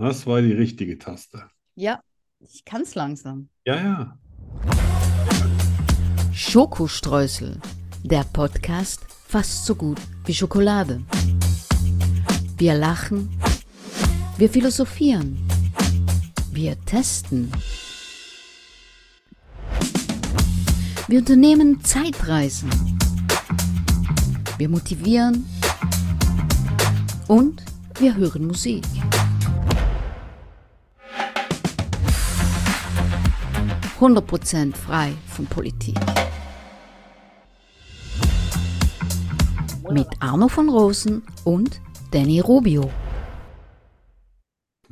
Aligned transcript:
Das 0.00 0.26
war 0.26 0.40
die 0.40 0.54
richtige 0.54 0.98
Taste. 0.98 1.44
Ja, 1.74 2.00
ich 2.38 2.64
kann 2.64 2.80
es 2.80 2.94
langsam. 2.94 3.50
Ja, 3.66 3.76
ja. 3.76 4.18
Schokostreusel, 6.32 7.60
der 8.02 8.24
Podcast 8.32 9.02
fast 9.28 9.66
so 9.66 9.74
gut 9.74 9.98
wie 10.24 10.32
Schokolade. 10.32 11.02
Wir 12.56 12.76
lachen, 12.76 13.28
wir 14.38 14.48
philosophieren, 14.48 15.36
wir 16.50 16.82
testen. 16.86 17.52
Wir 21.08 21.18
unternehmen 21.18 21.84
Zeitreisen. 21.84 22.70
Wir 24.56 24.70
motivieren 24.70 25.44
und 27.28 27.62
wir 27.98 28.16
hören 28.16 28.46
Musik. 28.46 28.84
Prozent 34.00 34.74
frei 34.74 35.12
von 35.26 35.44
Politik. 35.44 35.94
Mit 39.92 40.06
Arno 40.20 40.48
von 40.48 40.70
Rosen 40.70 41.22
und 41.44 41.82
Danny 42.10 42.40
Rubio. 42.40 42.90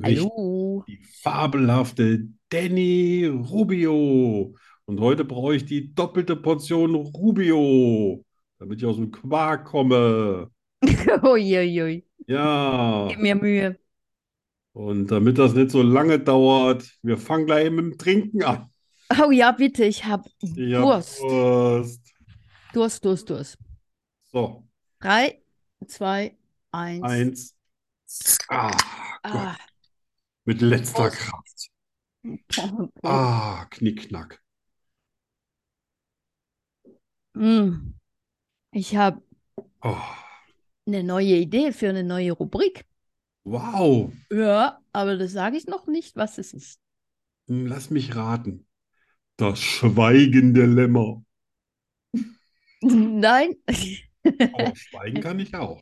Hallo. 0.03 0.85
Die 0.87 0.99
fabelhafte 1.23 2.29
Danny 2.51 3.25
Rubio. 3.25 4.55
Und 4.85 5.01
heute 5.01 5.25
brauche 5.25 5.57
ich 5.57 5.65
die 5.65 5.95
doppelte 5.95 6.37
Portion 6.37 6.95
Rubio, 6.95 8.23
damit 8.59 8.83
ich 8.83 8.87
aus 8.87 8.97
dem 8.97 9.11
Quark 9.11 9.65
komme. 9.65 10.51
Uiuiui. 11.23 12.05
Ja. 12.27 13.07
Gib 13.09 13.21
mir 13.21 13.37
Mühe. 13.37 13.79
Und 14.75 15.11
damit 15.11 15.39
das 15.39 15.55
nicht 15.55 15.71
so 15.71 15.81
lange 15.81 16.19
dauert, 16.19 16.87
wir 17.03 17.17
fangen 17.17 17.47
gleich 17.47 17.71
mit 17.71 17.79
dem 17.79 17.97
Trinken 17.97 18.43
an. 18.43 18.69
Oh 19.11 19.31
ja, 19.31 19.53
bitte, 19.53 19.85
ich 19.85 20.05
habe 20.05 20.29
hab 20.29 20.57
Durst. 20.57 21.21
Durst. 21.21 22.15
Durst, 22.73 23.05
Durst, 23.05 23.29
Durst. 23.31 23.59
So, 24.33 24.65
Drei, 25.01 25.41
zwei, 25.87 26.37
eins. 26.73 27.03
eins. 27.03 27.57
Ah. 28.49 28.77
Ah. 29.23 29.57
Mit 30.45 30.61
letzter 30.63 31.11
Prost. 31.11 31.19
Kraft. 31.19 31.71
Oh. 32.59 32.89
Ah, 33.03 33.67
Knickknack. 33.71 34.41
Mm. 37.35 37.95
Ich 38.73 38.97
habe 38.97 39.23
Oh, 39.83 39.97
eine 40.87 41.05
neue 41.05 41.37
Idee 41.37 41.71
für 41.73 41.89
eine 41.89 42.03
neue 42.03 42.33
Rubrik. 42.33 42.85
wow. 43.45 44.13
Ja, 44.33 44.81
aber 44.93 45.17
das 45.19 45.33
sage 45.33 45.57
ich 45.59 45.67
noch 45.67 45.87
nicht, 45.87 46.17
was 46.17 46.39
es 46.39 46.53
ist. 46.55 46.81
Hm, 47.49 47.67
Lass 47.67 47.91
mich 47.91 48.15
raten. 48.15 48.68
Das 49.39 49.59
schweigende 49.63 50.67
Lämmer. 50.67 51.23
Nein, 52.83 53.57
Aber 54.53 54.75
schweigen 54.77 55.21
kann 55.21 55.41
ich 55.41 55.55
auch. 55.55 55.81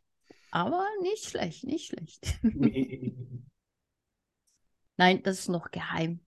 aber 0.51 0.85
nicht 1.03 1.25
schlecht, 1.31 1.65
nicht 1.65 1.87
schlecht. 1.89 2.41
Nein, 4.99 5.23
das 5.23 5.39
ist 5.41 5.49
noch 5.49 5.71
geheim. 5.71 6.21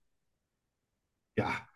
Ja, 1.36 1.66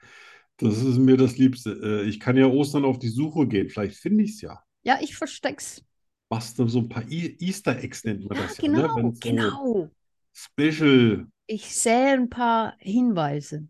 das 0.58 0.78
ist 0.82 0.98
mir 0.98 1.16
das 1.16 1.38
Liebste. 1.38 1.72
Äh, 2.04 2.08
Ich 2.08 2.20
kann 2.20 2.36
ja 2.36 2.46
Ostern 2.46 2.84
auf 2.84 2.98
die 2.98 3.08
Suche 3.08 3.46
gehen. 3.48 3.70
Vielleicht 3.70 3.96
finde 3.98 4.24
ich 4.24 4.32
es 4.32 4.40
ja. 4.42 4.62
Ja, 4.82 4.98
ich 5.00 5.16
versteck's. 5.16 5.84
Machst 6.30 6.58
du 6.58 6.68
so 6.68 6.80
ein 6.80 6.88
paar 6.88 7.04
E- 7.10 7.36
Easter 7.40 7.78
Eggs, 7.82 8.04
nennt 8.04 8.24
man 8.28 8.36
Ja, 8.36 8.38
das 8.38 8.56
ja, 8.58 8.64
ne? 8.68 8.88
genau, 8.92 9.12
so 9.14 9.14
genau. 9.20 9.90
Special. 10.34 11.26
Ich 11.46 11.74
sähe 11.74 12.12
ein 12.12 12.28
paar 12.28 12.76
Hinweise. 12.80 13.68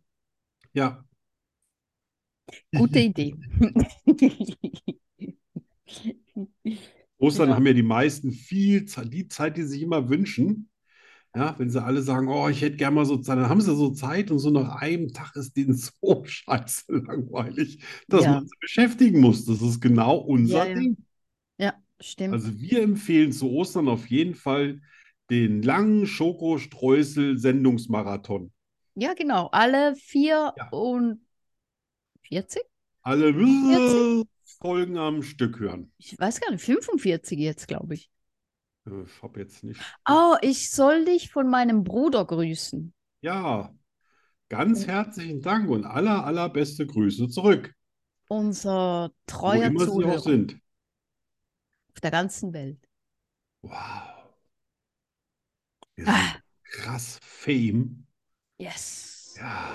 Ja, 0.72 1.04
Gute 2.74 3.00
Idee. 3.00 3.34
Ostern 7.18 7.48
Ja. 7.48 7.54
haben 7.54 7.66
ja 7.66 7.72
die 7.72 7.82
meisten 7.82 8.32
viel 8.32 8.84
Zeit, 8.86 9.12
die 9.12 9.28
Zeit, 9.28 9.56
die 9.56 9.62
sie 9.62 9.68
sich 9.68 9.82
immer 9.82 10.08
wünschen. 10.08 10.68
Ja, 11.36 11.56
wenn 11.58 11.68
sie 11.70 11.82
alle 11.82 12.00
sagen, 12.02 12.28
oh, 12.28 12.48
ich 12.48 12.62
hätte 12.62 12.76
gerne 12.76 12.94
mal 12.96 13.06
so 13.06 13.16
Zeit, 13.18 13.38
dann 13.38 13.48
haben 13.48 13.60
sie 13.60 13.74
so 13.74 13.90
Zeit 13.90 14.30
und 14.30 14.38
so 14.38 14.50
nach 14.50 14.76
einem 14.82 15.12
Tag 15.12 15.34
ist 15.36 15.56
denen 15.56 15.74
so 15.76 16.22
scheiße 16.24 16.84
langweilig, 16.92 17.80
dass 18.08 18.24
Ja. 18.24 18.34
man 18.34 18.46
sie 18.46 18.54
beschäftigen 18.60 19.20
muss. 19.20 19.44
Das 19.44 19.60
ist 19.62 19.80
genau 19.80 20.16
unser 20.18 20.68
Ja. 20.68 20.74
Ding. 20.74 20.96
Ja, 21.58 21.74
stimmt. 22.00 22.34
Also 22.34 22.60
wir 22.60 22.82
empfehlen 22.82 23.32
zu 23.32 23.50
Ostern 23.50 23.88
auf 23.88 24.06
jeden 24.08 24.34
Fall 24.34 24.80
den 25.30 25.62
langen 25.62 26.06
Schokostreusel-Sendungsmarathon. 26.06 28.52
Ja, 28.94 29.14
genau. 29.14 29.48
Alle 29.52 29.96
vier 29.96 30.52
und 30.70 31.20
40? 32.34 32.62
Alle 33.02 33.32
40? 33.32 34.26
Folgen 34.58 34.98
am 34.98 35.22
Stück 35.22 35.60
hören. 35.60 35.92
Ich 35.98 36.18
weiß 36.18 36.40
gar 36.40 36.50
nicht, 36.50 36.64
45 36.64 37.38
jetzt, 37.38 37.68
glaube 37.68 37.94
ich. 37.94 38.10
Ich 38.86 39.22
habe 39.22 39.40
jetzt 39.40 39.62
nicht. 39.62 39.80
Oh, 40.08 40.34
ich 40.42 40.70
soll 40.72 41.04
dich 41.04 41.30
von 41.30 41.48
meinem 41.48 41.84
Bruder 41.84 42.24
grüßen. 42.24 42.92
Ja, 43.20 43.72
ganz 44.48 44.86
herzlichen 44.86 45.40
Dank 45.42 45.70
und 45.70 45.84
aller, 45.84 46.24
allerbeste 46.26 46.86
Grüße 46.86 47.28
zurück, 47.28 47.72
Unser 48.28 49.10
wo 49.10 49.14
treuer 49.26 49.66
immer 49.66 49.86
Sie 49.86 49.86
auch 49.86 49.94
Zuhörer 49.94 50.18
sind. 50.18 50.58
auf 51.92 52.00
der 52.00 52.10
ganzen 52.10 52.52
Welt. 52.52 52.78
Wow. 53.62 53.72
Ah. 56.04 56.34
krass 56.64 57.20
Fame. 57.22 58.06
Yes. 58.58 59.34
Ja. 59.36 59.74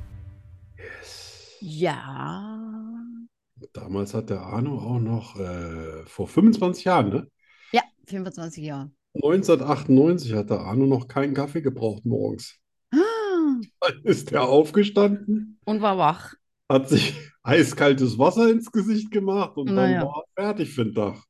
Ja. 1.61 2.59
Damals 3.73 4.13
hat 4.13 4.29
der 4.29 4.41
Arno 4.41 4.77
auch 4.79 4.99
noch 4.99 5.39
äh, 5.39 6.05
vor 6.05 6.27
25 6.27 6.85
Jahren, 6.85 7.09
ne? 7.09 7.27
Ja, 7.71 7.81
25 8.07 8.63
Jahre. 8.63 8.91
1998 9.13 10.33
hat 10.33 10.49
der 10.49 10.61
Arno 10.61 10.85
noch 10.87 11.07
keinen 11.07 11.33
Kaffee 11.33 11.61
gebraucht 11.61 12.05
morgens. 12.05 12.57
Ah, 12.93 12.97
Dann 13.81 14.01
ist 14.03 14.31
er 14.31 14.43
aufgestanden, 14.47 15.59
Und 15.65 15.81
war 15.81 15.97
wach. 15.97 16.33
hat 16.69 16.89
sich 16.89 17.13
eiskaltes 17.43 18.17
Wasser 18.17 18.49
ins 18.49 18.71
Gesicht 18.71 19.11
gemacht 19.11 19.57
und 19.57 19.67
dann 19.67 19.75
Naja. 19.75 20.03
war 20.03 20.23
er 20.35 20.43
fertig 20.43 20.73
für 20.73 20.85
den 20.85 20.95
Tag. 20.95 21.23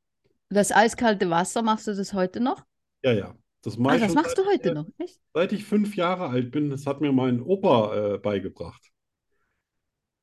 Das 0.49 0.71
eiskalte 0.71 1.29
Wasser, 1.29 1.61
machst 1.63 1.87
du 1.87 1.95
das 1.95 2.13
heute 2.13 2.39
noch? 2.39 2.63
Ja, 3.03 3.13
ja. 3.13 3.35
Das 3.63 3.77
Ah, 3.77 3.97
das 3.97 4.13
machst 4.13 4.35
seit, 4.35 4.37
du 4.37 4.45
heute 4.49 4.73
noch, 4.73 4.87
echt? 4.97 5.19
seit 5.33 5.53
ich 5.53 5.65
fünf 5.65 5.95
Jahre 5.95 6.27
alt 6.29 6.51
bin. 6.51 6.69
Das 6.69 6.85
hat 6.87 6.99
mir 7.01 7.11
mein 7.11 7.41
Opa 7.41 8.15
äh, 8.15 8.17
beigebracht. 8.17 8.89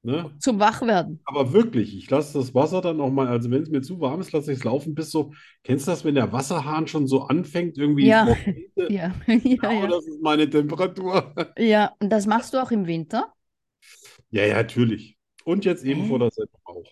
Ne? 0.03 0.31
Zum 0.39 0.59
Wachwerden. 0.61 1.21
Aber 1.25 1.53
wirklich, 1.53 1.97
ich 1.97 2.09
lasse 2.11 2.39
das 2.39 2.55
Wasser 2.55 2.81
dann 2.81 3.01
auch 3.01 3.11
mal, 3.11 3.29
also 3.29 3.51
wenn 3.51 3.63
es 3.63 3.69
mir 3.71 3.83
zu 3.83 4.01
warm 4.01 4.21
ist, 4.21 4.33
lasse 4.33 4.53
ich 4.53 4.59
es 4.59 4.65
laufen 4.65 4.95
bis 4.95 5.11
so, 5.11 5.33
kennst 5.65 5.87
du 5.87 5.91
das, 5.91 6.05
wenn 6.05 6.15
der 6.15 6.33
Wasserhahn 6.33 6.87
schon 6.87 7.07
so 7.07 7.23
anfängt, 7.23 7.77
irgendwie 7.79 8.07
Ja. 8.07 8.25
Kälte? 8.77 8.89
Ja, 8.89 9.15
ja, 9.27 9.71
Genau, 9.71 9.73
ja. 9.73 9.89
das 9.89 10.07
ist 10.07 10.23
meine 10.23 10.49
Temperatur. 10.49 11.35
Ja, 11.59 11.95
und 12.01 12.11
das 12.11 12.27
machst 12.27 12.55
du 12.55 12.59
auch 12.63 12.71
im 12.71 12.87
Winter? 12.87 13.35
Ja, 14.31 14.45
ja, 14.45 14.55
natürlich. 14.57 15.17
Und 15.45 15.65
jetzt 15.65 15.85
eben 15.85 16.05
vor 16.05 16.19
der 16.19 16.31
Sendung 16.31 16.61
auch. 16.65 16.85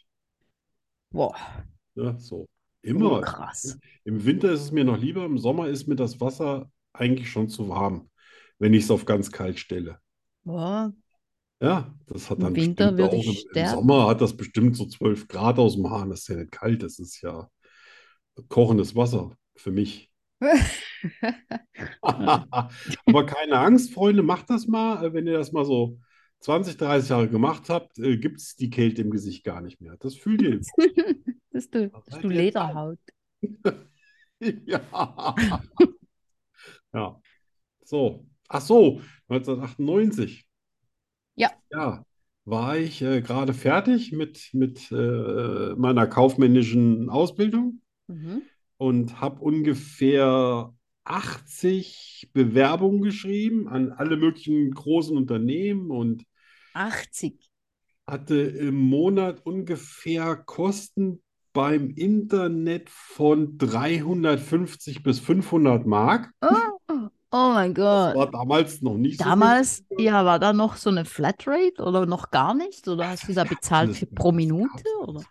Boah, 1.13 1.67
Ne? 1.95 2.17
So, 2.19 2.49
oh, 2.95 3.17
immer. 3.17 3.21
krass. 3.21 3.79
Im 4.05 4.25
Winter 4.25 4.53
ist 4.53 4.61
es 4.63 4.73
mir 4.73 4.85
noch 4.85 4.99
lieber, 4.99 5.25
im 5.25 5.39
Sommer 5.39 5.69
ist 5.69 5.87
mir 5.89 5.97
das 5.97 6.21
Wasser 6.21 6.71
eigentlich 6.93 7.31
schon 7.31 7.49
zu 7.49 7.69
warm, 7.69 8.11
wenn 8.59 8.75
ich 8.75 8.85
es 8.85 8.91
auf 8.91 9.05
ganz 9.05 9.31
kalt 9.33 9.59
stelle. 9.59 10.01
Boah, 10.45 10.93
Ja, 11.61 11.95
das 12.07 12.31
hat 12.31 12.39
Im 12.39 12.45
dann 12.45 12.57
Winter 12.57 12.93
bestimmt 12.93 12.99
würde 12.99 13.17
auch 13.17 13.21
ich 13.21 13.27
im, 13.27 13.33
im 13.33 13.51
sterben. 13.51 13.75
Sommer 13.75 14.07
hat 14.09 14.21
das 14.21 14.37
bestimmt 14.37 14.77
so 14.77 14.87
12 14.87 15.29
Grad 15.29 15.59
aus 15.59 15.77
dem 15.77 15.91
Hahn. 15.91 16.11
Das 16.11 16.21
ist 16.21 16.29
ja 16.29 16.37
nicht 16.37 16.53
kalt, 16.53 16.83
das 16.83 16.99
ist 16.99 17.23
ja 17.23 17.49
kochendes 18.49 18.95
Wasser 18.95 19.37
für 19.57 19.73
mich. 19.73 20.11
Aber 22.03 23.27
keine 23.27 23.59
Angst, 23.59 23.93
Freunde, 23.95 24.23
macht 24.23 24.51
das 24.51 24.67
mal. 24.67 25.05
Äh, 25.05 25.13
Wenn 25.15 25.27
ihr 25.27 25.39
das 25.39 25.53
mal 25.53 25.65
so 25.65 25.99
20, 26.41 26.77
30 26.77 27.09
Jahre 27.11 27.29
gemacht 27.29 27.71
habt, 27.71 27.95
gibt 27.97 28.39
es 28.39 28.57
die 28.57 28.71
Kälte 28.71 29.03
im 29.03 29.11
Gesicht 29.11 29.45
gar 29.45 29.63
nicht 29.63 29.81
mehr. 29.81 29.97
Das 29.99 30.15
fühlt 30.17 30.43
ihr. 30.43 30.61
Das 31.53 31.65
ist 31.65 31.75
du, 31.75 31.89
das 31.89 32.17
ist 32.17 32.23
du 32.23 32.29
Lederhaut. 32.29 32.99
Ja. 34.41 35.35
Ja. 36.93 37.21
So, 37.83 38.27
Ach 38.49 38.61
so, 38.61 39.01
1998. 39.29 40.47
Ja. 41.37 41.51
Ja, 41.71 42.05
war 42.45 42.77
ich 42.79 43.03
äh, 43.03 43.21
gerade 43.23 43.53
fertig 43.55 44.13
mit, 44.13 44.51
mit 44.53 44.91
äh, 44.93 45.75
meiner 45.77 46.07
kaufmännischen 46.07 47.11
Ausbildung 47.11 47.81
Mhm. 48.09 48.49
und 48.79 49.21
habe 49.21 49.41
ungefähr 49.41 50.73
80 51.05 52.31
Bewerbungen 52.33 53.03
geschrieben 53.03 53.69
an 53.69 53.93
alle 53.93 54.17
möglichen 54.17 54.71
großen 54.73 55.17
Unternehmen 55.17 55.91
und 55.91 56.25
80. 56.75 57.51
hatte 58.07 58.37
im 58.37 58.77
Monat 58.77 59.45
ungefähr 59.45 60.37
Kosten 60.37 61.23
beim 61.53 61.91
Internet 61.91 62.91
von 62.91 63.59
350 63.59 65.03
bis 65.03 65.19
500 65.21 65.87
Mark. 65.87 66.31
Oh, 66.43 66.76
oh 67.33 67.51
mein 67.55 67.75
Das 67.75 68.15
Gott. 68.15 68.17
war 68.17 68.31
damals 68.31 68.83
noch 68.83 68.97
nicht 68.97 69.19
so 69.19 69.25
Damals, 69.25 69.85
ja, 69.99 70.25
war 70.25 70.39
da 70.39 70.53
noch 70.53 70.77
so 70.77 70.91
eine 70.91 71.05
Flatrate 71.05 71.83
oder 71.83 72.07
noch 72.07 72.31
gar 72.31 72.55
nicht? 72.55 72.87
Oder 72.89 73.09
hast 73.11 73.29
du 73.29 73.33
da 73.35 73.45
bezahlt 73.45 73.91
Das- 73.91 73.99
für 73.99 74.07
das 74.07 74.15
pro 74.15 74.33
Minute? 74.33 74.85
Oder? 75.07 75.23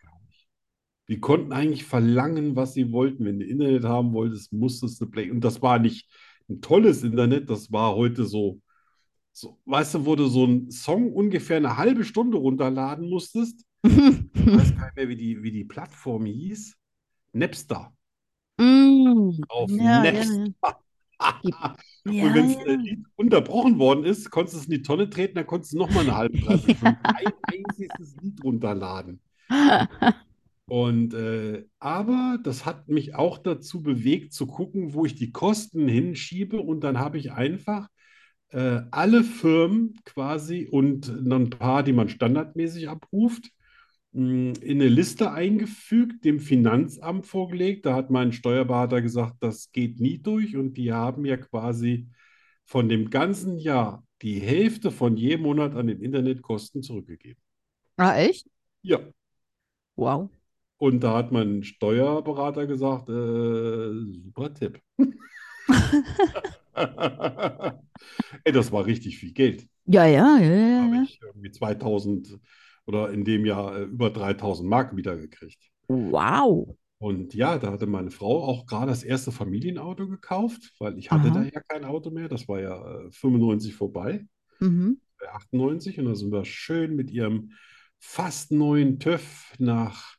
Die 1.07 1.19
konnten 1.19 1.53
eigentlich 1.53 1.83
verlangen, 1.85 2.55
was 2.55 2.73
sie 2.73 2.91
wollten. 2.91 3.25
Wenn 3.25 3.39
du 3.39 3.45
Internet 3.45 3.83
haben 3.83 4.13
wolltest, 4.13 4.51
musstest 4.53 4.99
du 5.01 5.07
Play. 5.09 5.29
Und 5.29 5.41
das 5.41 5.61
war 5.61 5.77
nicht 5.79 6.07
ein 6.49 6.61
tolles 6.61 7.03
Internet, 7.03 7.49
das 7.49 7.71
war 7.71 7.95
heute 7.95 8.25
so, 8.25 8.59
so, 9.33 9.59
weißt 9.65 9.95
du, 9.95 10.05
wo 10.05 10.15
du 10.15 10.27
so 10.27 10.45
einen 10.45 10.71
Song 10.71 11.13
ungefähr 11.13 11.57
eine 11.57 11.77
halbe 11.77 12.03
Stunde 12.05 12.37
runterladen 12.37 13.09
musstest. 13.09 13.63
Ich 13.83 13.91
weiß 14.55 14.75
gar 14.75 14.85
nicht 14.87 14.95
mehr, 14.95 15.09
wie 15.09 15.15
die, 15.17 15.43
wie 15.43 15.51
die 15.51 15.65
Plattform 15.65 16.25
hieß. 16.25 16.75
Napster. 17.33 17.93
Mm, 18.57 19.41
Auf 19.49 19.69
ja, 19.71 20.05
ja, 20.05 20.11
Napster. 20.11 20.79
Ja. 21.41 21.75
Und 22.05 22.13
Ja, 22.13 22.23
wenn 22.33 22.35
ja. 22.35 22.43
das 22.49 22.57
Lied 22.65 23.05
unterbrochen 23.15 23.79
worden 23.79 24.03
ist, 24.05 24.29
konntest 24.31 24.55
du 24.55 24.59
es 24.59 24.65
in 24.65 24.71
die 24.71 24.81
Tonne 24.83 25.09
treten, 25.09 25.35
dann 25.35 25.47
konntest 25.47 25.73
du 25.73 25.77
nochmal 25.77 26.03
eine 26.03 26.15
halbe, 26.15 26.39
dreiviertel 26.39 26.75
Stunde 26.75 26.97
ein 27.13 27.33
einziges 27.43 28.15
Lied 28.21 28.43
runterladen. 28.43 29.21
Und 30.67 31.13
äh, 31.13 31.65
aber 31.79 32.39
das 32.43 32.65
hat 32.65 32.87
mich 32.87 33.13
auch 33.15 33.37
dazu 33.37 33.83
bewegt, 33.83 34.33
zu 34.33 34.47
gucken, 34.47 34.93
wo 34.93 35.05
ich 35.05 35.15
die 35.15 35.31
Kosten 35.31 35.87
hinschiebe. 35.87 36.59
Und 36.59 36.81
dann 36.83 36.97
habe 36.99 37.17
ich 37.19 37.31
einfach 37.31 37.87
äh, 38.49 38.81
alle 38.91 39.23
Firmen 39.23 39.95
quasi 40.05 40.67
und 40.71 41.25
noch 41.25 41.37
ein 41.39 41.49
paar, 41.51 41.83
die 41.83 41.93
man 41.93 42.09
standardmäßig 42.09 42.89
abruft, 42.89 43.51
in 44.15 44.53
eine 44.63 44.87
Liste 44.87 45.31
eingefügt, 45.31 46.23
dem 46.23 46.39
Finanzamt 46.39 47.25
vorgelegt. 47.25 47.85
Da 47.85 47.95
hat 47.95 48.09
mein 48.09 48.31
Steuerberater 48.31 49.01
gesagt, 49.01 49.35
das 49.41 49.71
geht 49.71 49.99
nie 49.99 50.19
durch. 50.19 50.55
Und 50.55 50.77
die 50.77 50.93
haben 50.93 51.23
mir 51.23 51.37
quasi 51.37 52.07
von 52.63 52.87
dem 52.87 53.09
ganzen 53.09 53.57
Jahr 53.57 54.05
die 54.21 54.39
Hälfte 54.39 54.91
von 54.91 55.17
jedem 55.17 55.41
Monat 55.41 55.75
an 55.75 55.87
den 55.87 56.01
Internetkosten 56.01 56.81
zurückgegeben. 56.81 57.41
Ah, 57.97 58.17
echt? 58.17 58.49
Ja. 58.81 58.99
Wow. 59.97 60.29
Und 60.77 61.01
da 61.01 61.17
hat 61.17 61.31
mein 61.31 61.63
Steuerberater 61.63 62.67
gesagt, 62.67 63.09
äh, 63.09 63.91
super 64.23 64.53
Tipp. 64.53 64.81
Ey, 68.43 68.51
das 68.51 68.71
war 68.71 68.85
richtig 68.85 69.17
viel 69.17 69.33
Geld. 69.33 69.67
Ja, 69.85 70.05
ja, 70.05 70.37
ja, 70.37 70.53
ja, 70.53 70.83
habe 70.83 70.95
ja. 70.95 71.03
ich 71.03 71.19
irgendwie 71.21 71.51
2000 71.51 72.39
oder 72.85 73.11
in 73.11 73.23
dem 73.23 73.45
Jahr 73.45 73.77
äh, 73.77 73.83
über 73.83 74.09
3000 74.09 74.69
Mark 74.69 74.95
wiedergekriegt. 74.95 75.71
Wow. 75.87 76.75
Und 76.97 77.33
ja, 77.33 77.57
da 77.59 77.71
hatte 77.71 77.87
meine 77.87 78.09
Frau 78.09 78.43
auch 78.43 78.65
gerade 78.65 78.87
das 78.87 79.03
erste 79.03 79.31
Familienauto 79.31 80.07
gekauft, 80.07 80.73
weil 80.79 80.97
ich 80.97 81.11
hatte 81.11 81.29
Aha. 81.29 81.33
da 81.35 81.43
ja 81.43 81.61
kein 81.67 81.83
Auto 81.85 82.09
mehr. 82.09 82.29
Das 82.29 82.47
war 82.47 82.59
ja 82.59 83.05
äh, 83.05 83.11
95 83.11 83.75
vorbei, 83.75 84.25
Mhm. 84.59 84.99
bei 85.19 85.29
98. 85.33 85.99
Und 85.99 86.05
da 86.05 86.15
sind 86.15 86.31
wir 86.31 86.45
schön 86.45 86.95
mit 86.95 87.11
ihrem 87.11 87.51
fast 87.99 88.51
neuen 88.51 88.99
TÜV 88.99 89.53
nach 89.59 90.14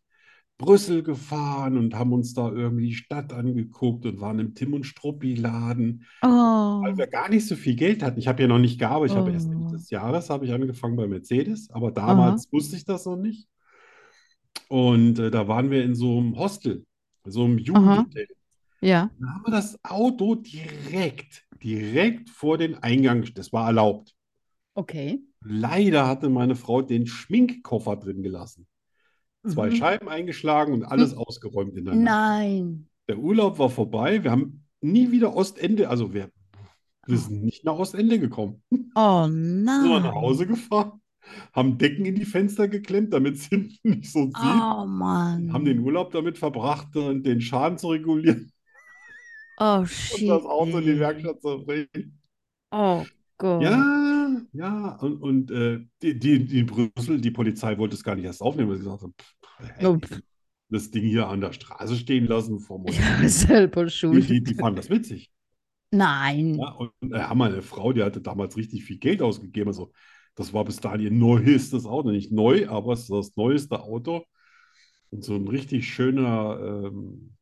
Brüssel 0.59 1.03
gefahren 1.03 1.77
und 1.77 1.95
haben 1.95 2.13
uns 2.13 2.33
da 2.33 2.51
irgendwie 2.51 2.87
die 2.89 2.95
Stadt 2.95 3.33
angeguckt 3.33 4.07
und 4.07 4.21
waren 4.21 4.39
im 4.39 4.55
Tim 4.55 4.73
und 4.73 4.85
Struppi 4.85 5.35
Laden, 5.35 6.05
Oh. 6.23 6.27
weil 6.29 6.97
wir 6.97 7.07
gar 7.07 7.29
nicht 7.29 7.47
so 7.47 7.57
viel 7.57 7.77
Geld 7.77 8.03
hatten. 8.03 8.19
Ich 8.19 8.27
habe 8.29 8.41
ja 8.43 8.49
noch 8.49 8.59
nicht 8.59 8.79
gearbeitet. 8.79 9.17
Ich 9.17 9.21
habe 9.21 9.33
erst 9.33 9.51
Ende 9.51 9.67
Oh. 9.67 9.71
des 9.71 9.91
Jahres 9.91 10.31
habe 10.31 10.47
ich 10.47 10.53
angefangen 10.53 10.97
bei 10.97 11.07
Mercedes, 11.07 11.69
aber 11.71 11.91
damals 11.91 12.51
wusste 12.53 12.77
ich 12.77 12.85
das 12.85 13.05
noch 13.05 13.17
nicht. 13.17 13.49
Und 14.69 15.19
äh, 15.19 15.31
da 15.31 15.47
waren 15.47 15.71
wir 15.71 15.85
in 15.85 15.95
so 15.95 16.19
einem 16.19 16.37
Hostel, 16.39 16.85
so 17.25 17.45
einem 17.45 17.59
Jugendhotel. 17.59 18.27
Ja. 18.81 19.11
Dann 19.19 19.35
haben 19.35 19.45
wir 19.47 19.53
das 19.53 19.79
Auto 19.85 20.35
direkt, 20.37 21.45
direkt 21.63 22.31
vor 22.31 22.59
den 22.59 22.77
Eingang, 22.83 23.25
das 23.35 23.53
war 23.53 23.67
erlaubt. 23.67 24.15
Okay. 24.75 25.21
Leider 25.43 26.07
hatte 26.07 26.29
meine 26.29 26.57
Frau 26.57 26.83
den 26.83 27.07
Schminkkoffer 27.07 27.97
drin 27.97 28.23
gelassen. 28.23 28.67
Zwei 29.47 29.71
Mhm. 29.71 29.77
Scheiben 29.77 30.09
eingeschlagen 30.09 30.73
und 30.75 30.85
alles 30.85 31.15
ausgeräumt 31.15 31.77
in 31.77 31.85
der. 31.85 31.95
Nein. 31.95 32.87
Der 33.09 33.19
Urlaub 33.19 33.59
war 33.59 33.71
vorbei. 33.71 34.23
Wir 34.25 34.31
haben 34.31 34.65
nie 34.81 35.11
wieder 35.11 35.35
Ostende, 35.37 35.89
also 35.89 36.13
wir, 36.13 36.31
wir 37.07 37.19
sind 37.19 37.45
nicht 37.45 37.65
nach 37.65 37.75
Ostende 37.79 38.19
gekommen. 38.19 38.63
Oh 38.95 39.25
Sind 39.27 39.65
wir 39.65 40.01
nach 40.01 40.13
nein. 40.13 40.15
Hause 40.15 40.47
gefahren, 40.47 41.01
haben 41.53 41.79
Decken 41.79 42.05
in 42.07 42.15
die 42.15 42.25
Fenster 42.25 42.69
geklemmt, 42.69 43.13
damit 43.13 43.37
es 43.37 43.47
hinten 43.49 43.79
nicht 43.91 44.11
so 44.13 44.27
zieht. 44.27 44.37
Oh 44.39 44.87
Haben 45.53 45.65
den 45.65 45.79
Mann. 45.79 45.81
Urlaub 45.81 46.13
damit 46.13 46.39
verbracht, 46.39 46.95
äh, 46.97 47.21
den 47.21 47.41
Schaden 47.41 47.79
zu 47.79 47.89
regulieren 47.89 48.53
Oh 49.59 49.85
und 49.89 49.89
shit. 49.89 50.29
das 50.29 50.45
Auto 50.45 50.79
in 50.79 50.85
die. 50.87 50.99
Werkstatt 51.01 51.41
zu 51.41 51.65
bringen. 51.65 52.21
Oh 52.73 53.05
Gott. 53.39 53.63
Ja, 53.63 54.41
ja, 54.53 54.97
und, 54.97 55.23
und 55.23 55.51
äh, 55.51 55.81
die, 56.03 56.19
die, 56.19 56.45
die 56.47 56.61
in 56.61 56.67
Brüssel, 56.67 57.21
die 57.21 57.31
Polizei 57.31 57.79
wollte 57.79 57.95
es 57.97 58.03
gar 58.05 58.15
nicht 58.17 58.25
erst 58.25 58.43
aufnehmen, 58.43 58.71
weil 58.71 58.77
sie 58.77 58.85
gesagt 58.85 59.03
haben, 59.03 59.15
pff, 59.21 59.36
Pff. 59.61 60.21
das 60.69 60.91
Ding 60.91 61.05
hier 61.05 61.29
an 61.29 61.41
der 61.41 61.53
Straße 61.53 61.97
stehen 61.97 62.27
lassen 62.27 62.59
Hotel. 62.69 62.95
Ja, 63.23 63.29
selber 63.29 63.85
Die, 63.85 63.91
schuld. 63.91 64.29
die, 64.29 64.43
die 64.43 64.55
fanden 64.55 64.77
das 64.77 64.91
witzig. 64.91 65.31
Nein. 65.93 66.57
Ja, 66.57 66.71
und 66.73 66.93
äh, 67.13 67.21
haben 67.21 67.39
meine 67.39 67.63
Frau, 67.63 67.93
die 67.93 68.03
hatte 68.03 68.21
damals 68.21 68.57
richtig 68.57 68.85
viel 68.85 68.99
Geld 68.99 69.23
ausgegeben. 69.23 69.69
Also, 69.69 69.93
das 70.35 70.53
war 70.53 70.65
bis 70.65 70.77
dahin 70.81 71.01
ihr 71.01 71.11
neuestes 71.11 71.87
Auto. 71.87 72.11
Nicht 72.11 72.33
neu, 72.33 72.69
aber 72.69 72.93
es 72.95 73.03
ist 73.03 73.11
das 73.11 73.37
neueste 73.37 73.81
Auto. 73.81 74.25
Und 75.11 75.25
so 75.25 75.35
ein 75.37 75.47
richtig 75.49 75.89
schöner, 75.89 76.59
ähm, 76.93 77.35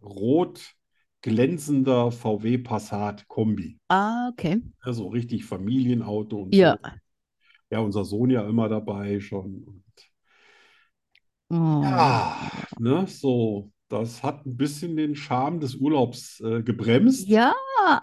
rot 0.00 0.74
glänzender 1.22 2.10
VW 2.12 2.58
Passat 2.58 3.28
Kombi. 3.28 3.78
Ah, 3.88 4.28
okay. 4.32 4.62
Also 4.80 5.08
richtig 5.08 5.44
Familienauto 5.44 6.42
und 6.42 6.54
Ja. 6.54 6.78
so. 6.82 6.90
Ja, 7.72 7.80
unser 7.80 8.04
Sohn 8.04 8.30
ja 8.30 8.48
immer 8.48 8.68
dabei 8.68 9.20
schon. 9.20 9.82
Oh. 11.50 11.80
ja, 11.82 12.36
ne, 12.78 13.06
so, 13.08 13.70
das 13.88 14.22
hat 14.22 14.46
ein 14.46 14.56
bisschen 14.56 14.96
den 14.96 15.16
Charme 15.16 15.58
des 15.60 15.74
Urlaubs 15.74 16.40
äh, 16.40 16.62
gebremst. 16.62 17.26
Ja, 17.28 17.52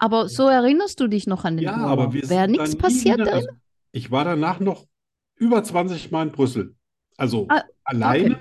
aber 0.00 0.28
so 0.28 0.48
erinnerst 0.48 1.00
du 1.00 1.08
dich 1.08 1.26
noch 1.26 1.44
an 1.44 1.56
den 1.56 1.64
Ja, 1.64 1.76
Urlaub. 1.76 1.90
aber 1.90 2.12
wir 2.12 2.28
Wäre 2.28 2.48
nichts 2.48 2.70
dann 2.72 2.78
passiert 2.78 3.14
wieder, 3.20 3.24
drin? 3.24 3.34
also 3.34 3.48
ich 3.92 4.10
war 4.10 4.24
danach 4.24 4.60
noch 4.60 4.86
über 5.36 5.62
20 5.64 6.10
Mal 6.10 6.24
in 6.26 6.32
Brüssel. 6.32 6.74
Also 7.16 7.46
Ah, 7.48 7.62
alleine 7.84 8.40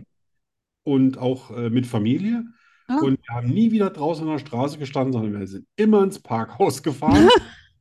und 0.83 1.17
auch 1.17 1.51
äh, 1.51 1.69
mit 1.69 1.87
Familie. 1.87 2.43
Ah. 2.87 2.97
Und 2.99 3.19
wir 3.25 3.35
haben 3.35 3.49
nie 3.49 3.71
wieder 3.71 3.89
draußen 3.89 4.25
an 4.25 4.33
der 4.33 4.39
Straße 4.39 4.77
gestanden, 4.77 5.13
sondern 5.13 5.39
wir 5.39 5.47
sind 5.47 5.65
immer 5.77 6.03
ins 6.03 6.19
Parkhaus 6.19 6.83
gefahren. 6.83 7.29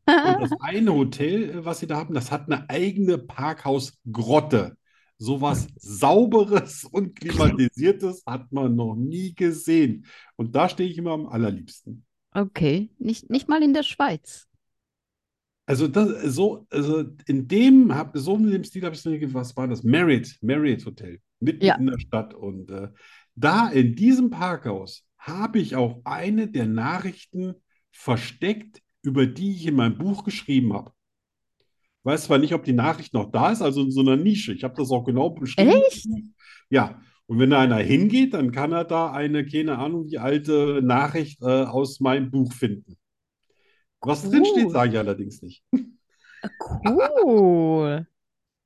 Und 0.08 0.40
das 0.40 0.52
eine 0.60 0.94
Hotel, 0.94 1.50
äh, 1.50 1.64
was 1.64 1.80
sie 1.80 1.88
da 1.88 1.96
haben, 1.96 2.14
das 2.14 2.30
hat 2.30 2.46
eine 2.46 2.70
eigene 2.70 3.18
Parkhausgrotte. 3.18 4.76
Sowas 5.18 5.66
Sauberes 5.76 6.84
und 6.90 7.14
Klimatisiertes 7.18 8.22
hat 8.26 8.52
man 8.52 8.74
noch 8.76 8.94
nie 8.94 9.34
gesehen. 9.34 10.06
Und 10.36 10.54
da 10.54 10.68
stehe 10.68 10.90
ich 10.90 10.98
immer 10.98 11.12
am 11.12 11.26
allerliebsten. 11.26 12.04
Okay, 12.32 12.90
nicht, 12.98 13.30
nicht 13.30 13.48
mal 13.48 13.62
in 13.62 13.72
der 13.72 13.82
Schweiz. 13.82 14.46
Also 15.64 15.88
das 15.88 16.34
so, 16.34 16.66
also 16.70 17.04
in 17.26 17.48
dem 17.48 17.94
hab, 17.94 18.16
so 18.16 18.36
in 18.36 18.50
dem 18.50 18.62
Stil 18.62 18.84
habe 18.84 18.94
ich 18.94 19.00
so 19.00 19.10
nicht, 19.10 19.34
was 19.34 19.56
war 19.56 19.66
das? 19.66 19.82
Marriott, 19.82 20.36
Marriott 20.40 20.84
Hotel, 20.86 21.20
mitten 21.40 21.64
Ja. 21.64 21.74
in 21.76 21.86
der 21.86 21.98
Stadt. 21.98 22.34
Und 22.34 22.70
äh, 22.70 22.88
da 23.34 23.68
in 23.68 23.96
diesem 23.96 24.30
Parkhaus 24.30 25.04
habe 25.18 25.58
ich 25.58 25.74
auch 25.74 26.02
eine 26.04 26.46
der 26.46 26.66
Nachrichten 26.66 27.54
versteckt, 27.90 28.80
über 29.02 29.26
die 29.26 29.52
ich 29.52 29.66
in 29.66 29.74
meinem 29.74 29.98
Buch 29.98 30.22
geschrieben 30.24 30.72
habe. 30.72 30.92
Weiß 32.06 32.24
zwar 32.24 32.38
nicht, 32.38 32.54
ob 32.54 32.62
die 32.62 32.72
Nachricht 32.72 33.14
noch 33.14 33.32
da 33.32 33.50
ist, 33.50 33.62
also 33.62 33.82
in 33.82 33.90
so 33.90 34.00
einer 34.00 34.16
Nische. 34.16 34.52
Ich 34.52 34.62
habe 34.62 34.76
das 34.76 34.92
auch 34.92 35.02
genau 35.02 35.30
beschrieben. 35.30 35.82
Echt? 35.88 36.06
Ja, 36.70 37.00
und 37.26 37.40
wenn 37.40 37.50
da 37.50 37.58
einer 37.58 37.78
hingeht, 37.78 38.32
dann 38.32 38.52
kann 38.52 38.70
er 38.70 38.84
da 38.84 39.10
eine, 39.10 39.44
keine 39.44 39.76
Ahnung, 39.78 40.06
wie 40.06 40.18
alte 40.18 40.80
Nachricht 40.84 41.42
äh, 41.42 41.64
aus 41.64 41.98
meinem 41.98 42.30
Buch 42.30 42.52
finden. 42.52 42.96
Was 44.00 44.22
drin 44.22 44.44
steht, 44.44 44.66
Cool. 44.66 44.70
sage 44.70 44.92
ich 44.92 44.98
allerdings 44.98 45.42
nicht. 45.42 45.64
Cool. 46.60 48.06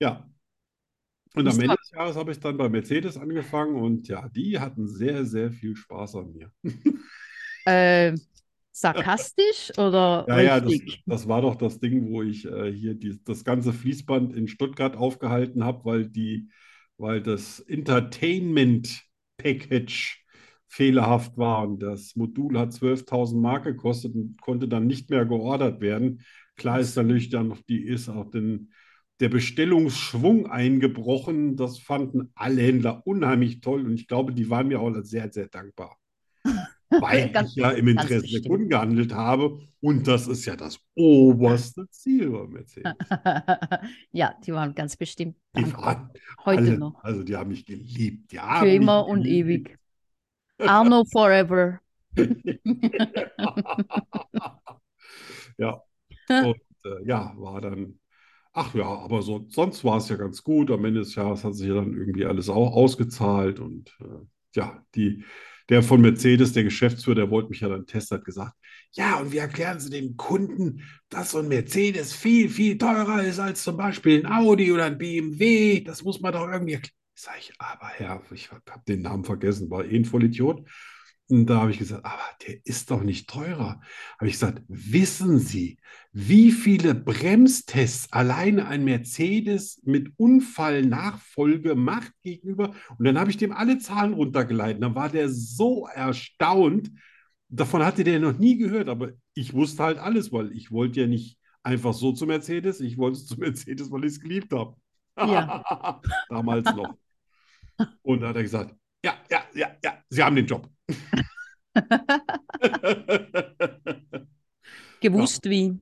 Ja. 0.02 0.26
Und 1.34 1.46
am 1.46 1.60
Ende 1.60 1.76
des 1.76 1.90
Jahres 1.90 2.16
habe 2.16 2.32
ich 2.32 2.40
dann 2.40 2.56
bei 2.56 2.70
Mercedes 2.70 3.18
angefangen 3.18 3.76
und 3.76 4.08
ja, 4.08 4.28
die 4.30 4.58
hatten 4.58 4.88
sehr, 4.88 5.26
sehr 5.26 5.50
viel 5.50 5.76
Spaß 5.76 6.16
an 6.16 6.32
mir. 6.32 6.50
Äh, 7.66 8.14
sarkastisch 8.80 9.72
oder 9.78 10.26
Ja, 10.26 10.38
ja, 10.40 10.60
das, 10.60 10.82
das 11.06 11.26
war 11.28 11.42
doch 11.42 11.56
das 11.56 11.80
Ding, 11.80 12.08
wo 12.10 12.22
ich 12.22 12.44
äh, 12.46 12.72
hier 12.72 12.94
die, 12.94 13.20
das 13.24 13.44
ganze 13.44 13.72
Fließband 13.72 14.32
in 14.34 14.46
Stuttgart 14.48 14.96
aufgehalten 14.96 15.64
habe, 15.64 15.84
weil 15.84 16.08
die, 16.08 16.48
weil 16.98 17.22
das 17.22 17.60
Entertainment 17.60 19.02
Package 19.38 20.24
fehlerhaft 20.68 21.36
war 21.36 21.66
und 21.66 21.80
das 21.82 22.14
Modul 22.14 22.56
hat 22.58 22.72
12.000 22.72 23.40
Mark 23.42 23.64
gekostet 23.64 24.14
und 24.14 24.40
konnte 24.40 24.68
dann 24.68 24.86
nicht 24.86 25.10
mehr 25.10 25.24
geordert 25.26 25.80
werden. 25.80 26.22
Klar 26.56 26.78
ist 26.80 26.94
natürlich 26.96 27.30
dann 27.30 27.48
noch 27.48 27.62
die 27.62 27.82
ist 27.82 28.08
auch 28.08 28.30
den, 28.30 28.72
der 29.18 29.30
Bestellungsschwung 29.30 30.46
eingebrochen. 30.48 31.56
Das 31.56 31.78
fanden 31.80 32.30
alle 32.36 32.62
Händler 32.62 33.04
unheimlich 33.06 33.60
toll 33.62 33.84
und 33.84 33.94
ich 33.94 34.06
glaube, 34.06 34.32
die 34.32 34.48
waren 34.50 34.68
mir 34.68 34.80
auch 34.80 34.94
sehr, 35.02 35.32
sehr 35.32 35.48
dankbar. 35.48 35.98
Weil 37.00 37.30
Ganz- 37.30 37.50
ich 37.50 37.56
ja 37.56 37.70
im 37.70 37.88
Interesse 37.88 38.26
der. 38.40 38.50
Kunden 38.50 38.68
gehandelt 38.68 39.14
habe. 39.14 39.60
Und 39.80 40.06
das 40.06 40.26
ist 40.26 40.44
ja 40.44 40.56
das 40.56 40.78
oberste 40.94 41.88
Ziel 41.90 42.30
bei 42.30 42.46
Mercedes. 42.46 42.92
Ja, 44.12 44.34
die 44.44 44.52
waren 44.52 44.74
ganz 44.74 44.96
bestimmt 44.96 45.36
Die 45.56 45.72
waren 45.72 46.10
Heute 46.44 46.62
alle, 46.62 46.78
noch. 46.78 47.02
also 47.02 47.22
die 47.22 47.36
haben 47.36 47.48
mich 47.50 47.64
geliebt. 47.64 48.32
Die 48.32 48.38
Für 48.38 48.68
immer 48.68 49.06
und 49.06 49.26
ewig. 49.26 49.78
Arno 50.58 51.04
forever. 51.04 51.80
Ja, 55.58 55.82
und 56.28 56.56
äh, 56.84 57.04
ja, 57.06 57.32
war 57.36 57.60
dann, 57.60 57.98
ach 58.52 58.74
ja, 58.74 58.86
aber 58.86 59.22
so, 59.22 59.46
sonst 59.48 59.84
war 59.84 59.98
es 59.98 60.08
ja 60.08 60.16
ganz 60.16 60.42
gut. 60.42 60.70
Am 60.70 60.84
Ende 60.84 61.00
des 61.00 61.14
Jahres 61.14 61.44
hat 61.44 61.54
sich 61.54 61.68
ja 61.68 61.74
dann 61.74 61.94
irgendwie 61.94 62.24
alles 62.26 62.48
auch 62.48 62.72
ausgezahlt 62.74 63.60
und 63.60 63.96
äh, 64.00 64.26
ja, 64.56 64.84
die, 64.94 65.24
der 65.70 65.82
von 65.82 66.00
Mercedes, 66.00 66.52
der 66.52 66.64
Geschäftsführer, 66.64 67.14
der 67.14 67.30
wollte 67.30 67.48
mich 67.50 67.60
ja 67.60 67.68
dann 67.68 67.86
testen, 67.86 68.18
hat 68.18 68.24
gesagt, 68.24 68.54
ja, 68.92 69.18
und 69.18 69.32
wie 69.32 69.38
erklären 69.38 69.78
Sie 69.78 69.88
dem 69.88 70.16
Kunden, 70.16 70.82
dass 71.08 71.30
so 71.30 71.38
ein 71.38 71.48
Mercedes 71.48 72.12
viel, 72.12 72.48
viel 72.48 72.76
teurer 72.76 73.22
ist 73.22 73.38
als 73.38 73.62
zum 73.62 73.76
Beispiel 73.76 74.18
ein 74.18 74.30
Audi 74.30 74.72
oder 74.72 74.84
ein 74.84 74.98
BMW? 74.98 75.80
Das 75.80 76.02
muss 76.02 76.20
man 76.20 76.32
doch 76.32 76.48
irgendwie 76.50 76.74
erklären. 76.74 76.94
Sag 77.14 77.38
ich, 77.38 77.52
aber 77.58 77.86
Herr, 77.86 78.22
ich 78.32 78.50
habe 78.50 78.62
den 78.88 79.02
Namen 79.02 79.24
vergessen, 79.24 79.70
war 79.70 79.84
eh 79.84 79.96
ein 79.96 80.04
Vollidiot. 80.04 80.66
Und 81.30 81.46
da 81.46 81.60
habe 81.60 81.70
ich 81.70 81.78
gesagt, 81.78 82.04
aber 82.04 82.18
der 82.44 82.56
ist 82.64 82.90
doch 82.90 83.04
nicht 83.04 83.30
teurer. 83.30 83.80
Habe 84.18 84.26
ich 84.26 84.32
gesagt, 84.32 84.64
wissen 84.66 85.38
Sie, 85.38 85.78
wie 86.10 86.50
viele 86.50 86.92
Bremstests 86.92 88.12
alleine 88.12 88.66
ein 88.66 88.82
Mercedes 88.82 89.80
mit 89.84 90.12
Unfallnachfolge 90.16 91.76
macht 91.76 92.12
gegenüber? 92.24 92.74
Und 92.98 93.04
dann 93.04 93.16
habe 93.16 93.30
ich 93.30 93.36
dem 93.36 93.52
alle 93.52 93.78
Zahlen 93.78 94.14
runtergeleitet. 94.14 94.82
Dann 94.82 94.96
war 94.96 95.08
der 95.08 95.28
so 95.28 95.86
erstaunt. 95.86 96.90
Davon 97.48 97.84
hatte 97.84 98.02
der 98.02 98.18
noch 98.18 98.36
nie 98.36 98.58
gehört, 98.58 98.88
aber 98.88 99.12
ich 99.34 99.54
wusste 99.54 99.84
halt 99.84 99.98
alles, 99.98 100.32
weil 100.32 100.50
ich 100.50 100.72
wollte 100.72 101.02
ja 101.02 101.06
nicht 101.06 101.38
einfach 101.62 101.94
so 101.94 102.10
zu 102.10 102.26
Mercedes, 102.26 102.80
ich 102.80 102.98
wollte 102.98 103.24
zu 103.24 103.36
Mercedes, 103.38 103.88
weil 103.92 104.04
ich 104.04 104.14
es 104.14 104.20
geliebt 104.20 104.52
habe. 104.52 104.74
Ja. 105.16 106.00
Damals 106.28 106.74
noch. 106.74 106.96
Und 108.02 108.20
da 108.20 108.30
hat 108.30 108.36
er 108.36 108.42
gesagt, 108.42 108.74
ja, 109.04 109.14
ja, 109.30 109.42
ja, 109.54 109.76
ja, 109.82 109.98
Sie 110.08 110.22
haben 110.22 110.36
den 110.36 110.46
Job. 110.46 110.68
Gewusst 115.00 115.44
wie. 115.48 115.80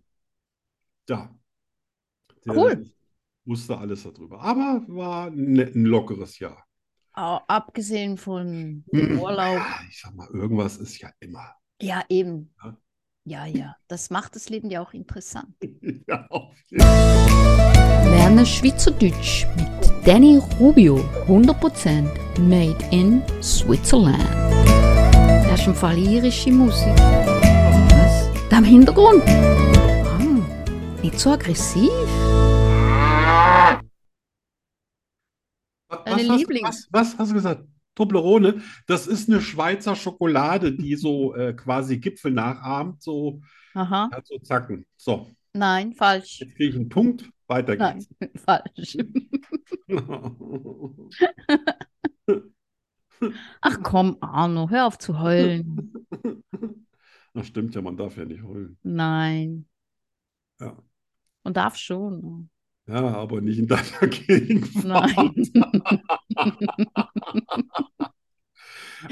Ja. 1.09 1.35
Der 2.45 2.57
Cool. 2.57 2.91
wusste 3.45 3.77
alles 3.79 4.03
darüber. 4.05 4.41
Aber 4.41 4.85
war 4.89 5.27
ein, 5.29 5.59
ein 5.59 5.85
lockeres 5.85 6.39
Jahr. 6.39 6.65
Au- 7.15 7.41
Abgesehen 7.49 8.17
von 8.17 8.85
Hm. 8.93 9.19
Urlaub. 9.19 9.57
Ja, 9.57 9.81
ich 9.91 10.01
sag 10.01 10.15
mal, 10.15 10.29
irgendwas 10.29 10.77
ist 10.77 10.99
ja 11.01 11.11
immer. 11.21 11.53
Ja, 11.81 12.05
eben. 12.09 12.55
Ja. 12.63 12.77
Ja, 13.25 13.47
ja. 13.47 13.77
Das 13.89 14.11
macht 14.11 14.37
das 14.37 14.49
Leben 14.49 14.71
ja 14.71 14.81
auch 14.83 14.93
interessant. 14.95 15.55
Ja, 16.07 16.27
auf 16.31 16.55
jeden 16.71 16.83
Fall. 16.83 18.11
Lerne 18.11 18.47
Schweizerdeutsch 18.47 19.47
mit 19.57 19.88
Danny 20.09 20.39
Rubio. 20.59 20.97
100% 21.27 22.39
made 22.41 22.79
in 22.91 23.23
Switzerland. 23.43 24.17
Das 25.51 25.61
ist 25.61 25.67
im 25.67 25.75
Fall 25.75 25.99
irische 25.99 26.51
Musik. 26.51 26.97
Was? 26.97 28.31
Da 28.49 28.57
im 28.57 28.65
Hintergrund? 28.65 29.23
Ah, 29.27 30.19
nicht 31.03 31.21
so 31.21 31.33
aggressiv. 31.33 31.91
Was, 35.91 36.05
Deine 36.07 36.29
hast, 36.31 36.41
Lieblings- 36.41 36.65
was, 36.65 36.89
was 36.91 37.19
hast 37.19 37.29
du 37.31 37.35
gesagt? 37.35 37.65
Toblerone, 37.95 38.63
das 38.87 39.07
ist 39.07 39.29
eine 39.29 39.43
Schweizer 39.43 39.95
Schokolade, 39.95 40.73
die 40.73 40.97
so 40.97 41.35
äh, 41.35 41.53
quasi 41.53 41.99
Gipfel 41.99 42.33
nachahmt, 42.33 43.03
so, 43.03 43.43
Aha. 43.75 44.09
hat 44.11 44.27
so 44.27 44.39
Zacken. 44.39 44.87
So, 44.97 45.29
Nein, 45.53 45.93
falsch. 45.93 46.41
jetzt 46.41 46.55
kriege 46.57 46.71
ich 46.71 46.77
einen 46.77 46.89
Punkt, 46.89 47.29
weiter 47.49 47.77
Nein, 47.77 48.05
geht's. 48.19 48.37
falsch. 48.45 48.97
Ach 53.61 53.79
komm, 53.83 54.17
Arno, 54.21 54.71
hör 54.71 54.87
auf 54.87 54.99
zu 54.99 55.21
heulen. 55.21 55.93
Das 57.35 57.47
stimmt 57.47 57.75
ja, 57.75 57.83
man 57.83 57.97
darf 57.97 58.17
ja 58.17 58.25
nicht 58.25 58.43
heulen. 58.43 58.79
Nein. 58.83 59.69
Ja. 60.61 60.77
Man 61.45 61.55
darf 61.55 61.77
schon. 61.77 62.51
Ja, 62.89 63.15
aber 63.15 63.41
nicht 63.41 63.59
in 63.59 63.69
deiner 63.69 64.09
Gegenwart. 64.09 65.15
Nein. 65.15 65.47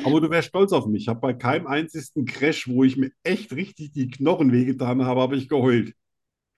Aber 0.04 0.20
du 0.20 0.30
wärst 0.30 0.48
stolz 0.48 0.72
auf 0.72 0.86
mich. 0.86 1.02
Ich 1.02 1.08
habe 1.08 1.20
bei 1.20 1.34
keinem 1.34 1.68
einzigen 1.68 2.24
Crash, 2.24 2.66
wo 2.66 2.82
ich 2.82 2.96
mir 2.96 3.12
echt 3.22 3.52
richtig 3.52 3.92
die 3.92 4.08
Knochen 4.08 4.50
wehgetan 4.50 5.04
habe, 5.04 5.20
habe 5.20 5.36
ich 5.36 5.48
geheult. 5.48 5.94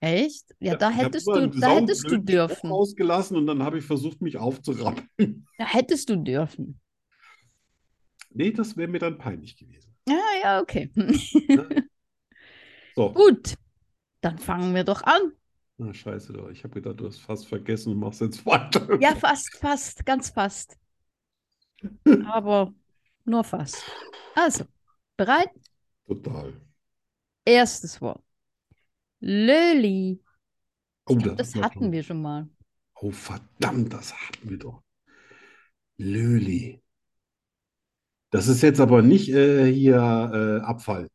Echt? 0.01 0.55
Ja, 0.59 0.75
da 0.75 0.89
hättest 0.89 1.27
du, 1.27 1.47
da 1.47 1.75
hättest 1.75 2.09
du 2.09 2.17
dürfen. 2.17 2.71
ausgelassen 2.71 3.35
und 3.37 3.47
dann 3.47 3.63
habe 3.63 3.77
ich 3.77 3.85
versucht, 3.85 4.21
mich 4.21 4.37
aufzurappeln. 4.37 5.45
Da 5.57 5.65
hättest 5.65 6.09
du 6.09 6.15
dürfen. 6.15 6.79
Nee, 8.31 8.51
das 8.51 8.77
wäre 8.77 8.87
mir 8.87 8.99
dann 8.99 9.17
peinlich 9.17 9.57
gewesen. 9.57 9.93
Ja, 10.07 10.19
ja, 10.41 10.61
okay. 10.61 10.89
So, 12.95 13.13
Gut, 13.13 13.55
dann 14.21 14.37
fangen 14.37 14.73
wir 14.75 14.83
doch 14.83 15.03
an. 15.03 15.33
na 15.77 15.93
scheiße 15.93 16.33
doch. 16.33 16.49
Ich 16.49 16.63
habe 16.63 16.75
gedacht, 16.75 16.99
du 16.99 17.07
hast 17.07 17.19
fast 17.19 17.47
vergessen 17.47 17.93
und 17.93 17.99
machst 17.99 18.21
jetzt 18.21 18.45
weiter. 18.45 18.87
Ja, 19.01 19.15
fast, 19.15 19.55
fast, 19.57 20.05
ganz 20.05 20.29
fast. 20.29 20.77
Aber 22.25 22.73
nur 23.25 23.43
fast. 23.43 23.83
Also, 24.35 24.65
bereit? 25.17 25.49
Total. 26.07 26.53
Erstes 27.45 28.01
Wort. 28.01 28.23
Löli. 29.19 30.19
Oh, 31.05 31.15
glaub, 31.15 31.37
das 31.37 31.51
das 31.51 31.61
hatten 31.63 31.79
schon- 31.79 31.91
wir 31.91 32.03
schon 32.03 32.21
mal. 32.21 32.47
Oh, 32.95 33.11
verdammt, 33.11 33.93
das 33.93 34.13
hatten 34.13 34.49
wir 34.49 34.57
doch. 34.57 34.81
Löli. 35.97 36.81
Das 38.31 38.47
ist 38.47 38.61
jetzt 38.61 38.79
aber 38.79 39.01
nicht 39.01 39.29
äh, 39.29 39.71
hier 39.71 39.95
äh, 39.95 40.65
Abfall. 40.65 41.09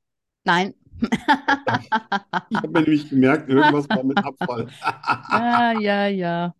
Nein. 0.44 0.74
Ich 2.50 2.56
habe 2.56 2.68
mir 2.68 2.82
nämlich 2.82 3.08
gemerkt, 3.10 3.48
irgendwas 3.48 3.88
war 3.88 4.04
mit 4.04 4.18
Abfall. 4.18 4.68
Ja, 5.30 5.72
ja, 5.80 6.06
ja. 6.08 6.54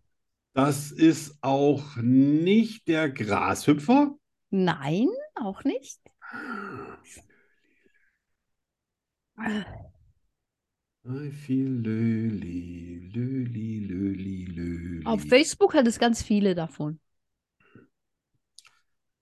Das 0.53 0.91
ist 0.91 1.37
auch 1.41 1.95
nicht 1.97 2.87
der 2.87 3.09
Grashüpfer. 3.09 4.15
Nein, 4.49 5.07
auch 5.35 5.63
nicht. 5.63 5.99
I 11.07 11.29
feel 11.29 11.69
Löli, 11.69 13.11
Löli, 13.13 13.79
Löli, 13.85 14.45
Löli. 14.45 15.05
Auf 15.05 15.21
Facebook 15.21 15.75
hat 15.75 15.85
es 15.85 15.99
ganz 15.99 16.23
viele 16.23 16.55
davon. 16.55 16.99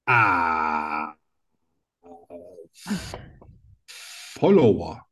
Ah. 0.05 1.13
Follower, 3.85 5.05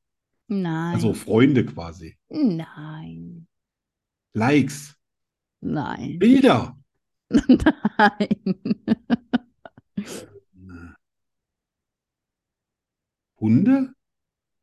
Nein. 0.48 0.96
also 0.96 1.14
Freunde 1.14 1.66
quasi. 1.66 2.18
Nein. 2.30 3.48
Likes, 4.34 4.96
Nein. 5.60 6.20
Bilder. 6.20 6.78
Nein. 7.30 8.56
Hunde? 13.40 13.94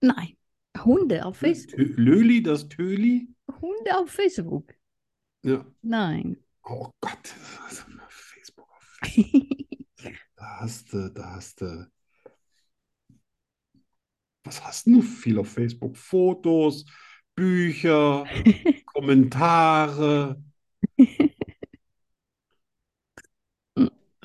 Nein. 0.00 0.37
Hunde 0.84 1.24
auf 1.24 1.36
Facebook. 1.38 1.78
Löli, 1.96 2.42
das 2.42 2.68
Töli? 2.68 3.28
Hunde 3.60 3.98
auf 3.98 4.10
Facebook. 4.10 4.74
Ja. 5.42 5.64
Nein. 5.82 6.36
Oh 6.64 6.90
Gott, 7.00 7.34
also 7.64 7.82
Facebook. 8.08 8.68
auf 8.70 8.82
Facebook. 9.04 9.58
Da 10.36 10.60
hast 10.60 10.92
du, 10.92 11.10
da 11.10 11.34
hast 11.34 11.60
du. 11.60 11.90
Was 14.44 14.64
hast 14.64 14.86
du 14.86 15.02
viel 15.02 15.38
auf 15.38 15.52
Facebook? 15.52 15.96
Fotos, 15.96 16.84
Bücher, 17.34 18.24
Kommentare. 18.86 20.40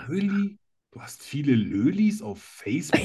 Löli? 0.07 0.59
Du 0.91 1.01
hast 1.01 1.23
viele 1.23 1.55
Lölis 1.55 2.21
auf 2.21 2.41
Facebook? 2.41 3.01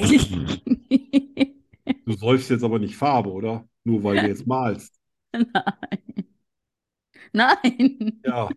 Du 2.09 2.15
säufst 2.17 2.49
jetzt 2.49 2.63
aber 2.63 2.79
nicht 2.79 2.95
Farbe, 2.97 3.31
oder? 3.31 3.69
Nur 3.83 4.03
weil 4.03 4.19
du 4.19 4.27
jetzt 4.27 4.47
malst. 4.47 4.99
Nein. 5.33 6.25
Nein. 7.33 8.21
Ja. 8.23 8.49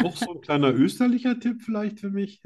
Noch 0.00 0.16
so 0.16 0.32
ein 0.34 0.40
kleiner 0.40 0.72
österlicher 0.72 1.38
Tipp 1.40 1.62
vielleicht 1.62 2.00
für 2.00 2.10
mich. 2.10 2.42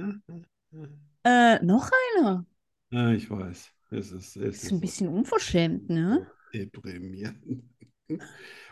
Äh, 1.25 1.63
noch 1.65 1.91
einer. 2.17 2.47
ja, 2.91 3.13
ich 3.13 3.31
weiß. 3.31 3.71
Es 3.91 4.13
ist, 4.13 4.37
es 4.37 4.65
Ist 4.65 4.73
ein 4.73 4.81
bisschen 4.81 5.09
unverschämt, 5.09 5.89
ne? 5.89 6.27
deprimierend. 6.53 7.63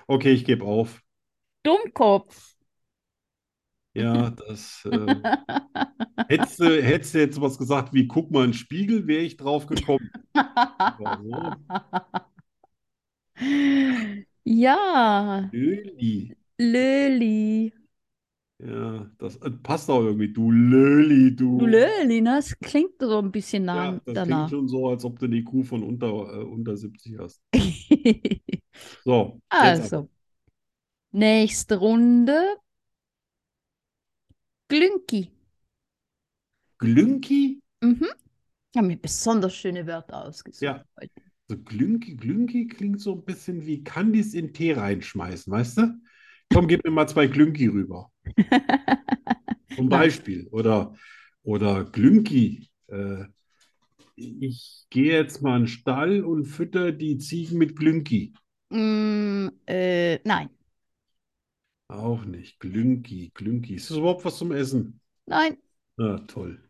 Okay, 0.08 0.32
ich 0.32 0.44
gebe 0.44 0.64
auf. 0.64 1.02
Dummkopf. 1.64 2.55
Ja, 3.96 4.30
das 4.30 4.84
äh, 4.84 5.24
hättest 6.28 6.60
du, 6.60 6.82
hättest 6.82 7.14
du 7.14 7.18
jetzt 7.20 7.40
was 7.40 7.58
gesagt 7.58 7.92
wie, 7.94 8.06
guck 8.08 8.30
mal 8.30 8.44
in 8.44 8.50
den 8.52 8.54
Spiegel, 8.54 9.06
wäre 9.06 9.22
ich 9.22 9.36
drauf 9.36 9.66
gekommen. 9.66 10.10
Aber 10.98 11.56
Ja, 14.44 15.50
Löli. 15.52 16.36
Löli. 16.58 17.72
Ja, 18.58 19.10
das 19.18 19.36
äh, 19.36 19.50
passt 19.50 19.88
auch 19.90 20.00
irgendwie. 20.02 20.32
Du 20.32 20.50
Löli, 20.50 21.34
du. 21.36 21.58
Du 21.58 21.66
Löli, 21.66 22.20
ne? 22.22 22.36
Das 22.36 22.58
klingt 22.60 22.94
so 23.00 23.18
ein 23.18 23.30
bisschen 23.32 23.64
Ja, 23.72 23.92
nah 23.92 24.00
das 24.04 24.22
klingt 24.22 24.48
danach. 24.48 24.50
schon 24.50 24.68
so, 24.68 24.88
als 24.88 25.04
ob 25.04 25.18
du 25.18 25.26
eine 25.26 25.36
IQ 25.36 25.64
von 25.64 25.82
unter, 25.82 26.06
äh, 26.08 26.44
unter 26.44 26.76
70 26.76 27.18
hast. 27.18 27.42
So. 29.04 29.40
Also, 29.50 30.08
nächste 31.12 31.76
Runde. 31.78 32.58
Glünki. 34.68 35.30
Glünki? 36.78 37.60
Mhm. 37.82 38.08
Ich 38.72 38.78
habe 38.78 38.88
mir 38.88 38.96
besonders 38.98 39.54
schöne 39.56 39.86
Wörter 39.86 40.24
ausgesucht 40.26 40.62
Ja. 40.62 40.84
heute. 41.00 41.22
So 41.48 41.56
Glünki, 41.58 42.16
Glünki 42.16 42.66
klingt 42.68 43.00
so 43.00 43.14
ein 43.14 43.24
bisschen 43.24 43.66
wie 43.66 43.84
Candies 43.84 44.34
in 44.34 44.52
Tee 44.52 44.72
reinschmeißen, 44.72 45.52
weißt 45.52 45.78
du? 45.78 45.94
Komm, 46.52 46.68
gib 46.68 46.84
mir 46.84 46.90
mal 46.90 47.08
zwei 47.08 47.26
Glünki 47.28 47.66
rüber. 47.68 48.10
Zum. 49.76 49.88
Beispiel. 49.88 50.48
Oder, 50.50 50.94
oder 51.42 51.84
Glünki. 51.84 52.68
Äh, 52.88 53.24
ich 54.16 54.86
gehe 54.90 55.12
jetzt 55.14 55.42
mal 55.42 55.56
in 55.56 55.62
den 55.64 55.68
Stall 55.68 56.24
und 56.24 56.46
fütter 56.46 56.92
die 56.92 57.18
Ziegen 57.18 57.58
mit 57.58 57.76
Glünki. 57.76 58.34
Mm, 58.70 59.48
äh, 59.66 60.18
nein, 60.24 60.50
Auch 61.88 62.24
nicht. 62.24 62.58
Glünki, 62.60 63.30
Glünki. 63.34 63.74
Ist 63.74 63.90
das 63.90 63.96
überhaupt 63.98 64.24
was 64.24 64.38
zum 64.38 64.52
Essen? 64.52 65.00
nein, 65.26 65.56
Na, 65.96 66.18
toll. 66.26 66.62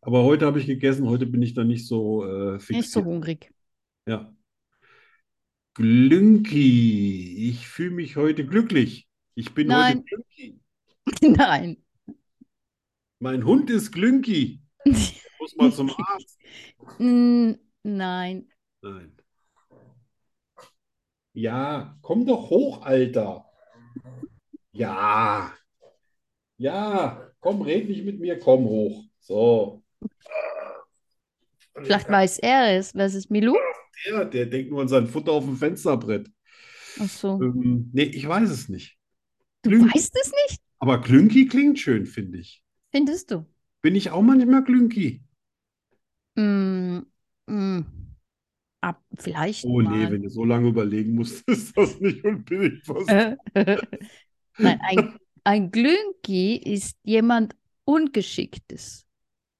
Aber 0.00 0.24
heute 0.24 0.46
habe 0.46 0.60
ich 0.60 0.66
gegessen, 0.66 1.08
heute 1.08 1.26
bin 1.26 1.42
ich 1.42 1.54
da 1.54 1.64
nicht 1.64 1.86
so 1.86 2.24
äh, 2.24 2.52
nicht 2.52 2.60
so 2.90 3.02
fixiert. 3.02 3.04
hungrig. 3.04 3.52
Ja. 4.06 4.32
Glünki. 5.74 7.48
Ich 7.50 7.66
fühle 7.68 7.90
mich 7.90 8.16
heute 8.16 8.46
glücklich. 8.46 9.08
Ich 9.34 9.52
bin 9.54 9.68
heute 9.68 10.02
Nein. 10.02 10.04
Glünki. 10.04 10.60
Nein. 11.36 11.76
Mein 13.18 13.44
Hund 13.44 13.70
ist 13.70 13.92
Glünki. 13.92 14.62
Muss 14.84 15.56
mal 15.56 15.72
zum 15.72 15.90
Arzt. 15.90 16.38
Nein. 16.98 18.48
Nein. 18.82 19.12
Ja, 21.34 21.98
komm 22.02 22.26
doch 22.26 22.50
hoch, 22.50 22.82
Alter. 22.82 23.45
Ja. 24.72 25.52
Ja, 26.58 27.30
komm, 27.40 27.62
red 27.62 27.88
nicht 27.88 28.04
mit 28.04 28.20
mir, 28.20 28.38
komm 28.38 28.64
hoch. 28.64 29.04
So. 29.20 29.82
Vielleicht 31.74 32.08
weiß 32.08 32.38
er 32.38 32.76
es. 32.78 32.94
Wer 32.94 33.06
ist 33.06 33.14
es, 33.14 33.30
Milou? 33.30 33.56
Der, 34.06 34.24
der 34.24 34.46
denkt 34.46 34.70
nur 34.70 34.82
an 34.82 34.88
sein 34.88 35.06
Futter 35.06 35.32
auf 35.32 35.44
dem 35.44 35.56
Fensterbrett. 35.56 36.30
Ach 36.98 37.08
so. 37.08 37.40
Ähm, 37.42 37.90
nee, 37.92 38.04
ich 38.04 38.26
weiß 38.26 38.50
es 38.50 38.68
nicht. 38.68 38.98
Du 39.62 39.70
Glünki. 39.70 39.94
weißt 39.94 40.16
es 40.22 40.32
nicht? 40.44 40.62
Aber 40.78 41.00
Glünki 41.00 41.46
klingt 41.46 41.78
schön, 41.78 42.06
finde 42.06 42.38
ich. 42.38 42.62
Findest 42.90 43.30
du? 43.30 43.46
Bin 43.82 43.94
ich 43.94 44.10
auch 44.10 44.22
manchmal 44.22 44.64
Glünki? 44.64 45.22
Mm, 46.36 47.00
mm. 47.46 48.05
Ab, 48.86 49.02
vielleicht 49.18 49.64
Oh 49.64 49.80
nee, 49.80 49.88
mal. 49.88 50.10
wenn 50.10 50.22
du 50.22 50.28
so 50.30 50.44
lange 50.44 50.68
überlegen 50.68 51.14
musst, 51.14 51.42
ist 51.48 51.76
das 51.76 52.00
nicht 52.00 52.24
unbedingt 52.24 52.88
was. 52.88 53.06
Nein, 54.58 54.78
ein, 54.82 55.18
ein 55.44 55.70
Glünki 55.70 56.56
ist 56.56 56.96
jemand 57.02 57.56
Ungeschicktes. 57.84 59.06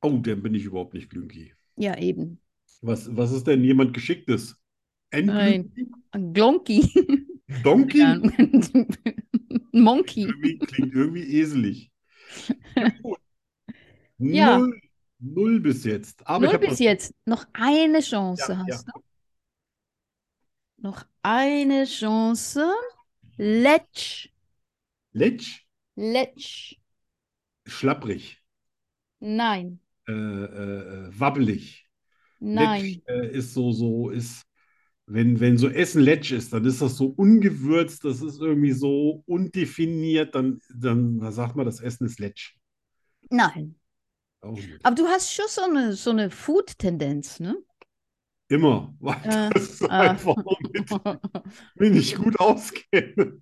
Oh, 0.02 0.18
dann 0.18 0.42
bin 0.42 0.54
ich 0.54 0.64
überhaupt 0.64 0.94
nicht 0.94 1.10
Glünki. 1.10 1.54
Ja, 1.76 1.96
eben. 1.98 2.40
Was, 2.82 3.14
was 3.16 3.32
ist 3.32 3.46
denn 3.46 3.64
jemand 3.64 3.94
Geschicktes? 3.94 4.56
Ein 5.10 5.26
Nein. 5.26 5.72
Ein 6.10 6.32
Glonki. 6.32 6.90
Donkey? 7.62 7.98
Ja. 7.98 8.18
Monkey. 9.72 10.22
Irgendwie, 10.22 10.58
klingt 10.58 10.94
irgendwie 10.94 11.40
eselig. 11.40 11.90
Ja. 14.18 14.58
Ja. 14.58 14.58
Null, 14.58 14.80
null 15.18 15.60
bis 15.60 15.84
jetzt. 15.84 16.26
Aber 16.26 16.46
Null 16.46 16.58
bis 16.58 16.78
jetzt. 16.78 17.14
Noch 17.24 17.46
eine 17.52 18.00
Chance 18.00 18.52
Ja, 18.52 18.64
ja. 18.66 18.74
hast 18.74 18.88
du. 18.88 18.92
Noch 20.78 21.04
eine 21.22 21.84
Chance. 21.84 22.72
Letsch. 23.36 24.28
Letsch, 25.12 25.66
Letsch. 25.96 26.76
schlapprig, 27.66 28.42
Nein. 29.20 29.80
äh, 30.08 30.12
äh, 30.12 31.10
wabbelig. 31.18 31.86
Nein. 32.38 32.82
Letsch 32.82 33.00
äh, 33.06 33.30
ist 33.36 33.54
so, 33.54 33.72
so, 33.72 34.10
ist, 34.10 34.42
wenn, 35.06 35.40
wenn 35.40 35.56
so 35.56 35.68
Essen 35.68 36.02
Letsch 36.02 36.32
ist, 36.32 36.52
dann 36.52 36.64
ist 36.64 36.82
das 36.82 36.96
so 36.96 37.06
ungewürzt, 37.06 38.04
das 38.04 38.20
ist 38.20 38.40
irgendwie 38.40 38.72
so 38.72 39.22
undefiniert, 39.26 40.34
dann, 40.34 40.60
dann, 40.74 41.18
dann 41.18 41.32
sagt 41.32 41.56
man, 41.56 41.64
das 41.64 41.80
Essen 41.80 42.06
ist 42.06 42.18
Letsch. 42.20 42.56
Nein. 43.30 43.74
Aber 44.40 44.94
du 44.94 45.06
hast 45.06 45.32
schon 45.32 45.46
so 45.48 45.62
eine, 45.62 45.94
so 45.94 46.10
eine 46.10 46.30
Food-Tendenz, 46.30 47.40
ne? 47.40 47.56
Immer, 48.48 48.94
weil 49.00 49.16
Äh, 49.24 49.50
das 49.50 49.70
ist 49.70 49.82
äh. 49.82 49.88
einfach, 49.88 50.36
womit 50.36 50.90
wenn 51.74 51.94
ich 51.94 52.14
gut 52.14 52.38
auskenne. 52.38 53.40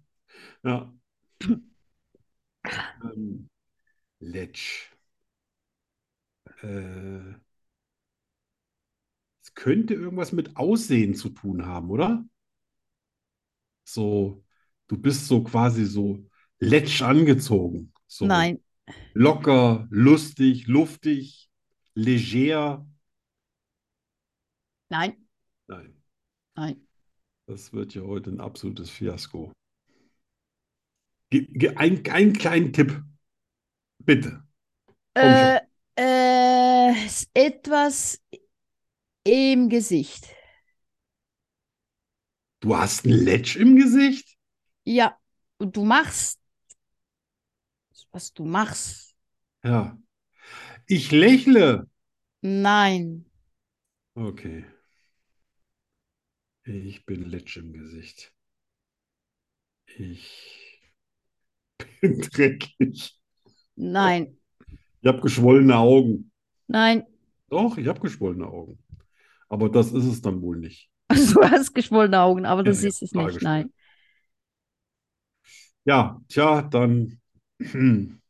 Ja. 0.62 0.92
Ähm, 3.02 3.48
Letsch. 4.20 4.90
Äh, 6.62 7.34
es 9.42 9.54
könnte 9.54 9.94
irgendwas 9.94 10.32
mit 10.32 10.56
Aussehen 10.56 11.14
zu 11.14 11.28
tun 11.28 11.66
haben, 11.66 11.90
oder? 11.90 12.24
So, 13.84 14.42
du 14.88 14.96
bist 14.96 15.26
so 15.26 15.42
quasi 15.42 15.84
so 15.84 16.26
letsch 16.58 17.02
angezogen. 17.02 17.92
So 18.06 18.26
Nein. 18.26 18.62
locker, 19.12 19.86
lustig, 19.90 20.66
luftig, 20.66 21.50
leger. 21.94 22.86
Nein. 24.88 25.26
Nein, 25.66 26.02
Nein. 26.54 26.86
das 27.46 27.72
wird 27.72 27.94
ja 27.94 28.02
heute 28.02 28.30
ein 28.30 28.40
absolutes 28.40 28.90
Fiasko. 28.90 29.52
Ge 31.30 31.46
ge 31.50 31.74
ein, 31.76 32.06
einen 32.08 32.32
kleinen 32.32 32.72
Tipp, 32.72 33.02
bitte. 33.98 34.46
Äh, 35.14 35.60
äh, 35.98 37.06
ist 37.06 37.30
etwas 37.34 38.22
im 39.24 39.68
Gesicht. 39.68 40.28
Du 42.60 42.76
hast 42.76 43.04
einen 43.04 43.14
Letsch 43.24 43.56
im 43.56 43.76
Gesicht? 43.76 44.36
Ja, 44.84 45.18
und 45.58 45.76
du 45.76 45.84
machst, 45.84 46.40
was 48.10 48.32
du 48.32 48.44
machst. 48.44 49.14
Ja. 49.64 49.98
Ich 50.86 51.10
lächle. 51.10 51.88
Nein. 52.40 53.24
Okay. 54.14 54.64
Ich 56.66 57.06
bin 57.06 57.22
Letsch 57.30 57.56
im 57.56 57.72
Gesicht. 57.72 58.34
Ich 59.96 60.82
bin 62.00 62.20
dreckig. 62.20 63.18
Nein. 63.76 64.36
Ich 65.02 65.08
habe 65.08 65.20
geschwollene 65.20 65.76
Augen. 65.76 66.32
Nein. 66.68 67.06
Doch, 67.48 67.78
ich 67.78 67.86
habe 67.88 68.00
geschwollene 68.00 68.46
Augen. 68.46 68.78
Aber 69.48 69.68
das 69.70 69.92
ist 69.92 70.04
es 70.06 70.22
dann 70.22 70.42
wohl 70.42 70.58
nicht. 70.58 70.90
Du 71.08 71.42
hast 71.42 71.74
geschwollene 71.74 72.20
Augen, 72.20 72.46
aber 72.46 72.62
das 72.62 72.82
ja, 72.82 72.88
ist 72.88 73.02
es 73.02 73.12
nicht. 73.14 73.42
Nein. 73.42 73.72
Ja, 75.84 76.20
tja, 76.28 76.62
dann 76.62 77.20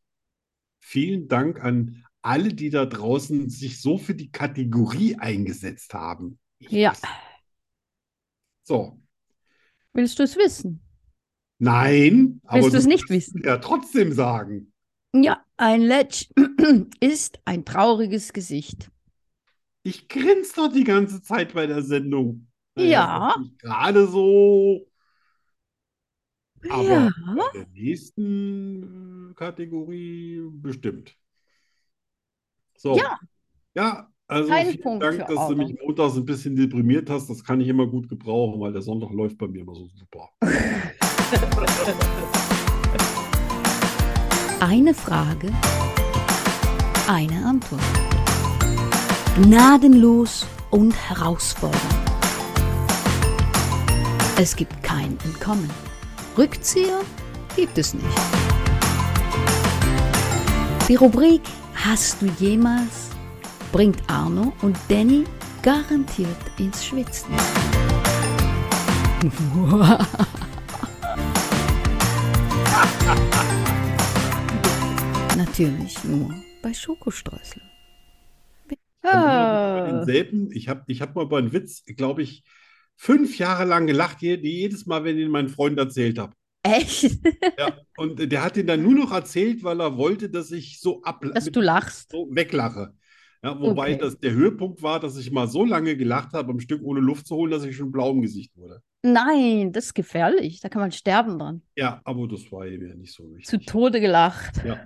vielen 0.79 1.27
Dank 1.27 1.63
an 1.63 2.05
alle, 2.21 2.53
die 2.53 2.69
da 2.69 2.85
draußen 2.85 3.49
sich 3.49 3.81
so 3.81 3.97
für 3.97 4.15
die 4.15 4.31
Kategorie 4.31 5.15
eingesetzt 5.17 5.93
haben. 5.93 6.39
Ich 6.59 6.71
Ja. 6.71 6.91
weiß. 6.91 7.01
So, 8.65 8.99
Willst 9.93 10.19
du 10.19 10.23
es 10.23 10.35
wissen? 10.37 10.81
nein, 11.59 12.39
aber 12.45 12.57
Willst 12.63 12.73
du 12.73 12.77
es 12.77 12.85
nicht 12.85 13.09
wissen? 13.09 13.43
ja 13.43 13.57
trotzdem 13.57 14.11
sagen. 14.13 14.71
Ja, 15.15 15.43
ein 15.57 15.81
Letsch 15.81 16.29
ist 16.99 17.39
ein 17.45 17.65
trauriges 17.65 18.33
Gesicht. 18.33 18.91
Ich 19.83 20.07
grinse 20.09 20.53
doch 20.55 20.71
die 20.71 20.83
ganze 20.83 21.21
Zeit 21.21 21.53
bei 21.53 21.67
der 21.67 21.81
Sendung. 21.81 22.47
Ja. 22.77 23.35
gerade 23.59 24.07
so. 24.07 24.87
Aber 26.67 26.83
Ja. 26.85 27.09
bei 27.23 27.47
der 27.53 27.67
nächsten 27.73 29.31
äh, 29.31 29.33
Kategorie 29.35 30.41
bestimmt. 30.51 31.17
So. 32.77 32.95
Ja. 32.97 33.19
Ja, 33.75 34.11
also 34.27 34.51
Ein 34.51 34.67
vielen 34.67 34.81
Punkt 34.81 35.03
Dank, 35.03 35.15
für 35.15 35.35
dass 35.35 35.47
du 35.47 35.55
mich 35.55 35.75
montags 35.81 36.15
ein 36.15 36.25
bisschen 36.25 36.55
deprimiert 36.55 37.09
hast. 37.09 37.29
Das 37.29 37.43
kann 37.43 37.61
ich 37.61 37.67
immer 37.67 37.85
gut 37.87 38.09
gebrauchen, 38.09 38.59
weil 38.59 38.71
der 38.73 38.81
Sonntag 38.81 39.11
läuft 39.11 39.37
bei 39.37 39.47
mir 39.47 39.61
immer 39.61 39.75
so 39.75 39.87
super. 39.87 40.29
Eine 44.61 44.93
Frage, 44.93 45.51
eine 47.07 47.45
Antwort. 47.45 47.81
Gnadenlos 49.35 50.47
und 50.71 50.93
herausfordernd. 50.93 51.83
Es 54.37 54.55
gibt 54.55 54.81
kein 54.81 55.17
Entkommen. 55.23 55.69
Rückzieher 56.37 57.01
gibt 57.55 57.77
es 57.77 57.93
nicht. 57.93 58.05
Die 60.87 60.95
Rubrik 60.95 61.41
Hast 61.75 62.19
du 62.19 62.25
jemals 62.39 63.11
bringt 63.75 64.01
Arno 64.09 64.53
und 64.61 64.77
Danny 64.87 65.25
garantiert 65.61 66.29
ins 66.57 66.85
Schwitzen. 66.85 67.27
Natürlich 75.37 76.03
nur 76.05 76.33
bei 76.61 76.73
Schokostreusel. 76.73 77.61
Bei 78.67 78.75
Ah, 79.03 80.03
ich 80.51 80.69
habe 80.69 80.83
ich 80.87 81.01
hab 81.01 81.15
mal 81.15 81.25
bei 81.27 81.37
einem 81.39 81.51
Witz, 81.53 81.83
glaube 81.85 82.23
ich, 82.23 82.43
fünf 82.95 83.37
Jahre 83.37 83.65
lang 83.65 83.87
gelacht, 83.87 84.21
je- 84.21 84.39
jedes 84.41 84.85
Mal, 84.85 85.03
wenn 85.03 85.17
ich 85.17 85.25
ihn 85.25 85.31
meinen 85.31 85.49
Freunden 85.49 85.79
erzählt 85.79 86.17
habe. 86.17 86.33
echt? 86.63 87.17
Ja, 87.59 87.77
und 87.97 88.31
der 88.31 88.43
hat 88.43 88.57
ihn 88.57 88.67
dann 88.67 88.81
nur 88.83 88.95
noch 88.95 89.11
erzählt, 89.11 89.63
weil 89.63 89.79
er 89.81 89.97
wollte, 89.97 90.29
dass 90.29 90.51
ich 90.51 90.79
so 90.79 91.01
ab 91.03 91.23
Dass 91.33 91.45
du 91.45 91.61
lachst? 91.61 92.11
so 92.11 92.27
weglache. 92.31 92.93
Ja, 93.45 93.61
wobei 93.61 93.91
Okay. 93.91 93.97
das 93.99 94.19
der 94.19 94.31
Höhepunkt 94.31 94.81
war, 94.81 94.99
dass 94.99 95.17
ich 95.17 95.29
mal 95.31 95.47
so 95.47 95.63
lange 95.63 95.95
gelacht 95.95 96.33
habe, 96.33 96.51
am 96.51 96.59
Stück 96.59 96.81
ohne 96.83 96.99
Luft 96.99 97.27
zu 97.27 97.35
holen, 97.35 97.51
dass 97.51 97.63
ich 97.63 97.75
schon 97.75 97.91
blau 97.91 98.09
im 98.11 98.23
Gesicht 98.23 98.57
wurde. 98.57 98.81
Nein, 99.03 99.71
das 99.71 99.85
ist 99.85 99.93
gefährlich. 99.93 100.61
Da 100.61 100.69
kann 100.69 100.81
man 100.81 100.91
sterben 100.91 101.37
dran. 101.37 101.61
Ja, 101.75 102.01
aber 102.05 102.27
das 102.27 102.51
war 102.51 102.65
ihm 102.65 102.87
ja 102.87 102.95
nicht 102.95 103.13
so 103.13 103.23
Zu 103.43 103.57
wichtig. 103.57 103.67
Tode 103.67 104.01
gelacht. 104.01 104.63
Ja. 104.65 104.83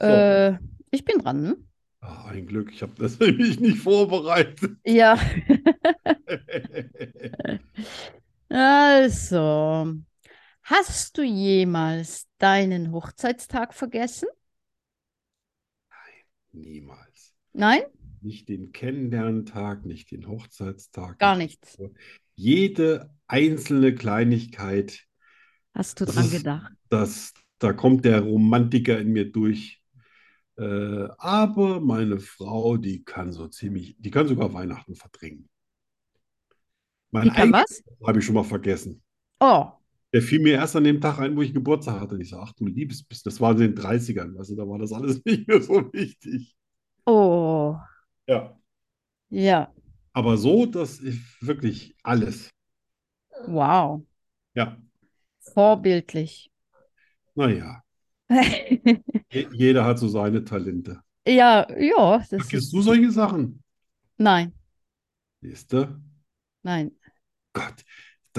So. 0.00 0.06
Äh, 0.06 0.56
ich 0.90 1.04
bin 1.04 1.18
dran, 1.18 1.42
ne? 1.42 1.56
Ah, 2.00 2.28
ein 2.28 2.46
Glück, 2.46 2.70
ich 2.72 2.80
habe 2.82 2.92
das 2.98 3.18
nämlich 3.20 3.60
nicht 3.60 3.78
vorbereitet. 3.78 4.76
Ja, 4.86 5.16
also. 8.48 9.94
Hast 10.62 11.18
du 11.18 11.22
jemals 11.22 12.26
deinen 12.38 12.92
Hochzeitstag 12.92 13.74
vergessen? 13.74 14.28
Niemals. 16.52 17.34
Nein? 17.52 17.82
Nicht 18.20 18.48
den 18.48 18.72
Kennenlerntag, 18.72 19.84
nicht 19.86 20.10
den 20.10 20.26
Hochzeitstag, 20.26 21.18
Gar 21.18 21.36
nicht 21.36 21.62
nichts. 21.62 21.78
jede 22.34 23.14
einzelne 23.26 23.94
Kleinigkeit, 23.94 25.04
Hast 25.74 26.00
du 26.00 26.06
Das 26.06 26.14
dran 26.16 26.24
ist- 26.24 26.32
gedacht? 26.32 26.72
das, 26.88 27.32
da 27.58 27.72
kommt 27.72 28.04
der 28.04 28.20
Romantiker 28.22 28.98
in 28.98 29.12
mir 29.12 29.30
durch. 29.30 29.80
Äh, 30.56 31.08
aber 31.18 31.80
meine 31.80 32.18
Frau, 32.18 32.76
die 32.76 33.04
kann 33.04 33.32
so 33.32 33.46
ziemlich, 33.46 33.94
die 33.98 34.10
kann 34.10 34.26
sogar 34.26 34.52
Weihnachten 34.52 34.96
verdrängen. 34.96 35.48
Mein 37.12 37.24
Die 37.24 37.30
kann 37.30 37.52
was? 37.52 37.82
habe 38.04 38.18
ich 38.18 38.24
schon 38.24 38.34
mal 38.34 38.42
vergessen. 38.44 39.02
Oh, 39.38 39.70
Der 40.12 40.22
fiel 40.22 40.40
mir 40.40 40.54
erst 40.54 40.76
an 40.76 40.84
dem 40.84 41.00
Tag 41.00 41.18
ein, 41.18 41.36
wo 41.36 41.42
ich 41.42 41.52
Geburtstag 41.54 42.00
hatte. 42.00 42.20
Ich 42.20 42.30
sage, 42.30 42.42
ach 42.46 42.52
du 42.54 42.66
liebes 42.66 43.02
bisschen, 43.02 43.30
das 43.30 43.40
war 43.40 43.52
in 43.52 43.58
den 43.58 43.74
30ern, 43.74 44.36
weißt 44.36 44.50
du, 44.50 44.56
da 44.56 44.68
war 44.68 44.78
das 44.78 44.92
alles 44.92 45.22
nicht 45.24 45.46
mehr 45.48 45.60
so 45.62 45.92
wichtig. 45.92 46.54
oh, 47.06 47.80
Ja. 48.26 48.58
ja, 49.30 49.72
Aber 50.12 50.36
so, 50.36 50.66
das 50.66 50.98
ist 51.00 51.20
wirklich 51.40 51.96
alles. 52.02 52.50
wow, 53.46 54.02
Ja. 54.54 54.78
vorbildlich. 55.40 56.52
Naja, 57.36 57.84
je- 59.32 59.48
jeder 59.52 59.84
hat 59.86 59.98
so 59.98 60.08
seine 60.08 60.44
Talente. 60.44 61.02
Ja, 61.26 61.66
ja, 61.78 62.24
das 62.30 62.52
Vergisst 62.52 62.72
ist, 62.72 62.72
du 62.72 62.80
solche 62.80 63.10
Sachen? 63.12 63.62
nein, 64.18 64.52
Siehst 65.40 65.72
du? 65.72 66.00
nein. 66.62 66.92
Gott, 67.52 67.84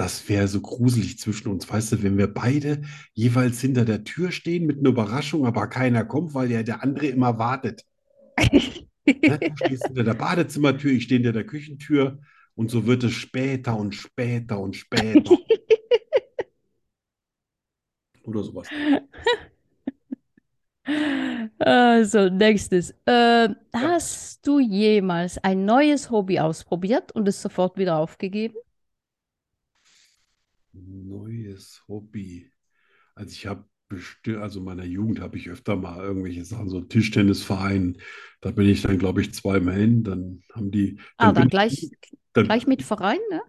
das 0.00 0.26
wäre 0.30 0.48
so 0.48 0.62
gruselig 0.62 1.18
zwischen 1.18 1.48
uns, 1.48 1.68
weißt 1.68 1.92
du, 1.92 2.02
wenn 2.02 2.16
wir 2.16 2.32
beide 2.32 2.80
jeweils 3.12 3.60
hinter 3.60 3.84
der 3.84 4.02
Tür 4.02 4.32
stehen 4.32 4.64
mit 4.64 4.78
einer 4.78 4.88
Überraschung, 4.88 5.44
aber 5.44 5.66
keiner 5.66 6.06
kommt, 6.06 6.32
weil 6.32 6.50
ja 6.50 6.62
der 6.62 6.82
andere 6.82 7.08
immer 7.08 7.38
wartet. 7.38 7.84
Ne? 9.04 9.38
Du 9.38 9.56
stehst 9.56 9.86
hinter 9.88 10.04
der 10.04 10.14
Badezimmertür, 10.14 10.92
ich 10.92 11.02
stehe 11.02 11.18
hinter 11.18 11.34
der 11.34 11.44
Küchentür 11.44 12.18
und 12.54 12.70
so 12.70 12.86
wird 12.86 13.04
es 13.04 13.12
später 13.12 13.76
und 13.76 13.94
später 13.94 14.58
und 14.58 14.74
später. 14.74 15.36
Oder 18.24 18.42
sowas. 18.42 18.68
Also, 21.58 22.30
nächstes. 22.30 22.94
Äh, 23.04 23.50
hast 23.74 24.46
du 24.46 24.60
jemals 24.60 25.36
ein 25.44 25.66
neues 25.66 26.10
Hobby 26.10 26.40
ausprobiert 26.40 27.12
und 27.12 27.28
es 27.28 27.42
sofort 27.42 27.76
wieder 27.76 27.98
aufgegeben? 27.98 28.56
Neues 30.72 31.82
Hobby. 31.88 32.50
Also 33.14 33.32
ich 33.32 33.46
habe 33.46 33.64
bestimmt, 33.88 34.38
also 34.38 34.60
in 34.60 34.66
meiner 34.66 34.84
Jugend 34.84 35.20
habe 35.20 35.38
ich 35.38 35.50
öfter 35.50 35.76
mal 35.76 35.98
irgendwelche 36.04 36.44
Sachen, 36.44 36.68
so 36.70 36.80
Tischtennisverein, 36.82 37.98
da 38.40 38.50
bin 38.52 38.68
ich 38.68 38.82
dann, 38.82 38.98
glaube 38.98 39.22
ich, 39.22 39.34
zweimal 39.34 39.74
hin, 39.76 40.04
dann 40.04 40.42
haben 40.54 40.70
die, 40.70 41.00
Ah, 41.18 41.32
dann 41.32 41.34
dann 41.34 41.48
bin 41.48 41.48
gleich, 41.48 41.90
ich, 42.02 42.18
dann, 42.34 42.48
gleich 42.48 42.66
mit 42.66 42.82
Verein, 42.82 43.20
ne? 43.30 43.42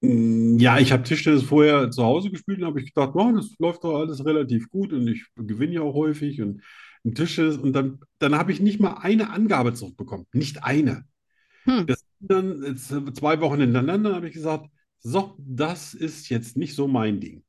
Mm, 0.00 0.58
Ja, 0.58 0.78
ich 0.78 0.92
habe 0.92 1.02
Tischtennis 1.02 1.42
vorher 1.44 1.90
zu 1.90 2.04
Hause 2.04 2.30
gespielt 2.30 2.58
und 2.60 2.66
habe 2.66 2.80
ich 2.80 2.86
gedacht, 2.94 3.12
oh, 3.14 3.32
das 3.34 3.50
läuft 3.58 3.84
doch 3.84 3.98
alles 4.00 4.24
relativ 4.24 4.68
gut 4.70 4.92
und 4.92 5.08
ich 5.08 5.24
gewinne 5.36 5.74
ja 5.74 5.80
auch 5.82 5.94
häufig 5.94 6.40
und 6.42 6.62
ein 7.04 7.14
Tischtennis 7.14 7.56
und 7.56 7.72
dann, 7.72 8.00
dann 8.18 8.34
habe 8.36 8.52
ich 8.52 8.60
nicht 8.60 8.80
mal 8.80 8.94
eine 8.94 9.30
Angabe 9.30 9.74
zurückbekommen, 9.74 10.26
nicht 10.32 10.64
eine. 10.64 11.04
Hm. 11.66 11.84
Das 11.86 12.04
dann 12.20 12.76
zwei 12.78 13.40
Wochen 13.40 13.60
hintereinander 13.60 14.14
habe 14.16 14.28
ich 14.28 14.34
gesagt, 14.34 14.68
so, 15.04 15.36
das 15.38 15.94
ist 15.94 16.28
jetzt 16.30 16.56
nicht 16.56 16.74
so 16.74 16.88
mein 16.88 17.20
Ding. 17.20 17.44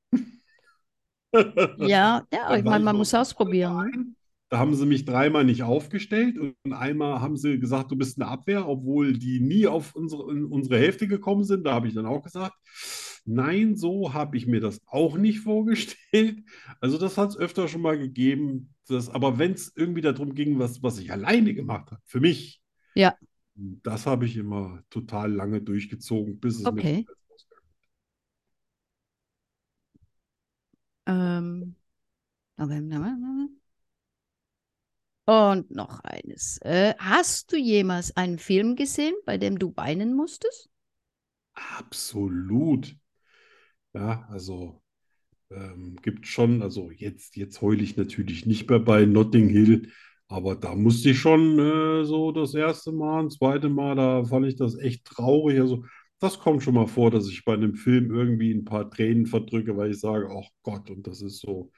Ja, 1.77 2.25
ja, 2.31 2.55
ich 2.55 2.65
meine, 2.65 2.83
man 2.83 2.97
muss 2.97 3.13
ausprobieren, 3.13 3.77
ne? 3.77 3.89
Verein. 3.91 4.15
Da 4.49 4.59
haben 4.59 4.75
sie 4.75 4.85
mich 4.85 5.05
dreimal 5.05 5.43
nicht 5.43 5.63
aufgestellt 5.63 6.37
und 6.37 6.73
einmal 6.73 7.19
haben 7.21 7.35
sie 7.35 7.59
gesagt, 7.59 7.91
du 7.91 7.95
bist 7.95 8.21
eine 8.21 8.29
Abwehr, 8.29 8.67
obwohl 8.67 9.13
die 9.17 9.39
nie 9.39 9.65
auf 9.67 9.95
unsere, 9.95 10.31
in 10.31 10.45
unsere 10.45 10.77
Hälfte 10.79 11.07
gekommen 11.07 11.43
sind. 11.43 11.65
Da 11.65 11.73
habe 11.73 11.87
ich 11.87 11.95
dann 11.95 12.05
auch 12.05 12.21
gesagt, 12.23 12.53
nein, 13.25 13.75
so 13.75 14.13
habe 14.13 14.37
ich 14.37 14.45
mir 14.47 14.61
das 14.61 14.81
auch 14.87 15.17
nicht 15.17 15.39
vorgestellt. 15.39 16.43
Also 16.79 16.97
das 16.99 17.17
hat 17.17 17.29
es 17.31 17.37
öfter 17.37 17.67
schon 17.67 17.81
mal 17.81 17.97
gegeben. 17.97 18.73
Das, 18.87 19.09
aber 19.09 19.39
wenn 19.39 19.53
es 19.53 19.73
irgendwie 19.75 20.01
darum 20.01 20.35
ging, 20.35 20.59
was, 20.59 20.83
was 20.83 20.99
ich 20.99 21.11
alleine 21.11 21.55
gemacht 21.55 21.91
habe, 21.91 22.01
für 22.05 22.19
mich, 22.19 22.61
Ja. 22.95 23.17
das 23.55 24.05
habe 24.05 24.25
ich 24.25 24.37
immer 24.37 24.83
total 24.89 25.31
lange 25.33 25.61
durchgezogen, 25.61 26.39
bis 26.39 26.59
es 26.59 26.71
mir 26.71 26.81
Okay. 26.81 26.83
rausgegangen 26.83 27.24
Ähm. 31.07 31.75
Und 35.27 35.69
noch 35.71 35.99
eines. 35.99 36.57
Äh, 36.63 36.95
hast 36.97 37.51
du 37.51 37.57
jemals 37.57 38.15
einen 38.17 38.39
Film 38.39 38.75
gesehen, 38.75 39.13
bei 39.25 39.37
dem 39.37 39.59
du 39.59 39.71
weinen 39.75 40.15
musstest? 40.15 40.69
Absolut. 41.79 42.95
Ja, 43.93 44.27
also 44.29 44.81
ähm, 45.51 45.97
gibt 46.03 46.27
schon, 46.27 46.61
also 46.63 46.91
jetzt, 46.91 47.35
jetzt 47.37 47.61
heule 47.61 47.83
ich 47.83 47.97
natürlich 47.97 48.45
nicht 48.45 48.69
mehr 48.69 48.79
bei 48.79 49.05
Notting 49.05 49.49
Hill, 49.49 49.91
aber 50.29 50.55
da 50.55 50.75
musste 50.75 51.11
ich 51.11 51.19
schon 51.19 51.59
äh, 51.59 52.05
so 52.05 52.31
das 52.31 52.55
erste 52.55 52.91
Mal, 52.93 53.23
ein 53.25 53.29
zweites 53.31 53.71
Mal, 53.71 53.95
da 53.95 54.25
fand 54.25 54.47
ich 54.47 54.55
das 54.57 54.77
echt 54.77 55.05
traurig. 55.05 55.59
Also 55.61 55.85
das 56.19 56.39
kommt 56.39 56.63
schon 56.63 56.75
mal 56.75 56.87
vor, 56.87 57.11
dass 57.11 57.27
ich 57.29 57.45
bei 57.45 57.53
einem 57.53 57.75
Film 57.75 58.11
irgendwie 58.11 58.51
ein 58.53 58.65
paar 58.65 58.89
Tränen 58.89 59.25
verdrücke, 59.27 59.77
weil 59.77 59.91
ich 59.91 59.99
sage, 59.99 60.29
ach 60.31 60.49
Gott, 60.63 60.89
und 60.89 61.07
das 61.07 61.21
ist 61.21 61.39
so. 61.39 61.71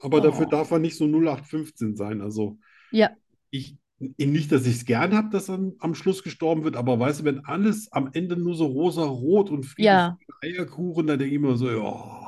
Aber 0.00 0.20
dafür 0.20 0.46
Oh. 0.46 0.46
darf 0.46 0.70
er 0.70 0.78
nicht 0.78 0.96
so 0.96 1.06
0815 1.06 1.96
sein. 1.96 2.20
Also 2.20 2.58
Ja. 2.90 3.16
ich, 3.50 3.78
nicht, 4.00 4.52
dass 4.52 4.66
ich 4.66 4.76
es 4.76 4.84
gern 4.86 5.14
habe, 5.16 5.30
dass 5.30 5.46
dann 5.46 5.74
am 5.80 5.94
Schluss 5.94 6.22
gestorben 6.24 6.64
wird, 6.64 6.76
aber 6.76 6.98
weißt 7.00 7.20
du, 7.20 7.24
wenn 7.24 7.44
alles 7.46 7.92
am 7.92 8.10
Ende 8.14 8.36
nur 8.36 8.54
so 8.56 8.66
rosa-rot 8.66 9.50
und 9.50 9.64
Friede, 9.64 10.00
Ja. 10.00 10.18
Eierkuchen, 10.42 11.06
dann 11.08 11.18
denke 11.20 11.34
ich 11.36 11.40
immer 11.42 11.56
so, 11.56 11.70
ja, 11.70 11.82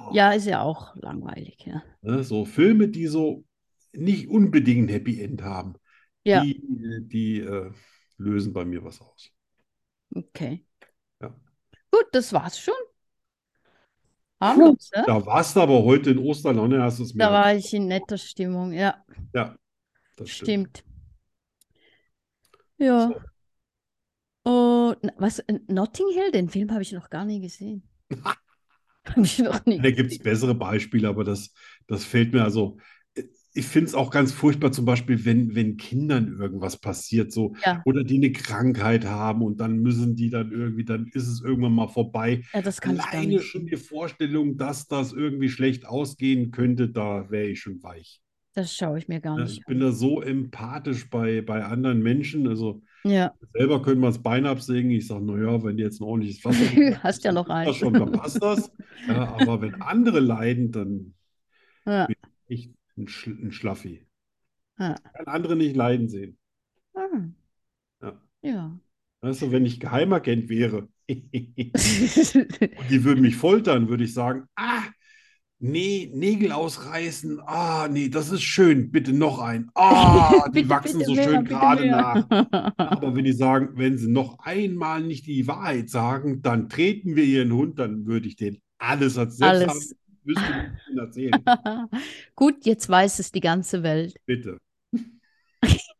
Ja, 0.08 0.32
ist 0.32 0.46
ja 0.46 0.62
auch 0.62 0.94
langweilig, 0.96 1.66
ja. 1.66 1.82
ne, 2.02 2.22
so 2.24 2.44
Filme, 2.44 2.88
die 2.88 3.06
so 3.06 3.44
nicht 3.92 4.28
unbedingt 4.28 4.88
ein 4.88 4.92
Happy 4.92 5.20
End 5.20 5.42
haben, 5.42 5.74
Ja, 6.24 6.50
Die, 6.50 6.62
die 7.08 7.40
äh, 7.40 7.72
lösen 8.18 8.52
bei 8.54 8.66
mir 8.66 8.84
was 8.84 9.00
aus. 9.02 9.32
okay. 10.16 10.64
Gut, 11.94 12.06
das 12.12 12.32
war's 12.32 12.58
schon. 12.58 12.74
Harmlos, 14.40 14.90
ne? 14.96 15.04
Da 15.06 15.24
warst 15.26 15.54
du 15.56 15.60
aber 15.60 15.84
heute 15.84 16.10
in 16.10 16.18
Osterlaune, 16.18 16.82
hast 16.82 16.98
du 16.98 17.04
es 17.04 17.14
mir. 17.14 17.24
Da 17.24 17.32
war 17.32 17.54
ich 17.54 17.72
in 17.74 17.86
netter 17.86 18.18
Stimmung, 18.18 18.72
ja, 18.72 19.04
Ja, 19.32 19.56
das 20.16 20.30
stimmt. 20.30 20.48
stimmt. 20.48 20.84
Ja. 22.78 23.10
Und 24.42 24.96
na, 25.02 25.12
was, 25.18 25.38
äh, 25.40 25.58
Notting 25.68 26.08
Hill, 26.12 26.30
den 26.32 26.48
Film 26.48 26.70
habe 26.72 26.82
ich 26.82 26.92
noch 26.92 27.10
gar 27.10 27.24
nie 27.24 27.40
gesehen. 27.40 27.82
Habe 29.06 29.22
ich 29.22 29.38
noch 29.38 29.64
nie 29.66 29.80
Da 29.82 29.90
gibt 29.90 30.12
es 30.12 30.18
bessere 30.18 30.54
Beispiele, 30.54 31.08
aber 31.08 31.24
das, 31.24 31.52
das 31.86 32.04
fällt 32.04 32.32
mir 32.32 32.42
also. 32.42 32.78
Ich 33.56 33.66
finde 33.66 33.86
es 33.86 33.94
auch 33.94 34.10
ganz 34.10 34.32
furchtbar, 34.32 34.72
zum 34.72 34.84
Beispiel, 34.84 35.24
wenn, 35.24 35.54
wenn 35.54 35.76
Kindern 35.76 36.36
irgendwas 36.40 36.76
passiert, 36.76 37.30
so, 37.32 37.54
Ja. 37.64 37.82
oder 37.84 38.02
die 38.02 38.16
eine 38.16 38.32
Krankheit 38.32 39.04
haben 39.04 39.42
und 39.42 39.60
dann 39.60 39.78
müssen 39.78 40.16
die 40.16 40.28
dann 40.28 40.50
irgendwie, 40.50 40.84
dann 40.84 41.06
ist 41.14 41.28
es 41.28 41.40
irgendwann 41.40 41.72
mal 41.72 41.86
vorbei. 41.88 42.42
Ja, 42.52 42.62
das 42.62 42.80
kann 42.80 42.96
ich 42.96 43.02
gar 43.02 43.12
Alleine 43.12 43.34
nicht. 43.34 43.44
schon 43.44 43.66
die 43.66 43.76
Vorstellung, 43.76 44.56
dass 44.56 44.88
das 44.88 45.12
irgendwie 45.12 45.48
schlecht 45.48 45.86
ausgehen 45.86 46.50
könnte, 46.50 46.88
da 46.88 47.30
wäre 47.30 47.46
ich 47.46 47.60
schon 47.60 47.80
weich. 47.82 48.20
Das 48.54 48.74
schaue 48.74 48.98
ich 48.98 49.08
mir 49.08 49.20
gar 49.20 49.38
nicht 49.38 49.58
Ich 49.58 49.64
bin 49.66 49.80
da 49.80 49.90
so 49.92 50.20
empathisch 50.20 51.08
bei, 51.10 51.40
bei 51.40 51.64
anderen 51.64 52.02
Menschen. 52.02 52.46
Also. 52.48 52.82
Ja, 53.06 53.34
selber 53.52 53.82
können 53.82 54.00
wir 54.00 54.06
das 54.08 54.22
Bein 54.22 54.46
absägen. 54.46 54.90
Ich 54.90 55.06
sage, 55.06 55.24
naja, 55.24 55.62
wenn 55.62 55.76
du 55.76 55.82
jetzt 55.82 56.00
ein 56.00 56.04
ordentliches 56.04 56.44
Wasser 56.44 56.58
hast 57.04 57.22
ja 57.24 57.32
noch 57.32 57.48
eins. 57.48 57.76
schon, 57.76 57.92
dann 57.94 58.12
passt 58.12 58.42
das. 58.42 58.70
Ja, 59.06 59.26
aber 59.28 59.60
wenn 59.60 59.80
andere 59.82 60.20
leiden, 60.20 60.72
dann 60.72 61.14
Ja. 61.86 62.06
bin 62.06 62.16
ich 62.48 62.70
ein, 62.96 63.08
Sch 63.08 63.26
ein 63.26 63.52
Schlaffi. 63.52 64.06
Ich 64.76 64.78
kann 64.78 65.26
andere 65.26 65.56
nicht 65.56 65.76
leiden 65.76 66.08
sehen. 66.08 66.36
Ah. 66.94 67.28
Ja. 68.02 68.20
Ja. 68.42 68.78
Weißt 69.20 69.42
du, 69.42 69.52
wenn 69.52 69.64
ich 69.64 69.80
Geheimagent 69.80 70.48
wäre 70.48 70.88
und 71.08 71.30
die 72.90 73.04
würden 73.04 73.22
mich 73.22 73.36
foltern, 73.36 73.88
würde 73.88 74.04
ich 74.04 74.12
sagen, 74.12 74.44
ah, 74.56 74.82
nee, 75.58 76.10
Nägel 76.12 76.52
ausreißen, 76.52 77.40
ah, 77.40 77.88
nee, 77.88 78.08
das 78.08 78.30
ist 78.30 78.42
schön, 78.42 78.90
bitte 78.90 79.12
noch 79.12 79.38
ein. 79.38 79.70
Ah, 79.74 80.48
die 80.48 80.52
Bitte, 80.52 80.68
wachsen 80.68 80.98
bitte 80.98 81.10
so 81.10 81.14
mehr, 81.14 81.24
schön 81.24 81.44
gerade 81.44 81.86
nach. 81.86 82.26
Aber 82.76 83.14
wenn 83.16 83.24
die 83.24 83.32
sagen, 83.32 83.70
wenn 83.76 83.96
sie 83.96 84.10
noch 84.10 84.38
einmal 84.40 85.02
nicht 85.02 85.26
die 85.26 85.46
Wahrheit 85.46 85.88
sagen, 85.88 86.42
dann 86.42 86.68
treten 86.68 87.16
wir 87.16 87.24
ihren 87.24 87.52
Hund, 87.52 87.78
dann 87.78 88.06
würde 88.06 88.28
ich 88.28 88.36
denen 88.36 88.58
alles 88.78 89.16
erzählen. 89.16 89.58
Selbst 89.58 89.70
Alles. 89.70 89.96
Wüsste 90.24 90.78
ihnen 90.90 90.98
erzählen. 90.98 91.44
Gut, 92.34 92.64
jetzt 92.66 92.88
weiß 92.88 93.18
es 93.18 93.32
die 93.32 93.40
ganze 93.40 93.82
Welt. 93.82 94.16
Bitte. 94.26 94.58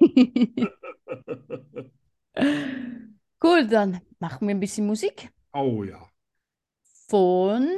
Gut, 3.40 3.70
dann 3.70 4.00
machen 4.18 4.48
wir 4.48 4.54
ein 4.54 4.60
bisschen 4.60 4.86
Musik 4.86 5.30
Oh 5.52 5.84
ja. 5.84 6.10
von 7.08 7.68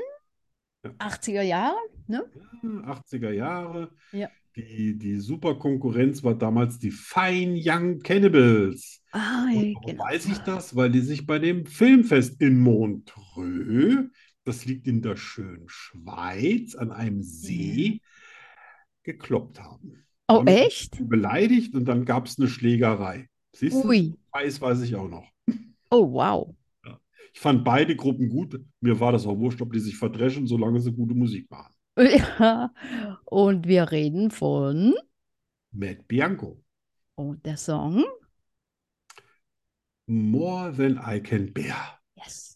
Ja. 0.85 0.91
80er 0.99 1.43
Jahre, 1.43 1.77
ne? 2.07 2.25
80er 2.63 3.31
Jahre. 3.31 3.91
Ja. 4.13 4.29
Die, 4.57 4.97
die 4.97 5.19
Superkonkurrenz 5.21 6.25
war 6.25 6.35
damals 6.35 6.79
die 6.79 6.91
Fine 6.91 7.61
Young 7.63 7.99
Cannibals. 8.01 9.03
Ah, 9.13 9.47
warum 9.49 9.75
genau. 9.85 10.05
weiß 10.05 10.27
ich 10.27 10.39
das? 10.39 10.75
Weil 10.77 10.91
die 10.91 11.01
sich 11.01 11.27
bei 11.27 11.39
dem 11.39 11.67
Filmfest 11.67 12.41
in 12.41 12.59
Montreux, 12.61 14.11
das 14.47 14.65
liegt 14.65 14.87
in 14.87 15.03
der 15.03 15.17
schönen 15.17 15.69
Schweiz, 15.69 16.75
an 16.75 16.93
einem 16.93 17.23
See, 17.23 18.01
gekloppt 19.03 19.61
haben. 19.61 20.05
Oh, 20.29 20.45
sich 20.45 20.49
echt? 20.57 21.09
beleidigt 21.09 21.75
und 21.75 21.85
dann 21.85 22.05
gab 22.05 22.27
es 22.27 22.39
eine 22.39 22.49
Schlägerei. 22.49 23.29
Siehst 23.55 23.77
du? 23.77 23.89
Ui. 23.89 24.15
Weiß, 24.33 24.61
weiß 24.61 24.83
ich 24.83 24.95
auch 24.97 25.09
noch. 25.09 25.29
Oh, 25.91 26.13
wow. 26.13 26.55
Ich 27.33 27.41
fand 27.41 27.65
beide 27.65 27.95
Gruppen 27.95 28.29
gut. 28.29 28.59
Mir 28.81 28.99
war 28.99 29.13
das 29.13 29.27
auch 29.27 29.37
wurscht, 29.39 29.61
ob 29.61 29.73
die 29.73 29.79
sich 29.79 29.97
verdreschen, 29.97 30.47
solange 30.47 30.81
sie 30.81 30.93
gute 30.93 31.15
Musik 31.15 31.51
machen. 31.51 31.73
Ja. 31.99 32.73
Und 33.25 33.67
wir 33.67 33.91
reden 33.91 34.31
von, 34.31 34.95
Matt 35.73 36.07
Bianco. 36.07 36.63
und 37.15 37.45
der 37.47 37.57
Song, 37.57 38.05
More 40.07 40.73
than 40.73 40.99
I 40.99 41.21
can 41.21 41.53
bear. 41.53 41.99
yes. 42.17 42.56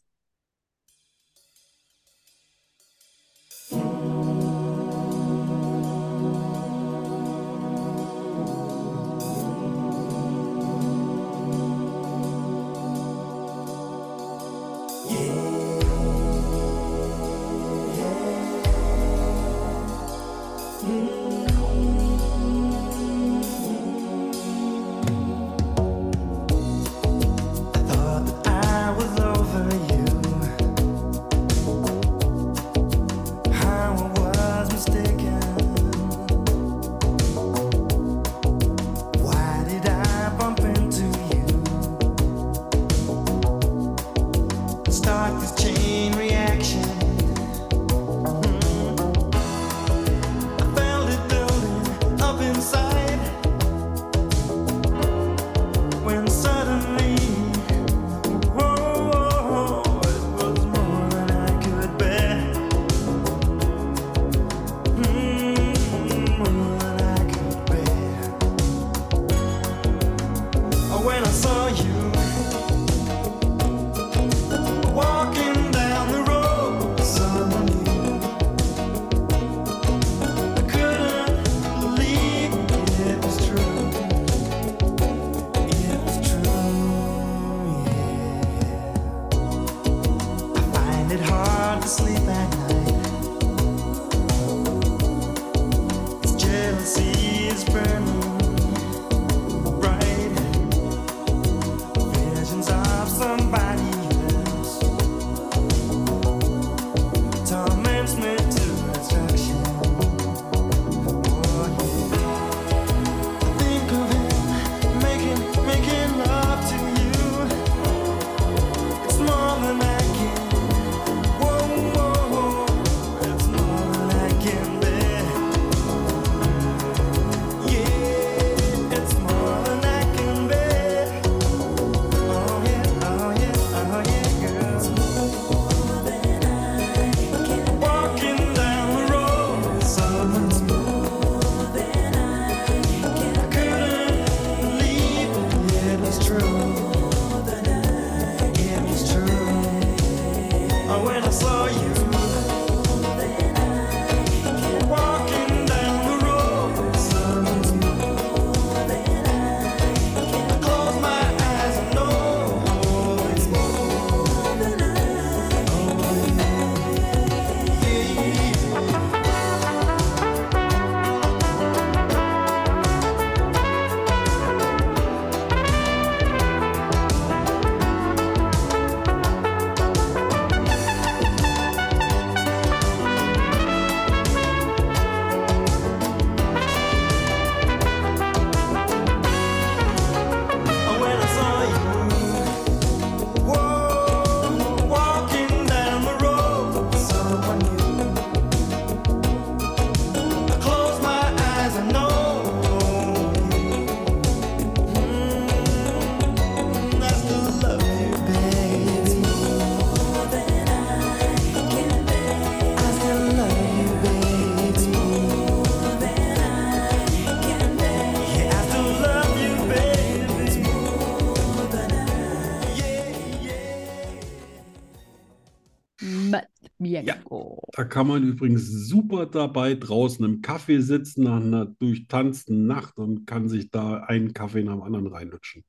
Da 227.81 227.85
kann 227.87 228.09
man 228.09 228.23
übrigens 228.23 228.67
super 228.71 229.25
dabei 229.25 229.73
draußen 229.75 230.23
im 230.23 230.43
Kaffee 230.43 230.81
sitzen 230.81 231.25
nach 231.25 231.41
einer 231.41 231.65
durchtanzten 231.65 232.67
Nacht 232.67 232.99
und 232.99 233.27
kann 233.27 233.49
sich 233.49 233.71
da 233.71 234.03
einen 234.03 234.35
Kaffee 234.35 234.63
nach 234.63 234.75
dem 234.75 234.83
anderen 234.83 235.07
reinlutschen. 235.07 235.65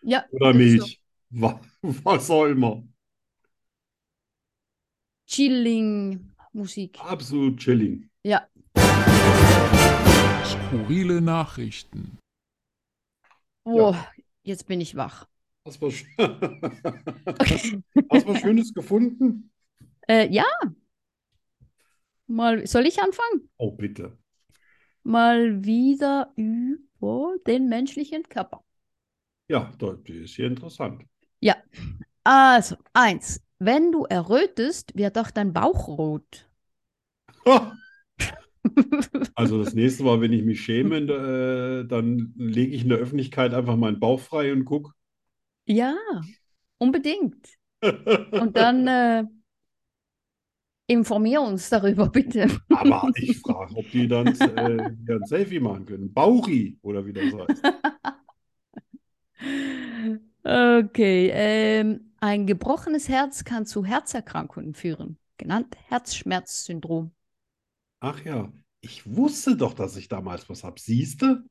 Ja, 0.00 0.24
Oder 0.30 0.52
ist 0.52 0.56
so. 0.56 0.58
Milch. 0.86 1.02
Wa- 1.32 1.60
Was 1.82 2.30
auch 2.30 2.46
immer. 2.46 2.82
Chilling 5.26 6.30
Musik. 6.54 6.98
Absolut 6.98 7.58
chilling. 7.58 8.08
Ja. 8.24 8.48
Skurrile 10.46 11.20
Nachrichten. 11.20 12.16
Oh, 13.64 13.94
jetzt 14.44 14.66
bin 14.66 14.80
ich 14.80 14.96
wach. 14.96 15.28
Hast 15.66 15.82
du 15.82 15.88
was, 15.88 15.94
hast 16.16 17.72
du 17.74 17.82
was 18.28 18.40
Schönes 18.40 18.72
gefunden? 18.72 19.52
Äh, 20.08 20.26
ja. 20.32 20.46
Mal, 22.30 22.66
soll 22.66 22.86
ich 22.86 23.00
anfangen? 23.02 23.50
Oh, 23.58 23.72
bitte. 23.72 24.16
Mal 25.02 25.64
wieder 25.64 26.32
über 26.36 27.34
den 27.46 27.68
menschlichen 27.68 28.22
Körper. 28.28 28.62
Ja, 29.48 29.72
das 29.78 29.98
ist 30.06 30.36
hier 30.36 30.46
interessant. 30.46 31.02
Also, 32.24 32.76
eins. 32.92 33.42
Wenn 33.58 33.92
du 33.92 34.04
errötest, 34.04 34.96
wird 34.96 35.18
auch 35.18 35.30
dein 35.30 35.52
Bauch 35.52 35.88
rot. 35.88 36.48
Also 39.34 39.62
das 39.62 39.74
nächste 39.74 40.04
Mal, 40.04 40.20
wenn 40.20 40.32
ich 40.32 40.44
mich 40.44 40.60
schäme, 40.60 40.98
äh, 40.98 41.86
dann 41.86 42.34
lege 42.36 42.74
ich 42.74 42.82
in 42.82 42.90
der 42.90 42.98
Öffentlichkeit 42.98 43.54
einfach 43.54 43.76
meinen 43.76 43.98
Bauch 43.98 44.20
frei 44.20 44.52
und 44.52 44.64
gucke. 44.64 44.92
Ja, 45.66 45.96
unbedingt. 46.78 47.48
Und 47.82 48.56
dann 48.56 48.86
äh, 48.88 49.24
informier 50.90 51.42
uns 51.42 51.68
darüber, 51.70 52.08
bitte. 52.10 52.48
Aber 52.70 53.10
ich 53.14 53.38
frage, 53.40 53.74
ob 53.76 53.90
die 53.90 54.08
dann 54.08 54.32
äh, 54.44 55.12
ein 55.12 55.24
Selfie 55.24 55.60
machen 55.60 55.86
können. 55.86 56.12
Bauchi 56.12 56.78
oder 56.82 57.04
wie 57.06 57.12
das 57.12 57.32
heißt. 57.32 57.66
Okay, 60.42 61.30
ähm, 61.32 62.12
ein 62.20 62.46
gebrochenes 62.46 63.08
Herz 63.08 63.44
kann 63.44 63.66
zu 63.66 63.84
Herzerkrankungen 63.84 64.74
führen, 64.74 65.18
genannt 65.36 65.76
Herzschmerzsyndrom. 65.88 67.12
Ach 68.00 68.24
ja, 68.24 68.52
ich 68.80 69.14
wusste 69.16 69.56
doch, 69.56 69.74
dass 69.74 69.96
ich 69.96 70.08
damals 70.08 70.48
was 70.48 70.64
habe. 70.64 70.80
Siehst 70.80 71.22
du? 71.22 71.44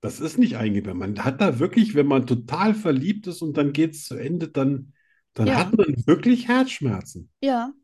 Das 0.00 0.20
ist 0.20 0.38
nicht 0.38 0.56
eingebildet. 0.56 0.98
Man 0.98 1.24
hat 1.24 1.40
da 1.40 1.58
wirklich, 1.60 1.94
wenn 1.94 2.06
man 2.06 2.26
total 2.26 2.74
verliebt 2.74 3.26
ist 3.28 3.42
und 3.42 3.56
dann 3.56 3.72
geht 3.72 3.92
es 3.94 4.06
zu 4.06 4.16
Ende, 4.16 4.48
dann, 4.48 4.94
dann 5.34 5.48
Ja. 5.48 5.56
hat 5.56 5.76
man 5.76 5.86
wirklich 6.06 6.48
Herzschmerzen. 6.48 7.30
Ja, 7.40 7.74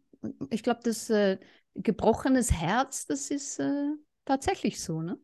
ich 0.50 0.62
glaube, 0.62 0.80
das 0.84 1.10
äh, 1.10 1.38
gebrochenes 1.74 2.52
Herz, 2.52 3.06
das 3.06 3.30
ist 3.30 3.58
äh, 3.60 3.90
tatsächlich 4.24 4.80
so, 4.82 5.02
ne? 5.02 5.18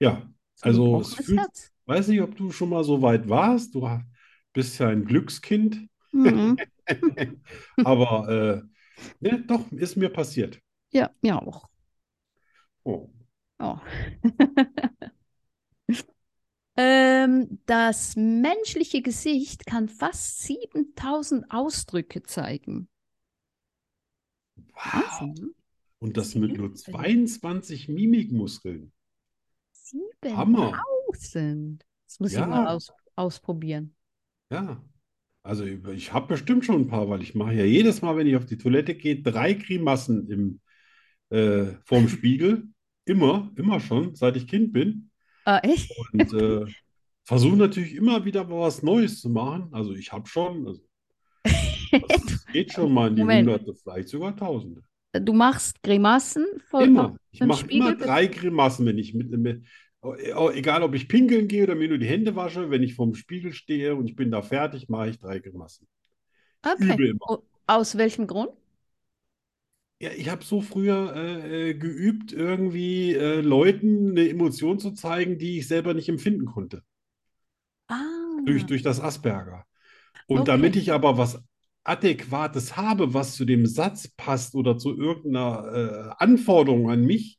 Ja, 0.00 0.28
So 0.56 0.68
also 0.68 1.00
es 1.00 1.14
fühlt, 1.14 1.48
Herz. 1.48 1.72
weiß 1.86 2.08
nicht, 2.08 2.20
ob 2.22 2.36
du 2.36 2.50
schon 2.52 2.68
mal 2.70 2.84
so 2.84 3.02
weit 3.02 3.28
warst. 3.28 3.74
Du 3.74 3.88
bist 4.52 4.78
ja 4.78 4.88
ein 4.88 5.04
Glückskind. 5.04 5.88
Mhm. 6.12 6.56
Aber 7.82 8.28
äh, 8.28 8.62
ne, 9.20 9.44
doch, 9.46 9.70
ist 9.72 9.96
mir 9.96 10.10
passiert. 10.10 10.60
Ja, 10.92 11.10
mir 11.20 11.36
auch. 11.42 11.68
Oh. 12.86 13.10
Oh. 13.60 13.80
Ähm, 16.76 17.60
das 17.66 18.14
menschliche 18.16 19.02
Gesicht 19.02 19.66
kann 19.66 19.88
fast 19.88 20.40
7000 20.42 21.50
Ausdrücke 21.50 22.22
zeigen. 22.22 22.88
Wow. 24.74 24.92
Wahnsinn, 24.92 25.34
ne? 25.34 25.50
Und 26.00 26.16
das 26.16 26.34
mit 26.34 26.56
nur 26.56 26.76
Sieben. 26.76 26.92
22 26.92 27.88
Mimikmuskeln. 27.88 28.92
Hammer. 30.24 30.72
7000. 31.12 31.84
Das 32.06 32.20
muss 32.20 32.30
ich 32.32 32.38
Ja. 32.38 32.46
mal 32.46 32.66
aus, 32.68 32.92
ausprobieren. 33.16 33.94
Ja. 34.50 34.82
Also 35.42 35.64
ich 35.64 36.12
habe 36.12 36.28
bestimmt 36.28 36.64
schon 36.64 36.82
ein 36.82 36.88
paar, 36.88 37.08
weil 37.10 37.22
ich 37.22 37.34
mache 37.34 37.52
ja 37.54 37.64
jedes 37.64 38.00
Mal, 38.02 38.16
wenn 38.16 38.26
ich 38.26 38.36
auf 38.36 38.46
die 38.46 38.56
Toilette 38.56 38.94
gehe, 38.94 39.20
drei 39.22 39.52
Grimassen 39.54 40.28
im, 40.30 40.60
äh, 41.30 41.74
vorm 41.84 42.08
Spiegel. 42.08 42.68
Immer, 43.06 43.52
immer 43.56 43.80
schon, 43.80 44.14
seit 44.14 44.34
ich 44.34 44.48
Kind 44.48 44.72
bin. 44.72 45.10
Ah, 45.44 45.58
echt? 45.58 45.92
Und 46.14 46.32
äh, 46.32 46.64
versuche 47.24 47.54
natürlich 47.58 47.94
immer 47.94 48.24
wieder 48.24 48.44
mal 48.44 48.60
was 48.60 48.82
Neues 48.82 49.20
zu 49.20 49.28
machen. 49.28 49.68
Also 49.72 49.92
ich 49.92 50.10
habe 50.10 50.26
schon, 50.26 50.66
also 50.66 50.80
das 52.00 52.46
geht 52.52 52.72
schon 52.72 52.92
mal 52.92 53.08
in 53.10 53.16
die 53.16 53.24
Moment. 53.24 53.26
Hunderte, 53.26 53.74
vielleicht 53.74 54.08
sogar 54.08 54.36
Tausende. 54.36 54.82
Du 55.12 55.32
machst 55.32 55.82
Grimassen 55.82 56.46
vor 56.68 56.86
Immer. 56.86 57.16
Ich 57.30 57.42
mache 57.42 57.66
immer 57.68 57.92
drei 57.94 58.26
Grimassen, 58.26 58.86
wenn 58.86 58.98
ich 58.98 59.14
mit, 59.14 59.30
mit 59.30 59.64
oh, 60.02 60.50
egal 60.50 60.82
ob 60.82 60.94
ich 60.94 61.08
pinkeln 61.08 61.48
gehe 61.48 61.64
oder 61.64 61.74
mir 61.74 61.88
nur 61.88 61.98
die 61.98 62.06
Hände 62.06 62.34
wasche, 62.36 62.70
wenn 62.70 62.82
ich 62.82 62.94
vorm 62.94 63.14
Spiegel 63.14 63.52
stehe 63.52 63.94
und 63.96 64.08
ich 64.08 64.16
bin 64.16 64.30
da 64.30 64.42
fertig, 64.42 64.88
mache 64.88 65.10
ich 65.10 65.18
drei 65.18 65.38
Grimassen. 65.38 65.86
Okay. 66.64 66.96
Übe 66.96 67.08
immer. 67.08 67.28
O- 67.28 67.42
Aus 67.66 67.96
welchem 67.96 68.26
Grund? 68.26 68.50
Ja, 70.00 70.10
ich 70.12 70.28
habe 70.28 70.44
so 70.44 70.60
früher 70.60 71.14
äh, 71.16 71.70
äh, 71.70 71.74
geübt, 71.74 72.32
irgendwie 72.32 73.14
äh, 73.14 73.40
Leuten 73.40 74.10
eine 74.10 74.28
Emotion 74.28 74.78
zu 74.78 74.92
zeigen, 74.92 75.38
die 75.38 75.58
ich 75.58 75.68
selber 75.68 75.94
nicht 75.94 76.08
empfinden 76.08 76.44
konnte. 76.46 76.82
Ah, 77.88 78.42
Durch, 78.44 78.66
durch 78.66 78.82
das 78.82 79.00
Asperger. 79.00 79.64
Und 80.26 80.48
Okay. 80.48 80.48
damit 80.48 80.76
ich 80.76 80.92
aber 80.92 81.18
was 81.18 81.42
Adäquates 81.84 82.76
habe, 82.76 83.14
was 83.14 83.34
zu 83.36 83.44
dem 83.44 83.66
Satz 83.66 84.08
passt 84.16 84.54
oder 84.54 84.78
zu 84.78 84.96
irgendeiner 84.96 86.14
äh, 86.18 86.24
Anforderung 86.24 86.90
an 86.90 87.04
mich, 87.04 87.38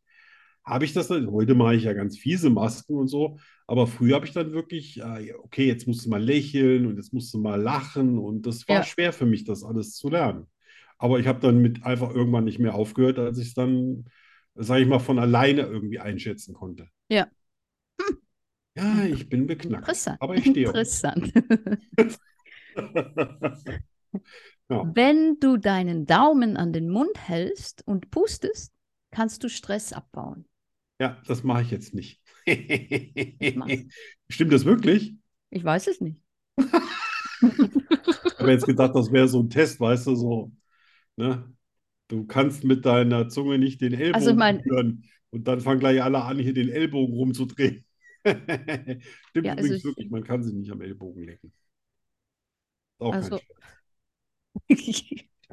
habe 0.63 0.86
ich 0.86 0.93
das 0.93 1.08
dann. 1.08 1.29
Heute 1.31 1.55
mache 1.55 1.75
ich 1.75 1.84
ja 1.84 1.93
ganz 1.93 2.17
fiese 2.17 2.49
Masken 2.49 2.95
und 2.95 3.08
so, 3.08 3.38
aber 3.67 3.87
früher 3.87 4.15
habe 4.15 4.25
ich 4.25 4.33
dann 4.33 4.52
wirklich, 4.54 5.00
äh, 5.00 5.33
okay, 5.43 5.67
jetzt 5.67 5.87
musst 5.87 6.06
du 6.06 6.10
mal 6.10 6.23
lächeln 6.23 6.85
und 6.87 6.98
jetzt 6.98 7.13
musst 7.13 7.33
du 7.33 7.39
mal 7.39 7.62
lachen 7.62 8.17
und 8.19 8.46
das 8.48 8.67
war 8.67 8.77
Ja. 8.77 8.83
schwer 8.83 9.13
für 9.13 9.25
mich, 9.25 9.43
das 9.46 9.63
alles 9.63 9.96
zu 9.96 10.10
lernen. 10.10 10.48
Aber 10.98 11.19
ich 11.19 11.27
habe 11.27 11.39
dann 11.39 11.60
mit 11.62 11.83
einfach 11.83 12.13
irgendwann 12.13 12.46
nicht 12.46 12.60
mehr 12.60 12.73
aufgehört, 12.75 13.19
als 13.19 13.37
ich 13.37 13.50
es 13.50 13.54
dann, 13.54 14.06
sage 14.56 14.81
ich 14.83 14.87
mal, 14.87 15.00
von 15.00 15.19
alleine 15.19 15.62
irgendwie 15.63 16.00
einschätzen 16.00 16.54
konnte. 16.54 16.87
Ja. 17.10 17.29
Ja, 18.75 19.04
ich 19.06 19.27
bin 19.29 19.48
beknackt, 19.48 19.87
interessant. 19.87 20.19
aber 20.19 20.35
ich 20.37 20.48
stehe. 20.48 20.67
Interessant. 20.73 21.31
Ja. 24.69 24.91
Wenn 24.95 25.39
du 25.39 25.57
deinen 25.57 26.05
Daumen 26.05 26.57
an 26.57 26.73
den 26.73 26.89
Mund 26.89 27.17
hältst 27.17 27.85
und 27.87 28.09
pustest, 28.11 28.73
kannst 29.11 29.43
du 29.43 29.49
Stress 29.49 29.93
abbauen. 29.93 30.45
Ja, 30.99 31.21
das 31.27 31.43
mache 31.43 31.61
ich 31.61 31.71
jetzt 31.71 31.93
nicht. 31.93 32.21
mach's. 33.55 33.83
Stimmt 34.29 34.53
das 34.53 34.65
wirklich? 34.65 35.15
Ich 35.51 35.63
weiß 35.63 35.87
es 35.87 36.01
nicht. 36.01 36.19
Ich 36.57 38.39
habe 38.39 38.51
jetzt 38.51 38.65
gedacht, 38.65 38.95
das 38.95 39.11
wäre 39.11 39.27
so 39.27 39.39
ein 39.41 39.49
Test, 39.49 39.79
weißt 39.79 40.07
du, 40.07 40.15
so, 40.15 40.51
ne? 41.15 41.51
Du 42.07 42.25
kannst 42.25 42.63
mit 42.63 42.85
deiner 42.85 43.29
Zunge 43.29 43.57
nicht 43.57 43.81
den 43.81 43.93
Ellbogen 43.93 44.15
Also 44.15 44.33
mein- 44.35 44.61
berühren 44.61 45.05
und 45.31 45.47
dann 45.47 45.59
fangen 45.59 45.79
gleich 45.79 46.01
alle 46.03 46.21
an, 46.23 46.37
hier 46.39 46.53
den 46.53 46.69
Ellbogen 46.69 47.15
rumzudrehen. 47.15 47.83
Stimmt 48.25 49.45
Ja, 49.45 49.53
also 49.53 49.65
übrigens 49.65 49.77
ich- 49.77 49.83
wirklich, 49.85 50.09
man 50.11 50.23
kann 50.23 50.43
sich 50.43 50.53
nicht 50.53 50.71
am 50.71 50.81
Ellbogen 50.81 51.23
lecken. 51.23 51.51
Auch 52.99 53.11
kein 53.11 53.23
Also-. 53.23 53.39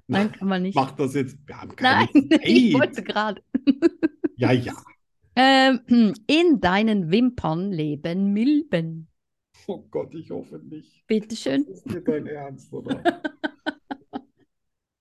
Nein, 0.08 0.32
kann 0.32 0.48
man 0.48 0.62
nicht. 0.62 0.74
Mach 0.74 0.92
das 0.92 1.14
jetzt. 1.14 1.36
Wir 1.46 1.60
haben 1.60 1.74
keine 1.76 2.08
Nein, 2.12 2.28
ich 2.44 2.72
Zeit. 2.72 2.80
wollte 2.80 3.02
gerade. 3.02 3.42
Ja, 4.36 4.52
ja. 4.52 4.74
Ähm, 5.34 5.80
in 6.26 6.60
deinen 6.60 7.10
Wimpern 7.10 7.72
leben 7.72 8.32
Milben. 8.32 9.08
Oh 9.66 9.82
Gott, 9.90 10.14
ich 10.14 10.30
hoffe 10.30 10.58
nicht. 10.58 11.06
Bitteschön. 11.06 11.64
Das 11.66 11.78
ist 11.78 11.86
nicht 11.86 12.08
dein 12.08 12.26
Ernst, 12.26 12.72
oder? 12.72 13.02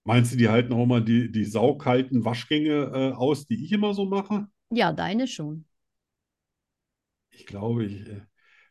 Meinst 0.03 0.33
du, 0.33 0.37
die 0.37 0.49
halten 0.49 0.73
auch 0.73 0.85
mal 0.85 1.03
die, 1.03 1.31
die 1.31 1.45
saukalten 1.45 2.25
Waschgänge 2.25 2.91
äh, 2.93 3.11
aus, 3.13 3.45
die 3.45 3.63
ich 3.63 3.71
immer 3.71 3.93
so 3.93 4.05
mache? 4.05 4.47
Ja, 4.71 4.93
deine 4.93 5.27
schon. 5.27 5.65
Ich 7.31 7.45
glaube, 7.45 7.85
ich, 7.85 8.07
äh, 8.07 8.21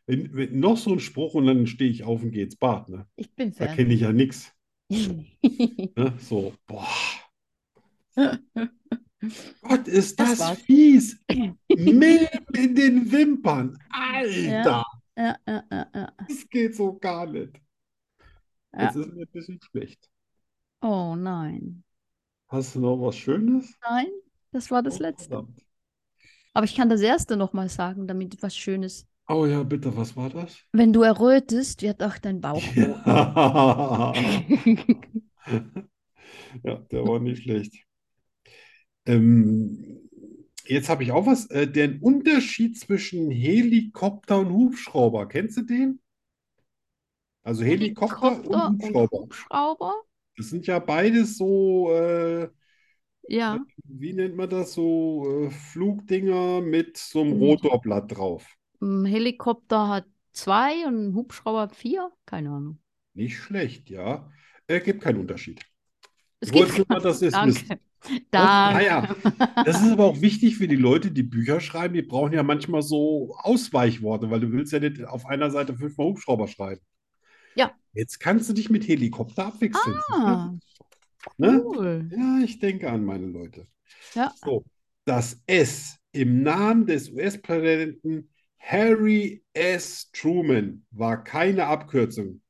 wenn, 0.07 0.33
wenn, 0.35 0.59
noch 0.59 0.77
so 0.77 0.91
ein 0.93 0.99
Spruch 0.99 1.33
und 1.35 1.45
dann 1.47 1.67
stehe 1.67 1.89
ich 1.91 2.03
auf 2.03 2.23
und 2.23 2.31
gehe 2.31 2.43
ins 2.45 2.55
Bad, 2.57 2.89
ne? 2.89 3.07
Ich 3.15 3.33
bin 3.35 3.51
Da 3.57 3.65
fertig. 3.65 3.67
kenne 3.67 3.93
ich 3.93 4.01
ja 4.01 4.11
nichts. 4.11 4.53
Ne? 4.91 5.25
So, 6.19 6.53
boah. 6.67 6.87
Gott, 9.61 9.87
ist 9.87 10.19
Das 10.19 10.37
das 10.39 10.51
fies. 10.65 11.19
Milben 11.75 12.45
in 12.55 12.75
den 12.75 13.11
Wimpern. 13.11 13.77
Alter, 13.89 14.83
Ja, 15.17 15.37
ja, 15.47 15.63
ja, 15.71 15.87
ja. 15.93 16.13
das 16.27 16.49
geht 16.49 16.75
so 16.75 16.97
gar 16.97 17.27
nicht. 17.27 17.61
Jetzt 18.77 18.95
ist 18.97 19.13
mir 19.13 19.21
ein 19.23 19.31
bisschen 19.31 19.61
schlecht. 19.61 20.09
Oh 20.83 21.15
nein. 21.15 21.83
Hast 22.49 22.75
du 22.75 22.81
noch 22.81 22.97
was 23.01 23.15
Schönes? 23.17 23.75
Nein, 23.83 24.07
das 24.51 24.71
war 24.71 24.81
das 24.83 24.97
Oh, 24.97 24.99
letzte. 24.99 25.29
verdammt. 25.29 25.63
Aber 26.53 26.65
ich 26.65 26.75
kann 26.75 26.89
das 26.89 27.01
erste 27.01 27.37
nochmal 27.37 27.69
sagen, 27.69 28.07
damit 28.07 28.41
was 28.41 28.55
Schönes. 28.55 29.07
Oh 29.31 29.45
ja, 29.47 29.63
bitte, 29.63 29.95
was 29.97 30.15
war 30.15 30.29
das? 30.29 30.63
Wenn 30.73 30.91
du 30.91 31.03
errötest, 31.03 31.81
wird 31.81 32.03
auch 32.03 32.17
dein 32.17 32.41
Bauch. 32.41 32.75
Ja. 32.75 34.13
Ja, 36.63 36.75
der 36.91 37.05
war 37.07 37.19
nicht 37.19 37.43
schlecht. 37.43 37.85
Ähm, 39.05 40.09
jetzt 40.65 40.89
habe 40.89 41.03
ich 41.03 41.11
auch 41.11 41.25
was. 41.25 41.47
Äh, 41.49 41.67
den 41.67 41.99
Unterschied 42.01 42.79
zwischen 42.79 43.29
Helikopter 43.31 44.39
und 44.39 44.51
Hubschrauber. 44.53 45.27
Kennst 45.27 45.57
du 45.57 45.61
den? 45.63 45.99
Also 47.43 47.63
Helikopter 47.63 48.31
und 48.47 48.47
Helikopter 48.47 48.67
und 48.69 48.69
Hubschrauber. 48.69 49.27
Hubschrauber? 49.29 49.93
Das 50.37 50.49
sind 50.49 50.67
ja 50.67 50.79
beides 50.79 51.37
so, 51.37 51.91
äh, 51.93 52.49
Ja. 53.27 53.65
wie 53.85 54.13
nennt 54.13 54.35
man 54.35 54.49
das, 54.49 54.73
so 54.73 55.45
äh, 55.47 55.49
Flugdinger 55.51 56.61
mit 56.61 56.97
so 56.97 57.21
einem 57.21 57.31
Mhm. 57.31 57.33
Rotorblatt 57.33 58.15
drauf. 58.17 58.45
Ein 58.81 59.05
Helikopter 59.05 59.87
hat 59.87 60.05
zwei 60.33 60.85
und 60.87 61.07
ein 61.09 61.13
Hubschrauber 61.15 61.61
hat 61.61 61.75
vier? 61.75 62.11
Keine 62.25 62.49
Ahnung. 62.49 62.79
Nicht 63.13 63.37
schlecht, 63.37 63.89
ja. 63.89 64.29
Äh, 64.67 64.79
gibt 64.79 65.01
keinen 65.01 65.19
Unterschied. 65.19 65.61
Es 66.39 66.51
gibt 66.51 66.75
nur 66.77 66.85
mal, 66.89 67.01
ihr 67.01 67.05
es 67.05 67.21
wisst. 67.21 67.35
Danke. 67.35 67.79
Und, 68.09 68.21
Danke. 68.31 68.73
naja, 68.77 69.15
das 69.63 69.81
ist 69.83 69.91
aber 69.91 70.05
auch 70.05 70.21
wichtig 70.21 70.57
für 70.57 70.67
die 70.67 70.75
Leute, 70.75 71.11
die 71.11 71.21
Bücher 71.23 71.59
schreiben. 71.59 71.93
Die 71.93 72.01
brauchen 72.01 72.33
ja 72.33 72.41
manchmal 72.41 72.81
so 72.81 73.35
Ausweichworte, 73.37 74.31
weil 74.31 74.39
du 74.39 74.51
willst 74.51 74.73
ja 74.73 74.79
nicht 74.79 75.03
auf 75.05 75.25
einer 75.27 75.51
Seite 75.51 75.75
fünfmal 75.75 76.07
Hubschrauber 76.07 76.47
schreiben. 76.47 76.81
Ja. 77.55 77.71
Jetzt 77.93 78.19
kannst 78.19 78.49
du 78.49 78.53
dich 78.53 78.69
mit 78.69 78.87
Helikopter 78.87 79.47
abwechseln. 79.47 79.97
Ah, 80.11 80.51
Ne? 81.37 81.61
cool. 81.63 82.09
Ja, 82.11 82.39
ich 82.43 82.57
denke 82.57 82.89
an 82.89 83.05
meine 83.05 83.27
Leute. 83.27 83.67
Ja. 84.15 84.33
So, 84.43 84.65
das 85.05 85.39
S 85.45 85.97
im 86.11 86.41
Namen 86.41 86.87
des 86.87 87.11
US-Präsidenten 87.11 88.29
Harry 88.61 89.43
S. 89.53 90.11
Truman 90.11 90.85
war 90.91 91.23
keine 91.23 91.67
Abkürzung, 91.67 92.41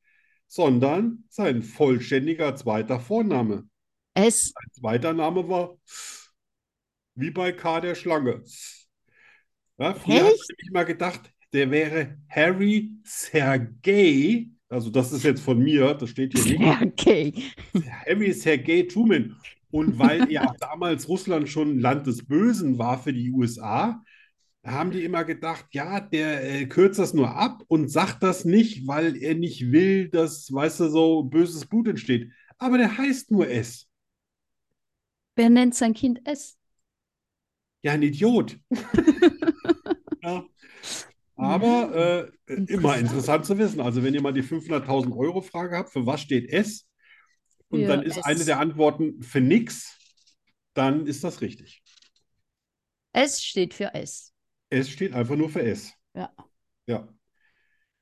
sondern 0.46 1.24
sein 1.28 1.62
vollständiger 1.62 2.54
zweiter 2.56 3.00
Vorname. 3.00 3.68
Es. 4.14 4.52
Sein 4.52 4.70
zweiter 4.72 5.12
Name 5.14 5.48
war 5.48 5.78
wie 7.14 7.30
bei 7.30 7.52
K. 7.52 7.80
der 7.80 7.94
Schlange. 7.94 8.42
Ja, 9.78 9.94
früher 9.94 10.28
Echt? 10.28 10.48
nämlich 10.50 10.70
mal 10.72 10.84
gedacht, 10.84 11.32
der 11.52 11.70
wäre 11.70 12.18
Harry 12.28 12.92
Sergei, 13.04 14.48
also 14.68 14.90
das 14.90 15.12
ist 15.12 15.24
jetzt 15.24 15.42
von 15.42 15.58
mir, 15.58 15.94
das 15.94 16.10
steht 16.10 16.38
hier 16.38 16.58
nicht. 16.58 16.82
Okay. 16.82 17.34
Harry 18.06 18.32
Sergei 18.32 18.82
Truman. 18.82 19.36
Und 19.70 19.98
weil 19.98 20.30
ja 20.30 20.54
damals 20.60 21.08
Russland 21.08 21.48
schon 21.48 21.76
ein 21.76 21.80
Land 21.80 22.06
des 22.06 22.26
Bösen 22.26 22.78
war 22.78 23.02
für 23.02 23.12
die 23.12 23.30
USA, 23.30 24.02
haben 24.64 24.90
die 24.92 25.04
immer 25.04 25.24
gedacht, 25.24 25.66
ja, 25.72 26.00
der 26.00 26.44
äh, 26.62 26.66
kürzt 26.66 26.98
das 26.98 27.14
nur 27.14 27.34
ab 27.36 27.62
und 27.68 27.88
sagt 27.90 28.22
das 28.22 28.44
nicht, 28.44 28.86
weil 28.86 29.16
er 29.16 29.34
nicht 29.34 29.72
will, 29.72 30.08
dass, 30.08 30.52
weißt 30.52 30.80
du, 30.80 30.88
so 30.88 31.24
böses 31.24 31.66
Blut 31.66 31.88
entsteht. 31.88 32.30
Aber 32.58 32.78
der 32.78 32.96
heißt 32.98 33.30
nur 33.32 33.48
S. 33.48 33.88
Wer 35.36 35.50
nennt 35.50 35.74
sein 35.74 35.92
Kind 35.94 36.20
es? 36.24 36.56
Ja, 37.82 37.92
ein 37.92 38.02
Idiot. 38.02 38.58
Ja. 40.22 40.44
Aber 41.36 42.30
äh, 42.48 42.52
immer 42.72 42.96
Interessant. 42.96 42.98
interessant 42.98 43.46
zu 43.46 43.58
wissen. 43.58 43.80
Also 43.80 44.02
wenn 44.04 44.14
ihr 44.14 44.22
mal 44.22 44.32
die 44.34 44.42
500.000 44.42 45.16
Euro 45.16 45.42
Frage 45.42 45.76
habt, 45.76 45.90
für 45.92 46.06
was 46.06 46.20
steht 46.22 46.50
S? 46.50 46.86
Und 47.70 47.86
Für 47.86 47.88
dann 47.88 48.02
ist 48.02 48.18
S. 48.18 48.26
eine 48.26 48.44
der 48.44 48.60
Antworten 48.60 49.22
für 49.22 49.40
nix, 49.40 49.98
dann 50.74 51.06
ist 51.06 51.24
das 51.24 51.40
richtig. 51.42 51.82
Es 53.14 53.42
steht 53.42 53.72
für 53.74 53.94
es. 53.94 54.31
S 54.72 54.90
steht 54.90 55.14
einfach 55.14 55.36
nur 55.36 55.50
für 55.50 55.62
S. 55.62 55.92
Ja. 56.14 56.30
Ja. 56.86 57.08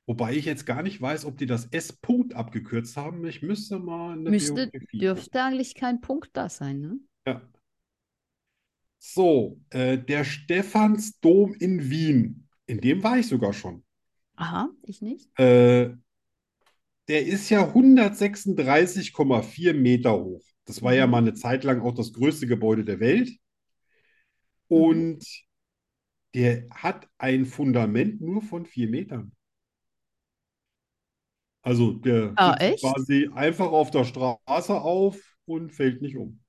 Wobei 0.07 0.33
ich 0.33 0.45
jetzt 0.45 0.65
gar 0.65 0.83
nicht 0.83 1.01
weiß, 1.01 1.25
ob 1.25 1.37
die 1.37 1.45
das 1.45 1.67
S-Punkt 1.71 2.33
abgekürzt 2.33 2.97
haben. 2.97 3.25
Ich 3.25 3.41
müsste 3.41 3.79
mal 3.79 4.17
in 4.17 4.25
der 4.25 4.31
Müsste, 4.31 4.67
Biografie 4.67 4.99
dürfte 4.99 5.43
eigentlich 5.43 5.75
kein 5.75 6.01
Punkt 6.01 6.31
da 6.33 6.49
sein, 6.49 6.81
ne? 6.81 6.99
Ja. 7.27 7.41
So, 8.99 9.59
äh, 9.69 9.97
der 9.97 10.23
Stephansdom 10.23 11.53
in 11.55 11.89
Wien, 11.89 12.47
in 12.67 12.81
dem 12.81 13.03
war 13.03 13.17
ich 13.17 13.27
sogar 13.27 13.53
schon. 13.53 13.83
Aha, 14.35 14.69
ich 14.83 15.01
nicht. 15.01 15.27
Äh, 15.39 15.95
der 17.07 17.25
ist 17.25 17.49
ja 17.49 17.73
136,4 17.73 19.73
Meter 19.73 20.13
hoch. 20.13 20.43
Das 20.65 20.81
war 20.81 20.93
ja 20.93 21.05
Mhm. 21.05 21.11
mal 21.11 21.17
eine 21.19 21.33
Zeit 21.33 21.63
lang 21.63 21.81
auch 21.81 21.93
das 21.93 22.13
größte 22.13 22.47
Gebäude 22.47 22.85
der 22.85 22.99
Welt. 22.99 23.31
Und 24.67 25.25
der 26.35 26.67
hat 26.71 27.07
ein 27.17 27.45
Fundament 27.45 28.21
nur 28.21 28.41
von 28.41 28.65
vier 28.65 28.89
Metern. 28.89 29.31
Also 31.63 31.93
der 31.93 32.37
Ah, 32.37 32.55
echt? 32.59 32.97
quasi 32.97 33.29
einfach 33.33 33.71
auf 33.71 33.89
der 33.91 34.05
Straße 34.05 34.79
auf 34.79 35.19
und 35.45 35.71
fällt 35.73 36.01
nicht 36.01 36.17
um. 36.17 36.39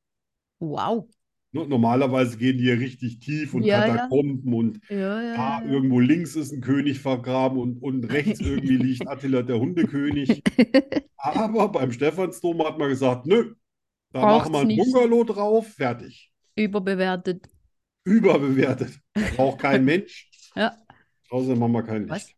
Wow. 0.60 1.08
Normalerweise 1.54 2.38
gehen 2.38 2.56
die 2.58 2.64
ja 2.64 2.74
richtig 2.74 3.20
tief 3.20 3.52
und 3.54 3.66
Ja, 3.66 3.86
ja. 3.86 4.10
Katakomben 4.10 4.54
und 4.54 4.80
Ja, 4.88 5.22
ja, 5.22 5.34
da 5.34 5.60
ja, 5.60 5.64
ja. 5.66 5.72
irgendwo 5.72 6.00
links 6.00 6.34
ist 6.36 6.52
ein 6.52 6.62
König 6.62 7.00
vergraben 7.00 7.58
und, 7.58 7.82
und 7.82 8.04
rechts 8.04 8.40
irgendwie 8.40 8.76
liegt 8.78 9.06
Attila 9.08 9.42
der 9.42 9.58
Hundekönig. 9.60 10.42
Aber 11.16 11.68
beim 11.70 11.92
Stephansdom 11.92 12.62
hat 12.66 12.78
man 12.78 12.88
gesagt, 12.90 13.26
nö, 13.26 13.54
da 14.12 14.24
Braucht's 14.24 14.26
machen 14.26 14.52
wir 14.52 14.60
ein 14.62 14.68
nicht. 14.68 14.76
Bungalow 14.76 15.24
drauf, 15.24 15.68
fertig. 15.68 16.32
Überbewertet. 16.56 17.50
Überbewertet. 18.04 18.98
Braucht 19.36 19.60
kein 19.60 19.84
Mensch. 19.84 20.28
Ja. 20.54 20.76
Außer 21.30 21.56
machen 21.56 21.72
wir 21.72 21.82
kein? 21.82 22.08
Licht. 22.08 22.36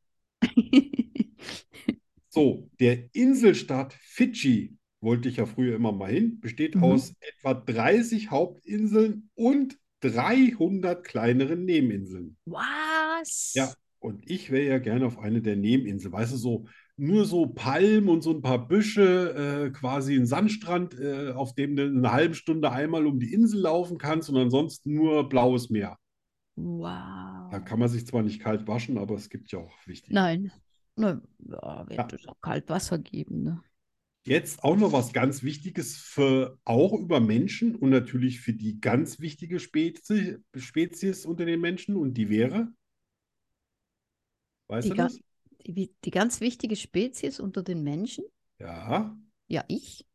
So, 2.28 2.68
der 2.80 3.14
Inselstaat 3.14 3.94
Fidschi, 3.94 4.76
wollte 5.00 5.28
ich 5.28 5.36
ja 5.36 5.46
früher 5.46 5.76
immer 5.76 5.92
mal 5.92 6.10
hin, 6.10 6.40
besteht 6.40 6.74
Mhm. 6.74 6.82
aus 6.84 7.14
etwa 7.20 7.54
30 7.54 8.30
Hauptinseln 8.30 9.30
und 9.34 9.78
300 10.00 11.04
kleineren 11.04 11.64
Nebeninseln. 11.64 12.36
Was? 12.44 13.52
Ja, 13.54 13.72
und 14.00 14.28
ich 14.28 14.50
wäre 14.50 14.66
ja 14.66 14.78
gerne 14.78 15.06
auf 15.06 15.18
eine 15.18 15.42
der 15.42 15.56
Nebeninseln, 15.56 16.12
weißt 16.12 16.32
du, 16.32 16.36
so 16.36 16.66
nur 16.96 17.24
so 17.26 17.46
Palmen 17.46 18.08
und 18.08 18.22
so 18.22 18.30
ein 18.32 18.42
paar 18.42 18.68
Büsche, 18.68 19.66
äh, 19.68 19.70
quasi 19.70 20.14
ein 20.16 20.26
Sandstrand, 20.26 20.98
äh, 20.98 21.32
auf 21.32 21.54
dem 21.54 21.76
du 21.76 21.84
eine 21.86 22.12
halbe 22.12 22.34
Stunde 22.34 22.70
einmal 22.72 23.06
um 23.06 23.18
die 23.20 23.32
Insel 23.32 23.60
laufen 23.62 23.98
kannst 23.98 24.30
und 24.30 24.36
ansonsten 24.36 24.94
nur 24.94 25.28
blaues 25.28 25.70
Meer. 25.70 25.98
Da 27.48 27.58
Wow. 27.58 27.60
kann 27.60 27.78
man 27.78 27.88
sich 27.88 28.06
zwar 28.06 28.22
nicht 28.22 28.40
kalt 28.42 28.66
waschen, 28.66 28.98
aber 28.98 29.14
es 29.14 29.30
gibt 29.30 29.50
ja 29.50 29.58
auch 29.58 29.72
wichtige. 29.86 30.14
Nein. 30.14 30.50
Na, 30.96 31.20
ja, 31.38 31.86
wird 31.88 32.10
Ja. 32.10 32.14
es 32.14 32.26
auch 32.26 32.40
kalt 32.40 32.68
Wasser 32.70 32.98
geben, 32.98 33.42
ne? 33.42 33.62
Jetzt 34.26 34.64
auch 34.64 34.76
noch 34.76 34.92
was 34.92 35.12
ganz 35.12 35.42
Wichtiges 35.42 35.96
für 35.96 36.58
auch 36.64 36.92
über 36.94 37.20
Menschen 37.20 37.74
und 37.76 37.90
natürlich 37.90 38.40
für 38.40 38.52
die 38.54 38.80
ganz 38.80 39.18
wichtige 39.20 39.60
Spezie, 39.60 40.38
Spezies 40.56 41.26
unter 41.26 41.44
den 41.44 41.60
Menschen 41.60 41.96
und 41.96 42.14
die 42.14 42.30
wäre, 42.30 42.72
weißt 44.68 44.90
Die, 44.90 44.90
du 44.90 44.94
das? 44.94 45.20
Die, 45.66 45.94
die 46.04 46.10
ganz 46.10 46.40
wichtige 46.40 46.76
Spezies 46.76 47.40
unter 47.40 47.62
den 47.62 47.82
Menschen? 47.82 48.24
Ja, 48.58 49.16
Ja, 49.48 49.64
ich. 49.68 50.06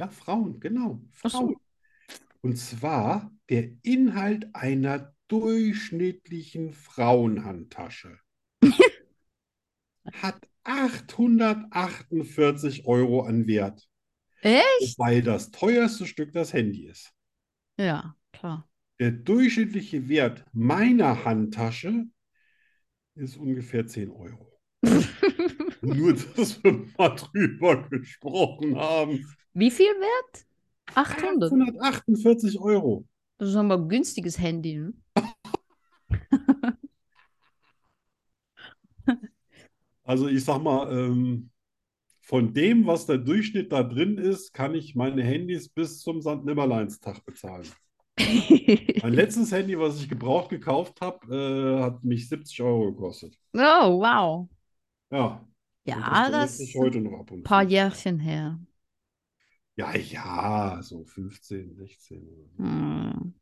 ja, 0.00 0.08
Frauen, 0.08 0.60
genau, 0.60 1.00
Ach 1.22 1.30
so. 1.30 1.38
Frauen. 1.38 1.56
Und 2.42 2.58
zwar 2.58 3.32
der 3.50 3.72
Inhalt 3.82 4.48
einer 4.54 5.16
durchschnittlichen 5.28 6.74
Frauenhandtasche 6.74 8.20
hat 10.12 10.46
848 10.64 12.84
Euro 12.86 13.22
an 13.22 13.46
Wert, 13.46 13.88
Echt? 14.42 14.98
wobei 14.98 15.20
das 15.22 15.50
teuerste 15.52 16.06
Stück 16.06 16.32
das 16.32 16.52
Handy 16.52 16.86
ist. 16.86 17.12
Ja, 17.76 18.14
klar. 18.32 18.68
Der 19.00 19.10
durchschnittliche 19.10 20.08
Wert 20.08 20.44
meiner 20.52 21.24
Handtasche 21.24 22.06
ist 23.16 23.36
ungefähr 23.36 23.86
10 23.86 24.10
Euro. 24.10 24.57
Nur, 25.82 26.14
dass 26.14 26.62
wir 26.62 26.86
mal 26.96 27.08
drüber 27.10 27.88
gesprochen 27.88 28.76
haben. 28.76 29.26
Wie 29.54 29.70
viel 29.70 29.86
wert? 29.86 30.46
800. 30.94 31.52
848 31.52 32.60
Euro. 32.60 33.04
Das 33.38 33.50
ist 33.50 33.56
aber 33.56 33.74
ein 33.74 33.88
günstiges 33.88 34.38
Handy, 34.38 34.76
ne? 34.76 34.92
Also 40.04 40.26
ich 40.26 40.42
sag 40.42 40.62
mal, 40.62 40.90
ähm, 40.90 41.50
von 42.22 42.54
dem, 42.54 42.86
was 42.86 43.04
der 43.04 43.18
Durchschnitt 43.18 43.72
da 43.72 43.82
drin 43.82 44.16
ist, 44.16 44.54
kann 44.54 44.74
ich 44.74 44.94
meine 44.94 45.22
Handys 45.22 45.68
bis 45.68 46.00
zum 46.00 46.22
St. 46.22 46.46
Nimmerleinstag 46.46 47.22
bezahlen. 47.26 47.66
Mein 48.18 49.12
letztes 49.12 49.52
Handy, 49.52 49.78
was 49.78 50.00
ich 50.00 50.08
gebraucht 50.08 50.48
gekauft 50.48 51.02
habe, 51.02 51.34
äh, 51.34 51.82
hat 51.82 52.02
mich 52.04 52.26
70 52.28 52.62
Euro 52.62 52.92
gekostet. 52.92 53.38
Oh, 53.54 54.00
wow. 54.00 54.48
Ja. 55.10 55.44
Ja, 55.84 56.30
das, 56.30 56.60
ist 56.60 56.74
heute 56.74 57.00
noch 57.00 57.20
ab 57.20 57.30
und 57.30 57.40
ein 57.40 57.42
paar 57.42 57.64
zu. 57.64 57.70
Jährchen 57.70 58.18
her. 58.18 58.58
Ja, 59.76 59.96
ja, 59.96 60.82
so 60.82 61.04
15, 61.04 61.74
16. 61.74 62.50
Hm. 62.56 63.34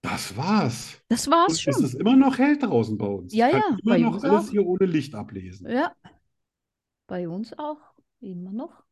Das 0.00 0.36
war's. 0.36 1.02
Das 1.08 1.28
war's 1.28 1.52
und 1.52 1.60
schon. 1.60 1.74
Es 1.74 1.80
ist 1.80 1.94
immer 1.94 2.16
noch 2.16 2.38
hell 2.38 2.58
draußen 2.58 2.96
bei 2.96 3.06
uns. 3.06 3.34
Ja, 3.34 3.50
Kann 3.50 3.60
ja. 3.60 3.68
Immer 3.68 3.94
bei 3.94 3.98
noch 3.98 4.14
uns 4.14 4.24
alles 4.24 4.48
auch. 4.48 4.50
hier 4.50 4.66
ohne 4.66 4.86
Licht 4.86 5.14
ablesen. 5.14 5.68
Ja. 5.70 5.92
Bei 7.06 7.28
uns 7.28 7.56
auch. 7.58 7.78
Immer 8.20 8.52
noch. 8.52 8.82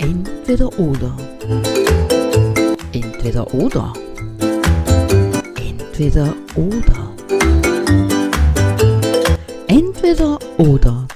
Entweder 0.00 0.78
oder. 0.78 1.16
Entweder 2.92 3.54
oder. 3.54 3.92
Entweder 6.00 6.34
oder. 6.56 7.12
Entweder 9.66 10.38
oder. 10.56 11.06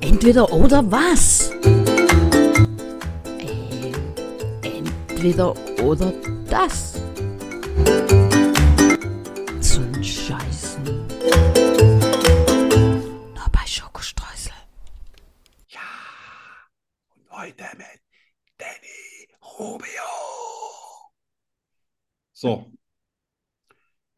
Entweder 0.00 0.52
oder 0.52 0.90
was? 0.90 1.52
Ähm, 3.38 3.94
entweder 4.62 5.54
oder 5.80 6.12
das. 6.50 7.00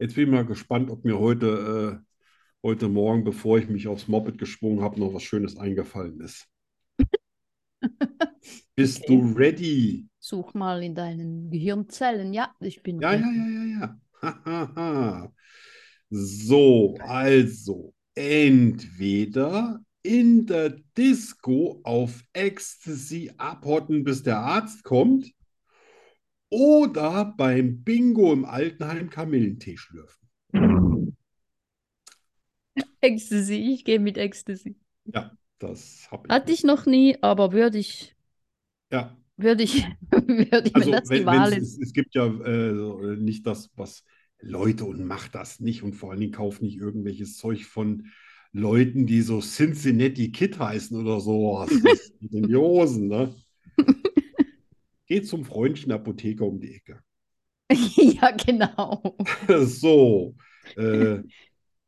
Jetzt 0.03 0.15
bin 0.15 0.25
ich 0.25 0.31
mal 0.33 0.45
gespannt, 0.45 0.91
ob 0.91 1.05
mir 1.05 1.17
heute, 1.19 2.01
äh, 2.03 2.67
heute 2.67 2.89
Morgen, 2.89 3.23
bevor 3.23 3.57
ich 3.57 3.69
mich 3.69 3.87
aufs 3.87 4.09
Moped 4.09 4.37
geschwungen 4.37 4.81
habe, 4.83 4.99
noch 4.99 5.13
was 5.13 5.23
Schönes 5.23 5.57
eingefallen 5.57 6.19
ist. 6.21 6.47
Bist 8.75 9.07
du 9.09 9.33
ready? 9.35 10.07
Such 10.19 10.53
mal 10.55 10.81
in 10.81 10.95
deinen 10.95 11.51
Gehirnzellen. 11.51 12.33
Ja, 12.33 12.55
ich 12.59 12.81
bin 12.81 12.99
Ja, 12.99 13.11
ready. 13.11 13.23
ja, 13.35 13.45
ja, 13.45 13.63
ja, 13.63 13.99
ja. 14.75 15.33
So, 16.09 16.97
also 17.07 17.93
entweder 18.15 19.81
in 20.03 20.45
der 20.45 20.75
Disco 20.97 21.81
auf 21.83 22.23
Ecstasy 22.33 23.31
abhotten, 23.37 24.03
bis 24.03 24.23
der 24.23 24.39
Arzt 24.39 24.83
kommt, 24.83 25.31
oder 26.53 27.33
beim 27.35 27.83
Bingo 27.83 28.31
im 28.31 28.45
Altenheim 28.45 29.09
Kamillentee 29.09 29.75
schlürfen. 29.77 30.27
Ecstasy, 33.01 33.55
ich 33.73 33.85
gehe 33.85 33.99
mit 33.99 34.17
Ecstasy. 34.17 34.75
Ja, 35.05 35.31
das 35.59 36.07
habe 36.11 36.27
ich. 36.27 36.33
Hatte 36.33 36.51
ich 36.51 36.63
noch 36.63 36.85
nie, 36.85 37.17
aber 37.21 37.51
würde 37.51 37.77
ich, 37.77 38.15
Ja, 38.91 39.17
würde 39.37 39.63
ich, 39.63 39.83
würde 40.11 40.67
ich, 40.69 40.75
also 40.75 40.91
das 40.91 41.03
die 41.03 41.09
wenn, 41.09 41.25
Wahl 41.25 41.51
wenn's- 41.51 41.77
ist. 41.77 41.81
es, 41.81 41.93
gibt 41.93 42.15
ja 42.15 42.25
äh, 42.27 43.17
nicht 43.17 43.45
das, 43.47 43.69
was 43.75 44.03
Leute 44.39 44.85
und 44.85 45.03
macht 45.05 45.35
das 45.35 45.59
nicht 45.59 45.83
und 45.83 45.93
vor 45.93 46.11
allen 46.11 46.19
Dingen 46.19 46.33
kauft 46.33 46.61
nicht 46.61 46.77
irgendwelches 46.77 47.37
Zeug 47.37 47.65
von 47.65 48.07
Leuten, 48.51 49.07
die 49.07 49.21
so 49.21 49.39
Cincinnati 49.41 50.31
Kid 50.31 50.59
heißen 50.59 50.95
oder 50.99 51.19
sowas. 51.19 51.69
Das 51.83 52.11
geht 52.19 52.33
in 52.33 52.47
die 52.47 52.55
Hosen, 52.55 53.07
ne? 53.07 53.33
Geht 55.13 55.27
zum 55.27 55.45
freundlichen 55.45 55.91
Apotheker 55.91 56.43
um 56.43 56.59
die 56.59 56.73
Ecke. 56.73 56.99
Ja, 57.69 58.31
genau. 58.31 59.15
So, 59.67 60.35
äh, 60.75 61.19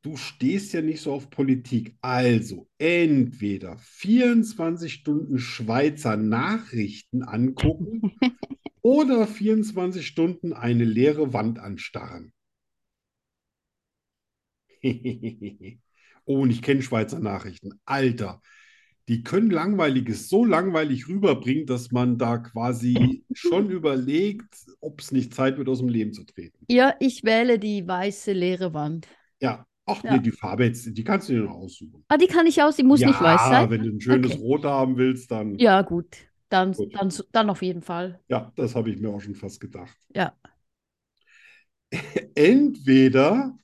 du 0.04 0.16
stehst 0.16 0.74
ja 0.74 0.84
nicht 0.84 1.02
so 1.02 1.12
auf 1.12 1.32
Politik. 1.32 1.98
Also 2.02 2.68
entweder 2.78 3.80
24 3.80 4.94
Stunden 4.94 5.40
Schweizer 5.40 6.18
Nachrichten 6.18 7.24
angucken 7.24 8.16
oder 8.84 9.26
24 9.26 10.06
Stunden 10.06 10.54
eine 10.54 10.84
leere 10.84 11.34
Wand 11.34 11.58
anstarren. 11.58 12.32
Oh, 16.28 16.42
und 16.42 16.52
ich 16.52 16.62
kenne 16.62 16.84
Schweizer 16.84 17.20
Nachrichten. 17.20 17.80
Alter, 17.86 18.40
die 19.08 19.24
können 19.24 19.50
Langweiliges 19.52 20.30
so 20.30 20.46
langweilig 20.46 21.08
rüberbringen, 21.08 21.66
dass 21.66 21.92
man 21.92 22.18
da 22.18 22.38
quasi 22.40 23.26
schon 23.34 23.70
überlegt, 23.72 24.56
ob 24.82 25.02
es 25.02 25.12
nicht 25.12 25.34
Zeit 25.34 25.58
wird, 25.58 25.70
aus 25.70 25.80
dem 25.80 25.90
Leben 25.90 26.14
zu 26.14 26.24
treten. 26.26 26.68
Ja, 26.68 26.96
ich 27.00 27.24
wähle 27.24 27.58
die 27.60 27.88
weiße 27.88 28.32
leere 28.34 28.74
Wand. 28.76 29.08
Ja, 29.42 29.66
ach 29.86 30.04
Ja. 30.04 30.10
nee, 30.10 30.20
die 30.20 30.32
Farbe 30.32 30.66
jetzt, 30.66 30.86
die 30.98 31.04
kannst 31.04 31.30
du 31.30 31.34
dir 31.34 31.44
noch 31.44 31.56
aussuchen. 31.56 32.06
Ah, 32.08 32.18
die 32.18 32.28
kann 32.28 32.46
ich 32.48 32.62
aus, 32.62 32.76
die 32.76 32.84
muss 32.84 33.06
nicht 33.06 33.22
weiß 33.22 33.48
Ja, 33.48 33.48
sein. 33.48 33.70
wenn 33.70 33.84
du 33.84 33.90
ein 33.92 34.02
schönes 34.02 34.38
Okay. 34.38 34.40
Rot 34.40 34.64
haben 34.66 34.98
willst, 34.98 35.32
dann 35.32 35.58
Ja, 35.58 35.82
gut. 35.82 36.18
Dann, 36.50 36.74
Gut. 36.76 36.94
dann, 36.94 37.12
dann 37.32 37.50
auf 37.50 37.62
jeden 37.62 37.82
Fall. 37.82 38.22
ja, 38.28 38.52
das 38.56 38.76
habe 38.76 38.92
ich 38.92 39.00
mir 39.00 39.10
auch 39.10 39.22
schon 39.22 39.34
fast 39.36 39.60
gedacht. 39.60 39.98
Ja. 40.14 40.34
Entweder 42.36 43.56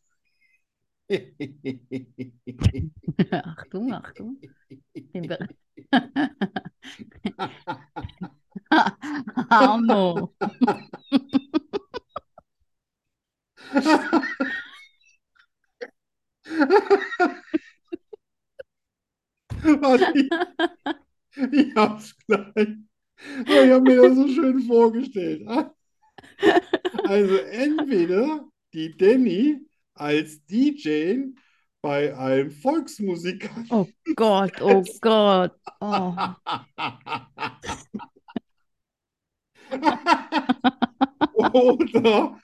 Achtung, 3.32 3.94
Achtung. 3.94 4.38
Arno. 9.50 10.34
Warte, 19.64 20.12
ich, 20.14 20.30
ich 21.52 21.76
hab's 21.76 22.16
gleich. 22.28 22.68
Aber 23.48 23.64
ich 23.66 23.72
habe 23.72 23.82
mir 23.82 24.02
das 24.02 24.16
so 24.16 24.28
schön 24.28 24.62
vorgestellt. 24.62 25.44
Also 27.04 27.38
entweder 27.38 28.50
die 28.74 28.96
Danny 28.98 29.60
als 30.02 30.44
DJ 30.48 31.28
bei 31.82 32.16
einem 32.18 32.50
Volksmusiker 32.50 33.50
Oh 33.70 33.88
Gott, 34.16 34.60
oh 34.62 34.84
Gott. 35.00 35.56
Oh. 35.80 36.16
Oder, 41.34 42.40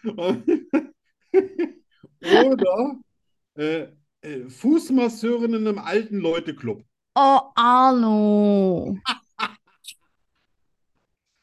oder 2.22 3.00
äh, 3.56 3.88
äh, 4.22 4.50
Fußmasseurin 4.50 5.54
in 5.54 5.68
einem 5.68 5.80
alten 5.80 6.20
Leute-Club. 6.20 6.84
Oh, 7.16 7.40
Arno. 7.56 8.98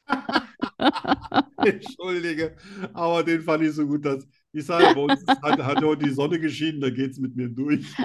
Entschuldige, 1.59 2.57
aber 2.93 3.25
den 3.25 3.43
fand 3.43 3.65
ich 3.65 3.73
so 3.73 3.87
gut, 3.87 4.05
dass 4.05 4.27
ich 4.55 4.65
sage, 4.67 4.95
bei 4.95 5.01
uns 5.01 5.25
hat, 5.43 5.59
hat 5.63 5.83
heute 5.83 6.05
die 6.07 6.13
Sonne 6.15 6.39
geschienen, 6.41 6.81
da 6.81 6.91
geht 6.91 7.13
es 7.13 7.19
mit 7.19 7.37
mir 7.37 7.49
durch. 7.49 7.87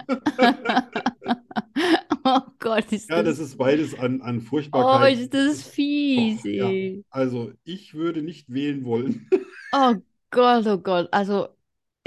Oh 2.24 2.42
Gott, 2.60 2.92
ist 2.92 3.10
Ja, 3.10 3.24
das. 3.24 3.38
das 3.38 3.40
ist 3.40 3.58
beides 3.58 3.98
an, 3.98 4.22
an 4.22 4.38
Oh, 4.40 4.42
Furchtbarkeit. 4.42 5.18
ist 5.20 5.34
das 5.34 5.64
fies, 5.64 6.46
Och, 6.46 6.46
ja. 6.46 7.02
Also, 7.10 7.54
ich 7.64 7.94
würde 7.94 8.22
nicht 8.22 8.50
wählen 8.54 8.84
wollen. 8.86 9.28
Oh 9.72 9.96
Gott, 10.32 10.66
oh 10.68 10.78
Gott. 10.80 11.10
Also, 11.12 11.50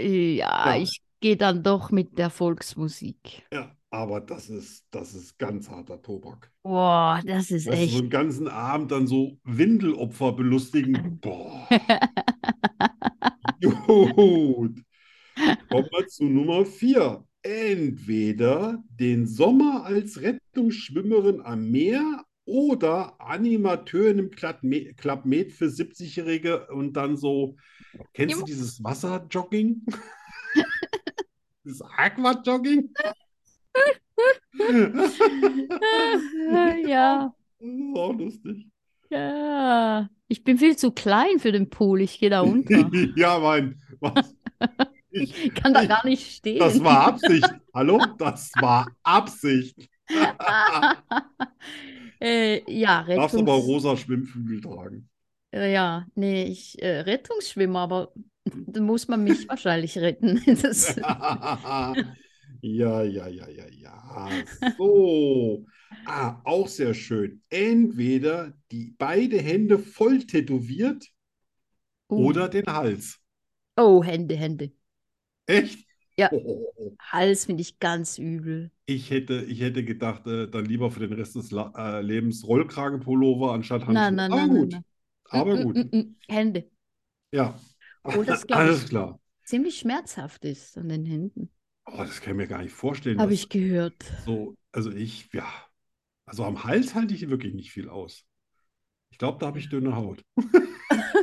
ja, 0.01 0.75
Ja. 0.75 0.77
ich 0.77 1.03
gehe 1.21 1.37
dann 1.37 1.63
doch 1.63 1.91
mit 1.91 2.19
der 2.19 2.31
Volksmusik. 2.31 3.45
Ja, 3.53 3.77
aber 3.91 4.21
das 4.21 4.49
ist, 4.51 4.87
das 4.91 5.15
ist 5.15 5.39
ganz 5.39 5.69
harter 5.71 6.01
Tobak. 6.03 6.51
Boah, 6.63 7.21
das 7.25 7.51
ist 7.51 7.67
Weißt 7.67 7.83
du, 7.87 7.89
so 7.89 7.99
echt. 7.99 7.99
einen 7.99 8.11
ganzen 8.11 8.49
Abend 8.49 8.91
dann 8.93 9.07
so 9.07 9.39
Windelopfer 9.45 10.33
belustigen. 10.33 11.19
Boah. 11.21 11.69
Gut. 14.11 14.81
Kommen 15.71 15.89
wir 15.91 16.07
zu 16.09 16.25
Nummer 16.25 16.65
vier. 16.65 17.25
Entweder 17.43 18.83
den 18.89 19.27
Sommer 19.27 19.85
als 19.85 20.21
Rettungsschwimmerin 20.21 21.41
am 21.41 21.71
Meer 21.71 22.25
oder 22.45 23.21
Animateurin 23.21 24.19
im 24.19 24.31
Club 24.31 24.59
Med 24.63 24.97
Club 24.97 25.25
Med 25.25 25.53
für 25.53 25.67
70-Jährige 25.67 26.69
und 26.69 26.93
dann 26.95 27.17
so, 27.17 27.57
kennst 28.15 28.41
du 28.41 28.45
dieses 28.45 28.83
Wasserjogging? 28.83 29.85
Dieses 31.65 31.83
Aquajogging? 31.83 32.91
Ja, 36.87 37.33
Das 37.59 37.69
ist 37.69 37.97
auch 37.97 38.13
lustig. 38.19 38.67
ja. 39.11 40.09
Ich 40.29 40.45
bin 40.45 40.57
viel 40.57 40.77
zu 40.77 40.93
klein 40.93 41.39
für 41.39 41.53
den 41.53 41.69
Pool. 41.69 42.01
Ich 42.01 42.19
gehe 42.19 42.31
da 42.31 42.41
unter. 42.41 42.91
Ja, 43.17 43.39
mein, 43.39 43.82
was? 44.03 44.35
Ich, 45.15 45.45
Ich 45.45 45.55
kann 45.55 45.75
da 45.75 45.83
ich- 45.83 45.89
gar 45.91 46.07
nicht 46.07 46.37
stehen. 46.37 46.59
das 46.59 46.83
war 46.83 47.07
Absicht. 47.09 47.47
Hallo? 47.75 48.01
Das 48.19 48.51
war 48.61 48.89
Absicht. 49.03 49.77
Äh, 52.21 52.63
ja, 52.73 53.03
Darfst 53.03 53.37
aber 53.37 53.55
Rettungs... 53.55 53.67
rosa 53.67 53.97
Schwimmflügel 53.97 54.61
tragen. 54.61 55.09
Äh, 55.51 55.73
Ja, 55.73 56.07
nee, 56.15 56.45
ich 56.45 56.81
äh, 56.81 57.01
Rettungsschwimmer, 57.01 57.81
aber 57.81 58.13
dann 58.45 58.85
muss 58.87 59.09
man 59.09 59.25
mich 59.25 59.49
wahrscheinlich 59.49 59.99
retten. 59.99 60.41
Das, 60.63 60.95
Ja, 62.61 63.03
ja, 63.03 63.27
ja, 63.27 63.49
ja, 63.49 63.67
ja. 63.69 64.31
So. 64.79 65.67
Ah, 66.07 66.41
auch 66.45 66.69
sehr 66.69 66.95
schön. 66.95 67.43
Entweder 67.51 68.53
die 68.71 68.95
beide 68.97 69.39
Hände 69.41 69.79
voll 69.79 70.21
tätowiert 70.25 71.09
Uh. 72.09 72.27
oder 72.27 72.49
den 72.49 72.67
Hals. 72.67 73.19
Oh, 73.77 74.03
Hände, 74.03 74.35
Hände. 74.37 74.73
Echt? 75.47 75.87
Ja. 76.19 76.31
Hals 77.01 77.47
finde 77.47 77.63
ich 77.63 77.79
ganz 77.79 78.19
übel. 78.19 78.71
Ich 78.87 79.11
hätte, 79.11 79.43
ich 79.45 79.61
hätte 79.61 79.85
gedacht, 79.85 80.27
äh, 80.27 80.49
dann 80.49 80.65
lieber 80.67 80.91
für 80.91 81.01
den 81.01 81.13
Rest 81.13 81.35
des 81.37 81.51
La 81.51 81.73
äh, 81.77 82.01
Lebens 82.03 82.47
Rollkragenpullover 82.47 83.53
anstatt 83.53 83.87
Handschuhe. 83.87 84.11
Nein, 84.11 84.15
nein, 84.17 84.31
Aber 84.31 84.47
nein, 84.49 84.53
nein, 84.53 84.69
gut, 84.69 84.71
nein. 84.71 84.85
aber 85.29 85.57
Mm, 85.57 85.61
gut. 85.61 85.85
mm, 85.93 85.97
mm, 85.99 86.17
Hände. 86.29 86.71
Ja, 87.33 87.59
Oh, 88.05 88.23
das 88.23 88.45
alles 88.51 88.87
ich. 88.87 88.89
klar. 88.89 89.19
Ziemlich 89.45 89.79
schmerzhaft 89.81 90.45
ist 90.45 90.79
an 90.79 90.89
den 90.89 91.05
Händen. 91.05 91.51
Oh, 91.87 91.97
das 91.99 92.21
kann 92.21 92.33
ich 92.33 92.37
mir 92.37 92.47
gar 92.49 92.63
nicht 92.63 92.73
vorstellen. 92.75 93.19
Habe 93.19 93.33
ich 93.35 93.49
gehört. 93.49 94.05
so, 94.19 94.57
also 94.73 94.91
ich, 94.93 95.33
ja, 95.33 95.47
also 96.27 96.45
am 96.45 96.65
Hals 96.65 96.95
halte 96.95 97.15
ich 97.15 97.29
wirklich 97.31 97.55
nicht 97.55 97.73
viel 97.73 97.89
aus. 97.89 98.27
Ich 99.11 99.19
glaube, 99.19 99.39
da 99.41 99.49
habe 99.49 99.59
ich 99.59 99.71
dünne 99.71 99.97
Haut. 99.97 100.25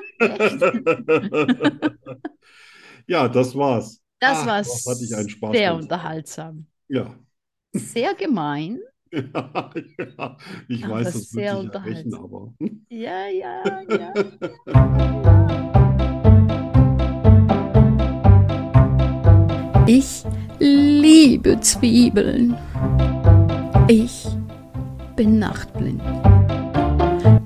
Ja, 3.08 3.28
das 3.28 3.56
war's. 3.56 4.02
Das 4.20 4.40
Ach, 4.40 4.48
war 4.48 4.60
was 4.60 4.86
hatte 4.86 5.04
ich 5.04 5.16
einen 5.16 5.30
Spaß 5.30 5.52
sehr 5.56 5.72
beim- 5.72 5.82
unterhaltsam. 5.82 6.66
Ja. 6.90 7.16
Sehr 7.74 8.14
gemein. 8.16 8.80
Ja, 9.12 9.22
ja. 9.98 10.38
Ich 10.68 10.84
Aber 10.86 10.94
weiß, 10.96 11.06
das 11.06 11.16
wird 11.16 11.26
sehr 11.28 11.56
sich 11.62 11.64
rächen, 11.64 11.66
unterhaltsam. 12.14 12.24
aber. 12.26 12.54
Ja, 12.90 13.28
ja, 13.28 13.82
ja. 13.90 14.14
Ich 19.88 20.24
liebe 20.60 21.60
Zwiebeln. 21.62 22.56
Ich 23.88 24.28
bin 25.16 25.40
nachtblind. 25.40 26.02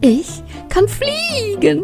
Ich 0.01 0.43
kann 0.69 0.87
fliegen. 0.87 1.83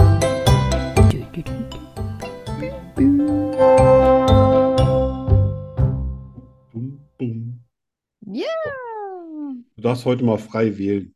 Darfst 9.91 10.05
heute 10.05 10.23
mal 10.23 10.37
frei 10.37 10.77
wählen, 10.77 11.13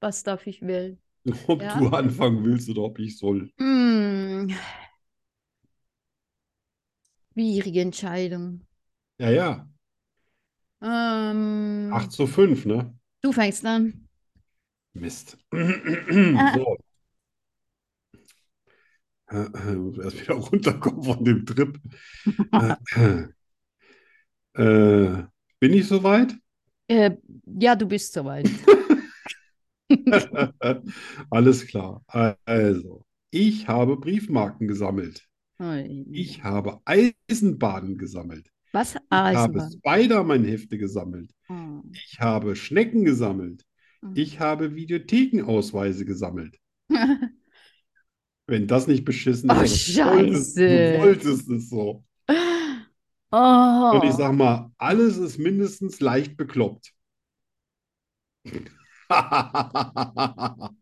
Was 0.00 0.22
darf 0.22 0.46
ich 0.46 0.60
wählen? 0.60 0.98
ob 1.46 1.62
Ja. 1.62 1.78
du 1.78 1.88
anfangen 1.88 2.44
willst 2.44 2.68
oder 2.68 2.82
ob 2.82 2.98
ich 2.98 3.16
soll. 3.18 3.50
Hm. 3.58 4.54
Schwierige 7.32 7.80
Entscheidung. 7.80 8.66
Ja, 9.18 9.30
ja. 9.30 9.68
Ähm, 10.82 11.90
8 11.92 12.12
zu 12.12 12.26
5, 12.26 12.66
ne? 12.66 12.94
du 13.22 13.32
fängst 13.32 13.64
an. 13.64 14.08
Mist. 14.94 15.38
So. 15.52 16.76
Äh, 19.30 19.44
äh, 19.44 19.74
muss 19.76 19.98
erst 19.98 20.20
wieder 20.20 20.34
runterkommen 20.50 21.02
von 21.02 21.24
dem 21.24 21.46
Trip. 21.46 21.78
Äh, 24.54 24.62
äh, 24.62 25.24
bin 25.60 25.72
ich 25.74 25.86
soweit? 25.86 26.34
Äh, 26.90 27.12
ja, 27.46 27.76
du 27.76 27.86
bist 27.86 28.12
soweit. 28.12 28.50
Alles 31.30 31.66
klar. 31.68 32.02
Also, 32.44 33.04
ich 33.30 33.68
habe 33.68 33.96
Briefmarken 33.96 34.66
gesammelt. 34.66 35.24
Ich 36.10 36.42
habe 36.42 36.80
Eisenbahnen 36.84 37.96
gesammelt. 37.96 38.50
Was? 38.72 38.94
Ich 38.94 39.00
habe. 39.10 39.68
Spider-Man-Hefte 39.78 40.78
gesammelt. 40.78 41.30
Oh. 41.48 41.82
Ich 41.92 42.18
habe 42.18 42.56
Schnecken 42.56 43.04
gesammelt. 43.04 43.64
Mhm. 44.00 44.12
Ich 44.16 44.40
habe 44.40 44.74
Videothekenausweise 44.74 46.04
gesammelt. 46.04 46.58
Wenn 48.48 48.66
das 48.66 48.88
nicht 48.88 49.04
beschissen 49.04 49.48
Oh, 49.48 49.60
ist, 49.62 49.96
aber 50.00 50.10
du 50.10 50.26
wolltest, 50.26 50.56
du 50.56 50.62
Scheiße. 50.62 50.98
wolltest 50.98 51.50
es 51.50 51.68
so. 51.68 52.04
Oh. 53.32 53.94
Und 53.94 54.04
ich 54.04 54.12
sag 54.14 54.32
mal, 54.34 54.70
alles 54.78 55.16
ist 55.16 55.38
mindestens 55.38 56.00
leicht 56.00 56.36
bekloppt. 56.36 56.92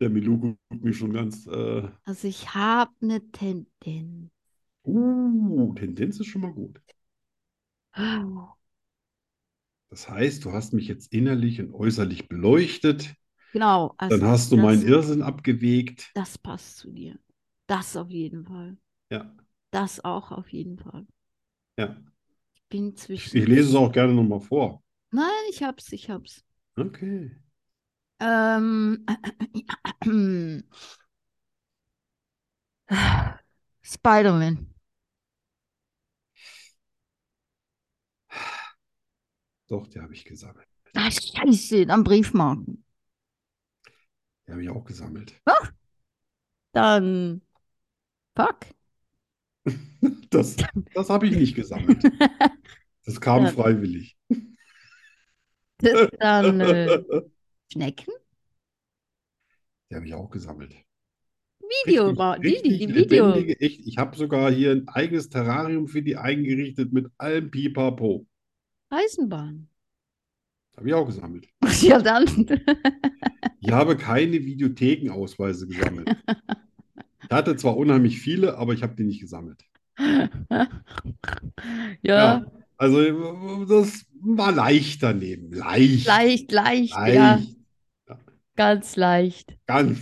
Der 0.00 0.10
Milou 0.10 0.38
guckt 0.38 0.84
mich 0.84 0.96
schon 0.98 1.12
ganz. 1.12 1.46
Äh, 1.46 1.88
Also 2.04 2.26
ich 2.26 2.54
habe 2.54 2.90
eine 3.02 3.20
Tendenz. 3.30 4.32
uh, 4.84 5.72
Tendenz 5.76 6.18
ist 6.20 6.26
schon 6.26 6.42
mal 6.42 6.52
gut. 6.52 6.80
Das 9.90 10.08
heißt, 10.08 10.44
du 10.46 10.52
hast 10.52 10.72
mich 10.72 10.88
jetzt 10.88 11.12
innerlich 11.12 11.60
und 11.60 11.74
äußerlich 11.74 12.28
beleuchtet. 12.28 13.14
Genau, 13.52 13.94
also 13.98 14.18
Dann 14.18 14.28
hast 14.28 14.52
du 14.52 14.56
das, 14.56 14.64
meinen 14.64 14.86
Irrsinn 14.86 15.22
abgewegt. 15.22 16.10
das 16.14 16.38
passt 16.38 16.78
zu 16.78 16.90
dir. 16.90 17.18
Das 17.66 17.96
auf 17.96 18.10
jeden 18.10 18.44
Fall. 18.44 18.76
Ja, 19.10 19.34
Das 19.70 20.04
auch 20.04 20.32
auf 20.32 20.48
jeden 20.52 20.78
Fall. 20.78 21.06
ja. 21.78 21.96
Ich 22.54 22.62
bin 22.68 22.96
zwischen. 22.96 23.38
ich 23.38 23.46
lese 23.46 23.70
es 23.70 23.74
auch 23.74 23.92
gerne 23.92 24.12
nochmal 24.12 24.40
vor. 24.40 24.82
Nein, 25.10 25.30
ich 25.50 25.62
hab's, 25.62 25.90
ich 25.92 26.10
hab's. 26.10 26.44
Okay. 26.78 27.30
Ähm, 28.20 29.06
Spider-Man. 33.82 34.66
Doch, 39.68 39.86
die 39.86 40.00
habe 40.00 40.14
ich 40.14 40.24
gesammelt. 40.24 40.66
Ah, 40.94 41.10
Scheiße, 41.10 41.86
dann 41.86 42.04
Briefmarken. 42.04 42.84
Die 44.48 44.52
habe 44.52 44.62
ich 44.62 44.70
auch 44.70 44.84
gesammelt. 44.84 45.34
Dann. 46.72 47.42
Fuck. 48.36 48.60
Das, 50.30 50.56
das 50.94 51.10
habe 51.10 51.26
ich 51.26 51.36
nicht 51.36 51.54
gesammelt. 51.54 52.02
Das 53.04 53.20
kam 53.20 53.44
Ja. 53.44 53.50
freiwillig. 53.52 54.18
Dann 56.20 56.60
äh, 56.60 57.02
Schnecken? 57.72 58.12
Die 59.90 59.94
habe 59.96 60.06
ich 60.06 60.12
auch 60.12 60.28
gesammelt. 60.28 60.74
Video, 61.86 62.08
Richtig, 62.10 62.78
die, 62.80 62.86
die 62.86 62.94
Video. 62.94 63.32
echt. 63.34 63.86
Ich 63.86 63.96
habe 63.96 64.14
sogar 64.16 64.50
hier 64.50 64.72
ein 64.72 64.88
eigenes 64.88 65.30
Terrarium 65.30 65.88
für 65.88 66.02
die 66.02 66.16
eingerichtet 66.18 66.92
mit 66.92 67.06
allem 67.16 67.50
Pipapo. 67.50 68.26
Eisenbahn. 68.90 69.67
Habe 70.78 70.88
ich 70.88 70.94
auch 70.94 71.06
gesammelt. 71.06 71.48
Ja, 71.80 72.00
dann. 72.00 72.24
Ich 73.60 73.70
habe 73.70 73.96
keine 73.96 74.44
Videothekenausweise 74.44 75.66
gesammelt. 75.66 76.16
Ich 77.22 77.30
hatte 77.30 77.56
zwar 77.56 77.76
unheimlich 77.76 78.20
viele, 78.20 78.56
aber 78.56 78.74
ich 78.74 78.82
habe 78.82 78.94
die 78.94 79.04
nicht 79.04 79.20
gesammelt. 79.20 79.64
Ja, 82.02 82.46
Also 82.76 83.64
das 83.66 84.06
war 84.20 84.52
leicht 84.52 85.02
daneben. 85.02 85.52
Leicht. 85.52 86.06
leicht, 86.06 86.52
leicht, 86.52 86.92
ja, 86.94 87.34
Leicht. 87.36 87.56
ganz 88.56 88.96
leicht. 88.96 89.56
Ganz. 89.66 90.00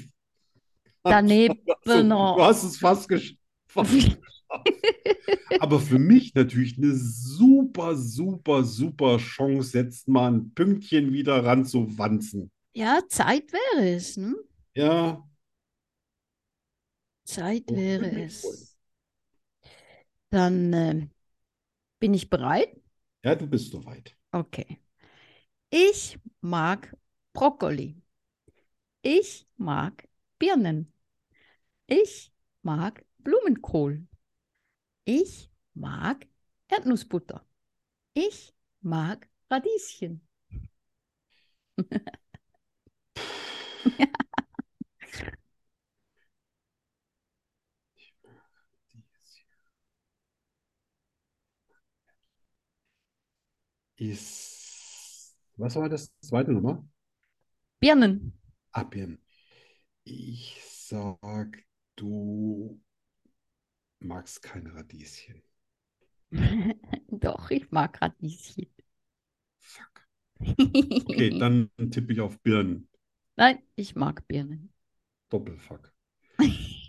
Daneben 1.03 1.59
du 1.85 2.43
hast 2.43 2.65
es 2.65 2.77
fast 2.79 3.09
geschafft. 3.09 3.39
Aber 5.61 5.81
für 5.81 5.99
mich 5.99 6.35
natürlich 6.35 6.77
eine 6.77 6.95
super, 6.95 7.97
super, 7.97 8.65
super 8.65 9.19
Chance, 9.19 9.79
jetzt 9.79 10.09
mal 10.09 10.33
ein 10.33 10.53
Pünktchen 10.55 11.13
wieder 11.13 11.45
ranzuwanzen. 11.45 12.51
Ja, 12.75 13.01
Zeit 13.09 13.53
wäre 13.53 13.89
es, 13.89 14.17
ne? 14.17 14.35
Ja, 14.75 15.27
Zeit 17.25 17.65
wäre 17.71 18.23
es. 18.23 18.77
Dann 20.31 20.73
äh, 20.73 21.09
bin 21.99 22.15
ich 22.15 22.31
bereit? 22.31 22.77
ja, 23.25 23.35
du 23.35 23.47
bist 23.47 23.73
soweit. 23.73 24.17
Okay. 24.31 24.79
Ich 25.71 26.19
mag 26.41 26.97
Brokkoli. 27.33 28.01
Ich 29.03 29.47
mag 29.57 30.09
Birnen. 30.39 30.93
Ich 31.87 32.33
mag 32.63 33.05
Blumenkohl. 33.19 34.07
Ich 35.09 35.49
mag 35.75 36.27
Erdnussbutter. 36.67 37.47
Ich 38.13 38.53
mag 38.81 39.29
Radieschen. 39.49 40.27
Ist, 53.97 55.37
was 55.57 55.77
war 55.77 55.89
das? 55.89 56.13
Zweite 56.21 56.51
Nummer? 56.53 56.85
Birnen. 57.81 58.33
Ah, 58.73 58.83
Birnen. 58.83 59.25
Ich 60.05 60.61
sag, 60.65 61.65
du 61.95 62.81
magst 64.01 64.43
keine 64.43 64.75
Radieschen. 64.75 65.43
Doch, 67.09 67.51
ich 67.51 67.71
mag 67.71 68.01
Radieschen. 68.01 68.67
Fuck. 69.59 70.07
Okay, 70.41 71.31
dann 71.39 71.71
tippe 71.91 72.13
ich 72.13 72.21
auf 72.21 72.41
Birnen. 72.41 72.89
Nein, 73.37 73.59
ich 73.75 73.97
mag 73.97 74.27
Birnen. 74.29 74.73
Doppelfuck. 75.31 75.93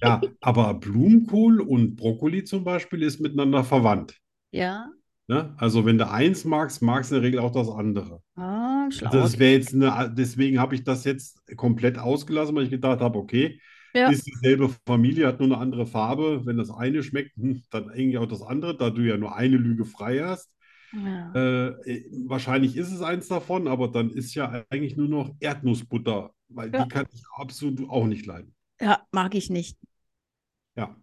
Ja, 0.01 0.21
aber 0.41 0.73
Blumenkohl 0.75 1.61
und 1.61 1.95
Brokkoli 1.95 2.43
zum 2.43 2.63
Beispiel 2.63 3.01
ist 3.03 3.19
miteinander 3.19 3.63
verwandt. 3.63 4.19
Ja, 4.51 4.91
Ne? 5.27 5.53
Also 5.57 5.85
wenn 5.85 5.97
du 5.97 6.09
eins 6.09 6.45
magst, 6.45 6.81
magst 6.81 7.11
du 7.11 7.15
in 7.15 7.21
der 7.21 7.27
Regel 7.27 7.41
auch 7.41 7.51
das 7.51 7.69
andere. 7.69 8.21
ah, 8.35 8.89
schlau. 8.89 9.11
das 9.11 9.37
wäre 9.37 9.53
jetzt 9.53 9.73
eine, 9.73 10.13
deswegen 10.15 10.59
habe 10.59 10.73
ich 10.75 10.83
das 10.85 11.03
jetzt 11.03 11.41
komplett 11.57 11.97
ausgelassen, 11.97 12.55
weil 12.55 12.63
ich 12.63 12.69
gedacht 12.69 13.01
habe, 13.01 13.19
okay, 13.19 13.59
Ja. 13.97 14.09
ist 14.09 14.25
dieselbe 14.27 14.69
Familie, 14.85 15.27
hat 15.27 15.39
nur 15.39 15.47
eine 15.49 15.57
andere 15.57 15.85
Farbe. 15.87 16.45
Wenn 16.45 16.57
das 16.57 16.69
eine 16.71 17.03
schmeckt, 17.03 17.35
hm, 17.37 17.63
dann 17.71 17.89
eigentlich 17.89 18.17
auch 18.17 18.27
das 18.27 18.41
andere, 18.41 18.77
da 18.77 18.89
du 18.89 19.01
ja 19.01 19.17
nur 19.17 19.35
eine 19.35 19.57
Lüge 19.57 19.85
frei 19.85 20.19
hast. 20.23 20.51
Ja. 20.93 21.33
Äh, 21.33 22.05
wahrscheinlich 22.27 22.77
ist 22.77 22.91
es 22.93 23.01
eins 23.01 23.27
davon, 23.27 23.67
aber 23.67 23.89
dann 23.89 24.09
ist 24.09 24.33
ja 24.35 24.63
eigentlich 24.69 24.95
nur 24.95 25.07
noch 25.09 25.35
Erdnussbutter, 25.39 26.31
weil 26.49 26.73
Ja. 26.73 26.83
die 26.83 26.89
kann 26.89 27.05
ich 27.11 27.23
absolut 27.35 27.89
auch 27.89 28.05
nicht 28.07 28.25
leiden. 28.25 28.55
Ja, 28.79 29.05
mag 29.11 29.35
ich 29.35 29.49
nicht. 29.49 29.77
Ja. 30.75 30.95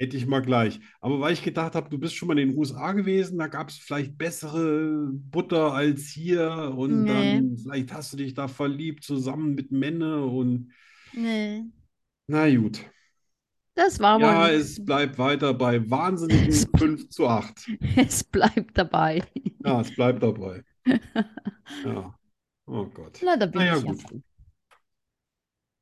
Hätte 0.00 0.16
ich 0.16 0.26
mal 0.26 0.40
gleich. 0.40 0.80
Aber 1.02 1.20
weil 1.20 1.34
ich 1.34 1.42
gedacht 1.42 1.74
habe, 1.74 1.90
du 1.90 1.98
bist 1.98 2.14
schon 2.14 2.28
mal 2.28 2.38
in 2.38 2.48
den 2.50 2.58
USA 2.58 2.92
gewesen, 2.92 3.38
da 3.38 3.48
gab 3.48 3.68
es 3.68 3.76
vielleicht 3.76 4.16
bessere 4.16 5.10
Butter 5.12 5.74
als 5.74 6.06
hier 6.06 6.72
und 6.74 7.04
Nee. 7.04 7.34
dann 7.36 7.58
vielleicht 7.58 7.92
hast 7.92 8.14
du 8.14 8.16
dich 8.16 8.32
da 8.32 8.48
verliebt 8.48 9.04
zusammen 9.04 9.54
mit 9.54 9.70
Menne 9.72 10.24
und 10.24 10.72
Nee, 11.12 11.64
na 12.28 12.48
gut. 12.54 12.80
das 13.74 14.00
war 14.00 14.16
wohl 14.16 14.22
Ja, 14.22 14.48
nichts. 14.48 14.70
es 14.78 14.84
bleibt 14.84 15.18
weiter 15.18 15.52
bei 15.54 15.90
wahnsinnigen 15.90 16.48
Es- 16.48 16.66
5 16.78 17.08
zu 17.10 17.28
8. 17.28 17.68
Es 17.96 18.24
bleibt 18.24 18.78
dabei. 18.78 19.22
Ja, 19.64 19.80
es 19.82 19.94
bleibt 19.94 20.22
dabei. 20.22 20.62
Ja. 21.84 22.14
Oh 22.66 22.86
Gott. 22.86 23.20
Na, 23.22 23.36
da 23.36 23.46
bin 23.46 23.60
Na 23.60 23.66
ja, 23.66 23.76
ich 23.76 23.84
ja 23.84 23.92
gut. 23.92 24.02
froh. 24.02 24.22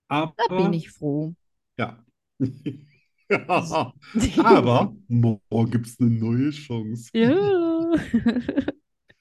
Aber, 0.09 0.35
Da 0.37 0.57
bin 0.57 0.73
ich 0.73 0.91
froh. 0.91 1.35
ja. 1.79 2.05
Ja. 3.31 3.93
Aber 4.45 4.95
morgen 5.09 5.70
gibt 5.70 5.87
es 5.87 6.01
eine 6.01 6.11
neue 6.11 6.51
Chance. 6.51 7.11
Ja. 7.14 7.93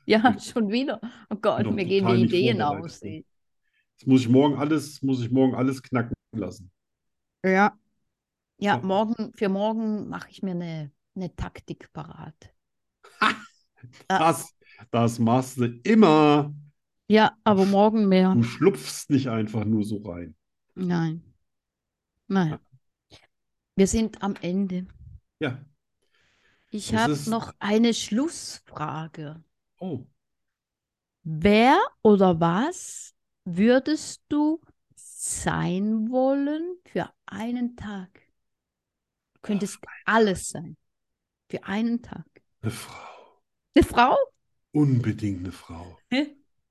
Ja, 0.09 0.39
schon 0.39 0.71
wieder. 0.71 1.01
Oh 1.29 1.35
Gott, 1.35 1.69
mir 1.69 1.83
gehen 1.83 2.07
die 2.07 2.23
Ideen 2.23 2.61
aus. 2.61 3.01
ey. 3.01 3.25
Das 3.99 4.07
muss 4.07 4.21
ich 4.21 4.29
morgen 4.29 4.55
alles, 4.55 5.01
muss 5.01 5.19
ich 5.21 5.29
morgen 5.29 5.53
alles 5.53 5.83
knacken 5.83 6.13
lassen. 6.31 6.71
Ja. 7.43 7.77
Ja, 8.57 8.77
morgen, 8.77 9.33
für 9.33 9.49
morgen 9.49 10.07
mache 10.07 10.29
ich 10.29 10.41
mir 10.41 10.51
eine, 10.51 10.91
eine 11.13 11.35
Taktik 11.35 11.91
parat. 11.91 12.53
Ja. 14.09 14.19
Das, 14.19 14.55
das 14.91 15.19
machst 15.19 15.57
du 15.57 15.65
immer. 15.83 16.53
Ja, 17.09 17.33
aber 17.43 17.65
morgen 17.65 18.07
mehr. 18.07 18.33
Du 18.33 18.43
schlupfst 18.43 19.09
nicht 19.09 19.27
einfach 19.27 19.65
nur 19.65 19.83
so 19.83 19.97
rein. 19.97 20.35
Nein. 20.75 21.21
Naja. 22.27 22.59
Wir 23.77 23.85
sind 23.85 24.23
am 24.23 24.35
Ende. 24.41 24.87
Ja. 25.39 25.63
Ich 26.71 26.95
habe 26.95 27.13
ist- 27.13 27.27
noch 27.27 27.53
eine 27.59 27.93
Schlussfrage. 27.93 29.43
Oh, 29.79 30.03
Wer 31.23 31.79
oder 32.01 32.39
was 32.39 33.13
würdest 33.45 34.23
du 34.29 34.61
sein 34.95 36.09
wollen 36.09 36.77
für 36.85 37.11
einen 37.27 37.75
Tag? 37.75 38.09
Du 39.33 39.41
könntest 39.41 39.77
alles 40.05 40.49
sein. 40.49 40.75
Für 41.51 41.63
einen 41.65 42.01
Tag. 42.01 42.25
eine 42.61 42.71
Frau. 42.71 43.41
Eine 43.75 43.83
Frau? 43.85 44.17
Unbedingt 44.71 45.39
eine 45.41 45.51
Frau. 45.51 45.99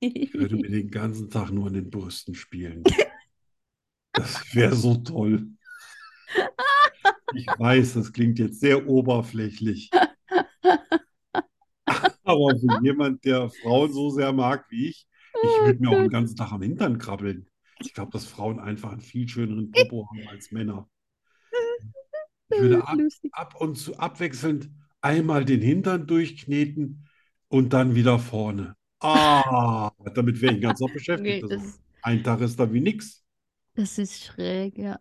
Ich 0.00 0.34
würde 0.34 0.56
mir 0.56 0.70
den 0.70 0.90
ganzen 0.90 1.30
Tag 1.30 1.50
nur 1.50 1.68
an 1.68 1.74
den 1.74 1.88
Brüsten 1.90 2.34
spielen. 2.34 2.82
Das 4.12 4.42
wäre 4.54 4.74
so 4.74 4.96
toll. 4.96 5.50
Ich 7.30 7.56
weiß, 7.58 7.94
das 7.94 8.12
klingt 8.12 8.38
jetzt 8.40 8.58
sehr 8.60 8.88
oberflächlich. 8.88 9.94
Aber 12.24 12.56
für 12.58 12.68
jemand, 12.82 13.24
der 13.24 13.48
Frauen 13.50 13.92
so 13.92 14.10
sehr 14.10 14.32
mag 14.32 14.66
wie 14.70 14.88
ich, 14.88 15.06
ich 15.40 15.62
würde 15.62 15.80
mir 15.80 15.90
auch 15.90 16.00
den 16.00 16.10
ganzen 16.10 16.36
Tag 16.36 16.52
am 16.52 16.62
Hintern 16.62 16.98
krabbeln. 16.98 17.48
Ich 17.78 17.94
glaube, 17.94 18.10
dass 18.12 18.26
Frauen 18.26 18.58
einfach 18.60 18.92
einen 18.92 19.00
viel 19.00 19.28
schöneren 19.28 19.70
Popo 19.70 20.08
haben 20.10 20.26
als 20.28 20.50
Männer. 20.52 20.88
Ich 22.48 22.58
würde 22.60 22.86
ab, 22.86 23.06
ab 23.32 23.54
und 23.60 23.76
zu 23.76 23.98
abwechselnd 23.98 24.70
einmal 25.00 25.44
den 25.44 25.60
Hintern 25.60 26.06
durchkneten 26.06 27.08
und 27.48 27.72
dann 27.72 27.94
wieder 27.94 28.18
vorne. 28.18 28.76
Ah, 29.00 29.90
damit 30.14 30.40
wäre 30.40 30.54
ich 30.54 30.60
ganzen 30.62 30.86
Tag 30.86 30.92
beschäftigt. 30.94 31.42
Okay, 31.42 31.42
Also 31.42 31.62
das, 31.62 31.80
ein 32.02 32.22
Tag 32.24 32.40
ist 32.40 32.58
da 32.58 32.72
wie 32.72 32.80
nix. 32.80 33.24
das 33.74 33.98
ist 33.98 34.24
schräg, 34.24 34.76
ja. 34.78 34.98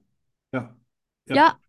Ja. 0.52 0.76
Ja, 1.28 1.60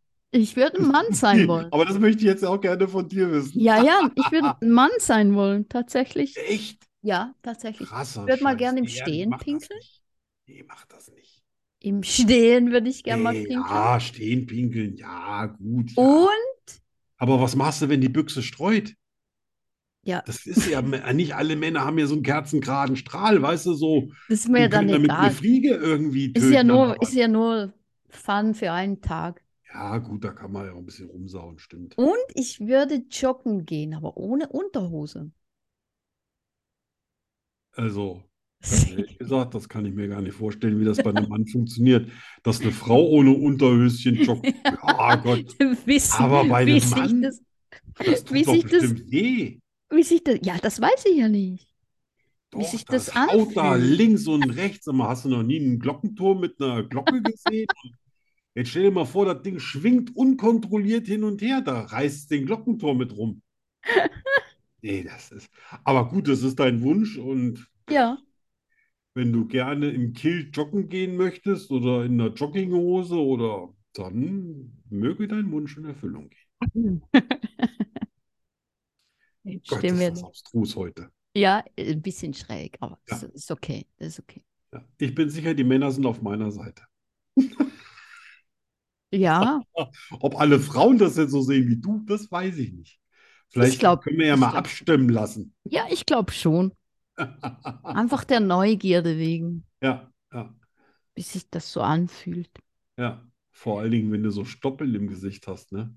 ich 0.41 0.57
würde 0.57 0.78
ein 0.78 0.89
Mann 0.89 1.12
sein 1.12 1.47
wollen. 1.49 1.72
Aber 1.72 1.84
das 1.84 1.99
möchte 1.99 2.20
ich 2.20 2.26
jetzt 2.26 2.45
auch 2.45 2.61
gerne 2.61 2.89
von 2.89 3.09
dir 3.09 3.30
wissen. 3.32 3.61
Ja, 3.61 3.78
ja, 3.78 4.11
ich 4.14 4.30
würde 4.32 4.55
ein 4.61 4.70
Mann 4.70 4.91
sein 4.99 5.34
wollen, 5.34 5.68
tatsächlich. 5.68 6.37
Echt 6.49 6.87
Ja, 7.03 7.34
tatsächlich. 7.43 7.89
krasser 7.89 8.22
Ich 8.22 8.28
würde 8.28 8.45
mal 8.45 8.57
gerne 8.57 8.80
im 8.80 8.87
Stehen 8.89 9.30
das 9.30 9.41
pinkeln. 9.45 9.80
Nee, 10.47 10.64
mach 10.66 10.84
das 10.87 11.09
nicht. 11.12 11.45
Im 11.80 12.03
Stehen 12.03 12.70
würde 12.70 12.91
ich 12.91 13.03
gerne 13.03 13.22
mal 13.22 13.32
Nee, 13.32 13.43
pinkeln. 13.47 13.64
ja, 13.68 14.01
stehen 14.01 14.47
pinkeln, 14.47 14.97
ja, 14.97 15.47
gut, 15.47 15.93
ja. 15.93 16.05
Und, 16.05 16.72
Aber 17.18 17.41
was 17.43 17.57
machst 17.57 17.82
du, 17.82 17.89
wenn 17.91 18.01
die 18.01 18.09
Büchse 18.09 18.43
streut? 18.43 18.95
ja, 20.03 20.24
Das 20.24 20.45
ist 20.47 20.66
ja, 20.66 20.82
nicht 20.82 21.34
alle 21.37 21.55
Männer 21.57 21.84
haben 21.84 21.99
ja 21.99 22.07
so 22.07 22.14
einen 22.14 22.22
kerzengeraden 22.24 22.97
Strahl, 22.97 23.41
weißt 23.43 23.66
du, 23.66 23.74
so. 23.74 24.11
das 24.28 24.41
ist 24.41 24.49
mir 24.49 24.68
und 24.68 24.72
dann 24.72 24.89
damit 24.89 25.18
eine 25.18 25.30
egal. 25.30 25.30
Fliege 25.30 25.74
irgendwie 25.74 26.34
Ist 26.34 26.51
ja 26.51 26.64
töten, 26.64 26.64
nur, 26.64 27.01
ist 27.03 27.14
ja 27.14 27.28
nur 27.28 27.74
Fun 28.11 28.55
für 28.55 28.72
einen 28.72 29.01
Tag. 29.03 29.43
Ja, 29.77 29.99
gut, 29.99 30.24
da 30.24 30.33
kann 30.33 30.53
man 30.53 30.64
ja 30.64 30.72
auch 30.72 30.79
ein 30.79 30.87
bisschen 30.87 31.11
rumsauen, 31.11 31.59
stimmt. 31.59 31.99
Und 31.99 32.16
ich 32.35 32.61
würde 32.61 33.05
joggen 33.11 33.66
gehen, 33.66 33.93
aber 33.93 34.16
ohne 34.16 34.49
Unterhose. 34.49 35.33
Also, 37.72 38.22
ehrlich 38.70 39.18
gesagt, 39.18 39.55
das 39.55 39.68
kann 39.68 39.85
ich 39.85 39.93
mir 39.95 40.09
gar 40.09 40.22
nicht 40.22 40.35
vorstellen, 40.35 40.81
wie 40.81 40.85
das 40.87 41.03
bei 41.03 41.11
einem 41.11 41.29
Mann 41.29 41.47
funktioniert. 41.53 42.11
Dass 42.43 42.61
eine 42.62 42.72
Frau 42.72 43.07
ohne 43.07 43.33
Unterhöschen 43.33 44.16
joggt. 44.16 44.49
Ja, 44.83 45.16
Gott, 45.16 45.55
Wie 45.85 45.99
sich, 45.99 46.18
Aber 46.18 46.45
bei 46.47 46.57
wie 46.64 46.72
einem 46.72 46.81
sich 46.81 46.91
Mann? 46.91 47.20
das, 47.20 47.43
das 48.03 48.24
tut 48.24 48.35
Wie 48.35 48.45
doch 48.47 48.55
sich 48.55 48.64
das- 48.64 48.83
bestimmt 48.83 49.11
weh. 49.11 49.59
wie 49.91 50.03
sich 50.03 50.24
das, 50.24 50.39
ja, 50.43 50.59
das 50.59 50.81
weiß 50.81 51.05
ich 51.07 51.16
ja 51.18 51.29
nicht. 51.29 51.68
Wie 52.55 52.62
Doch, 52.62 52.70
sich 52.70 52.85
das 52.87 53.14
haut 53.14 53.57
da 53.57 53.74
links 53.74 54.27
und 54.27 54.51
rechts. 54.51 54.87
Mal, 54.87 55.09
hast 55.09 55.24
du 55.24 55.29
noch 55.29 55.43
nie 55.43 55.61
einen 55.61 55.79
Glockenturm 55.79 56.41
mit 56.41 56.61
einer 56.61 56.83
Glocke 56.85 57.22
gesehen? 57.22 57.68
Jetzt 58.57 58.71
stell 58.71 58.85
dir 58.85 58.91
mal 58.91 59.05
vor, 59.05 59.27
das 59.27 59.43
Ding 59.43 59.59
schwingt 59.59 60.17
unkontrolliert 60.17 61.07
hin 61.07 61.25
und 61.25 61.43
her. 61.43 61.61
Da 61.61 61.83
reißt 61.83 62.31
den 62.31 62.47
Glockenturm 62.47 62.97
mit 62.99 63.17
rum. 63.17 63.43
Nee, 64.83 65.03
das 65.03 65.33
ist. 65.33 65.51
Aber 65.85 66.09
gut, 66.09 66.29
das 66.29 66.43
ist 66.43 66.61
dein 66.61 66.81
Wunsch 66.83 67.17
und 67.19 67.67
Ja, 67.91 68.19
wenn 69.15 69.33
du 69.33 69.47
gerne 69.47 69.91
im 69.91 70.13
Kill 70.13 70.51
joggen 70.53 70.89
gehen 70.89 71.17
möchtest 71.17 71.73
oder 71.73 72.05
in 72.05 72.21
einer 72.21 72.33
Jogginghose 72.33 73.17
oder 73.17 73.75
dann 73.95 74.71
möge 74.91 75.27
dein 75.27 75.51
Wunsch 75.51 75.77
in 75.77 75.87
Erfüllung 75.87 76.31
gehen. 76.73 77.03
ich 79.45 79.67
Gott, 79.67 79.79
stell 79.79 79.95
ist 79.95 80.11
das 80.11 80.23
abstrus 80.23 80.77
heute. 80.77 81.11
Ja, 81.35 81.65
ein 81.79 82.03
bisschen 82.03 82.33
schräg, 82.33 82.77
aber 82.81 83.01
Ja. 83.09 83.17
ist 83.17 83.51
okay. 83.51 83.87
Das 83.97 84.09
ist 84.09 84.21
okay. 84.21 84.45
Ja. 84.73 84.85
Ich 84.99 85.15
bin 85.15 85.31
sicher, 85.31 85.55
die 85.55 85.65
Männer 85.65 85.91
sind 85.91 86.07
auf 86.07 86.23
meiner 86.23 86.53
Seite. 86.53 86.83
Ja, 89.17 89.61
Ob 90.21 90.39
alle 90.41 90.61
Frauen 90.61 90.99
das 90.99 91.17
jetzt 91.17 91.31
so 91.33 91.41
sehen 91.43 91.69
wie 91.69 91.77
du, 91.77 92.03
das 92.07 92.31
weiß 92.31 92.57
ich 92.59 92.73
nicht. 92.73 93.01
Vielleicht 93.49 93.79
glaub- 93.81 94.03
können 94.03 94.19
wir 94.19 94.27
ja 94.27 94.37
mal 94.37 94.55
abstimmen 94.57 95.09
lassen. 95.09 95.55
ja, 95.64 95.87
ich 95.91 96.07
glaube 96.07 96.33
schon. 96.33 96.73
Einfach 97.83 98.25
der 98.25 98.41
Neugierde 98.41 99.17
wegen, 99.19 99.64
Ja, 99.83 100.11
ja, 100.33 100.55
wie 101.14 101.23
sich 101.23 101.49
das 101.51 101.73
so 101.73 101.81
anfühlt. 101.83 102.51
ja. 102.99 103.23
Vor 103.53 103.81
allen 103.81 103.91
Dingen, 103.91 104.12
wenn 104.12 104.23
du 104.23 104.31
so 104.31 104.45
Stoppeln 104.45 104.95
im 104.95 105.09
Gesicht 105.09 105.47
hast, 105.47 105.73
ne? 105.73 105.97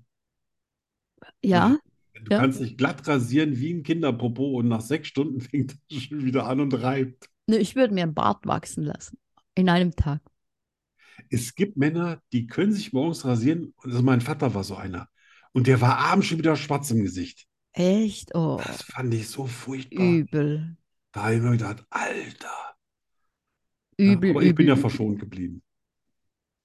Ja, 1.42 1.78
Du 2.14 2.32
Ja. 2.34 2.38
kannst 2.38 2.60
dich 2.60 2.76
glatt 2.76 3.06
rasieren 3.06 3.58
wie 3.58 3.72
ein 3.72 3.82
Kinderpopo 3.82 4.58
und 4.58 4.68
nach 4.68 4.80
sechs 4.80 5.08
Stunden 5.08 5.40
fängt 5.40 5.76
es 5.90 6.02
schon 6.02 6.24
wieder 6.24 6.46
an 6.46 6.60
und 6.60 6.72
reibt. 6.74 7.28
ne, 7.46 7.58
ich 7.58 7.76
würde 7.76 7.94
mir 7.94 8.02
einen 8.04 8.14
Bart 8.14 8.46
wachsen 8.46 8.84
lassen. 8.84 9.18
In 9.54 9.68
einem 9.68 9.94
Tag. 9.96 10.20
Es 11.30 11.54
gibt 11.54 11.76
Männer, 11.76 12.22
die 12.32 12.46
können 12.46 12.72
sich 12.72 12.92
morgens 12.92 13.24
rasieren. 13.24 13.74
Also 13.78 14.02
mein 14.02 14.20
Vater 14.20 14.54
war 14.54 14.64
so 14.64 14.76
einer. 14.76 15.08
Und 15.52 15.66
der 15.66 15.80
war 15.80 15.98
abends 15.98 16.26
schon 16.28 16.38
wieder 16.38 16.56
schwarz 16.56 16.90
im 16.90 17.02
Gesicht. 17.02 17.46
Echt? 17.72 18.32
Oh, 18.34 18.62
Das 18.62 18.82
fand 18.82 19.12
ich 19.14 19.28
so 19.28 19.46
furchtbar. 19.48 20.22
übel. 20.22 20.76
Da 21.12 21.24
habe 21.24 21.36
ich 21.36 21.42
mir 21.42 21.52
gedacht, 21.52 21.86
Alter. 21.90 22.76
Ja, 24.04 24.14
Übel, 24.14 24.30
aber 24.30 24.42
ich 24.42 24.54
bin 24.54 24.66
ja 24.66 24.76
übel. 24.76 24.76
verschont 24.76 25.18
geblieben. 25.20 25.62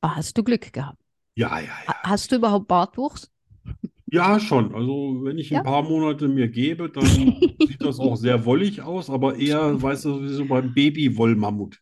Ah, 0.02 0.16
hast 0.16 0.38
du 0.38 0.44
Glück 0.44 0.72
gehabt? 0.74 1.04
Ja, 1.36 1.60
ja, 1.60 1.84
ja. 1.86 1.90
Ha- 1.90 2.00
Hast 2.04 2.32
du 2.32 2.38
überhaupt 2.38 2.68
Bartwuchs? 2.70 3.32
Ja, 4.08 4.40
schon. 4.40 4.74
Also, 4.76 5.24
wenn 5.24 5.38
ich 5.38 5.52
ein 5.52 5.62
Ja? 5.62 5.64
paar 5.64 5.84
Monate 5.84 6.28
mir 6.28 6.48
gebe, 6.48 6.90
dann 6.90 7.58
sieht 7.60 7.84
das 7.84 8.00
auch 8.00 8.16
sehr 8.16 8.46
wollig 8.46 8.82
aus, 8.82 9.10
aber 9.10 9.36
eher, 9.38 9.82
weißt 9.82 10.06
du, 10.06 10.22
wie 10.24 10.30
so 10.30 10.46
beim 10.46 10.74
Babywollmammut. 10.74 11.82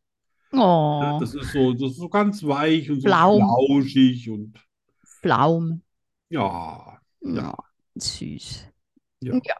Ja, 1.00 1.14
Oh, 1.14 1.20
das 1.20 1.34
ist 1.36 1.52
so, 1.52 1.74
das 1.74 1.92
ist 1.92 1.98
so 1.98 2.10
ganz 2.10 2.44
weich 2.44 2.90
und 2.92 3.02
so 3.02 3.14
Flaum. 3.14 3.60
flauschig 3.70 4.30
und 4.30 4.60
Pflaum. 5.06 5.82
ja, 6.30 7.00
Ja, 7.22 7.56
süß. 7.96 8.68
ja, 9.22 9.42
Ja, 9.44 9.56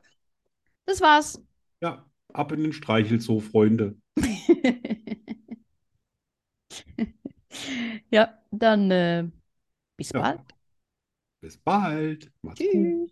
das 0.86 1.02
war's. 1.02 1.42
ja. 1.82 2.06
Ab 2.34 2.52
in 2.52 2.64
den 2.64 2.74
Streichelzoo, 2.74 3.40
Freunde. 3.40 3.96
Ja, 8.12 8.38
dann 8.52 8.92
äh, 8.92 9.26
bis 9.98 10.14
Ja. 10.14 10.24
bald. 10.24 10.42
Bis 11.42 11.58
bald. 11.60 12.32
Macht's 12.42 12.68
gut. 12.68 13.12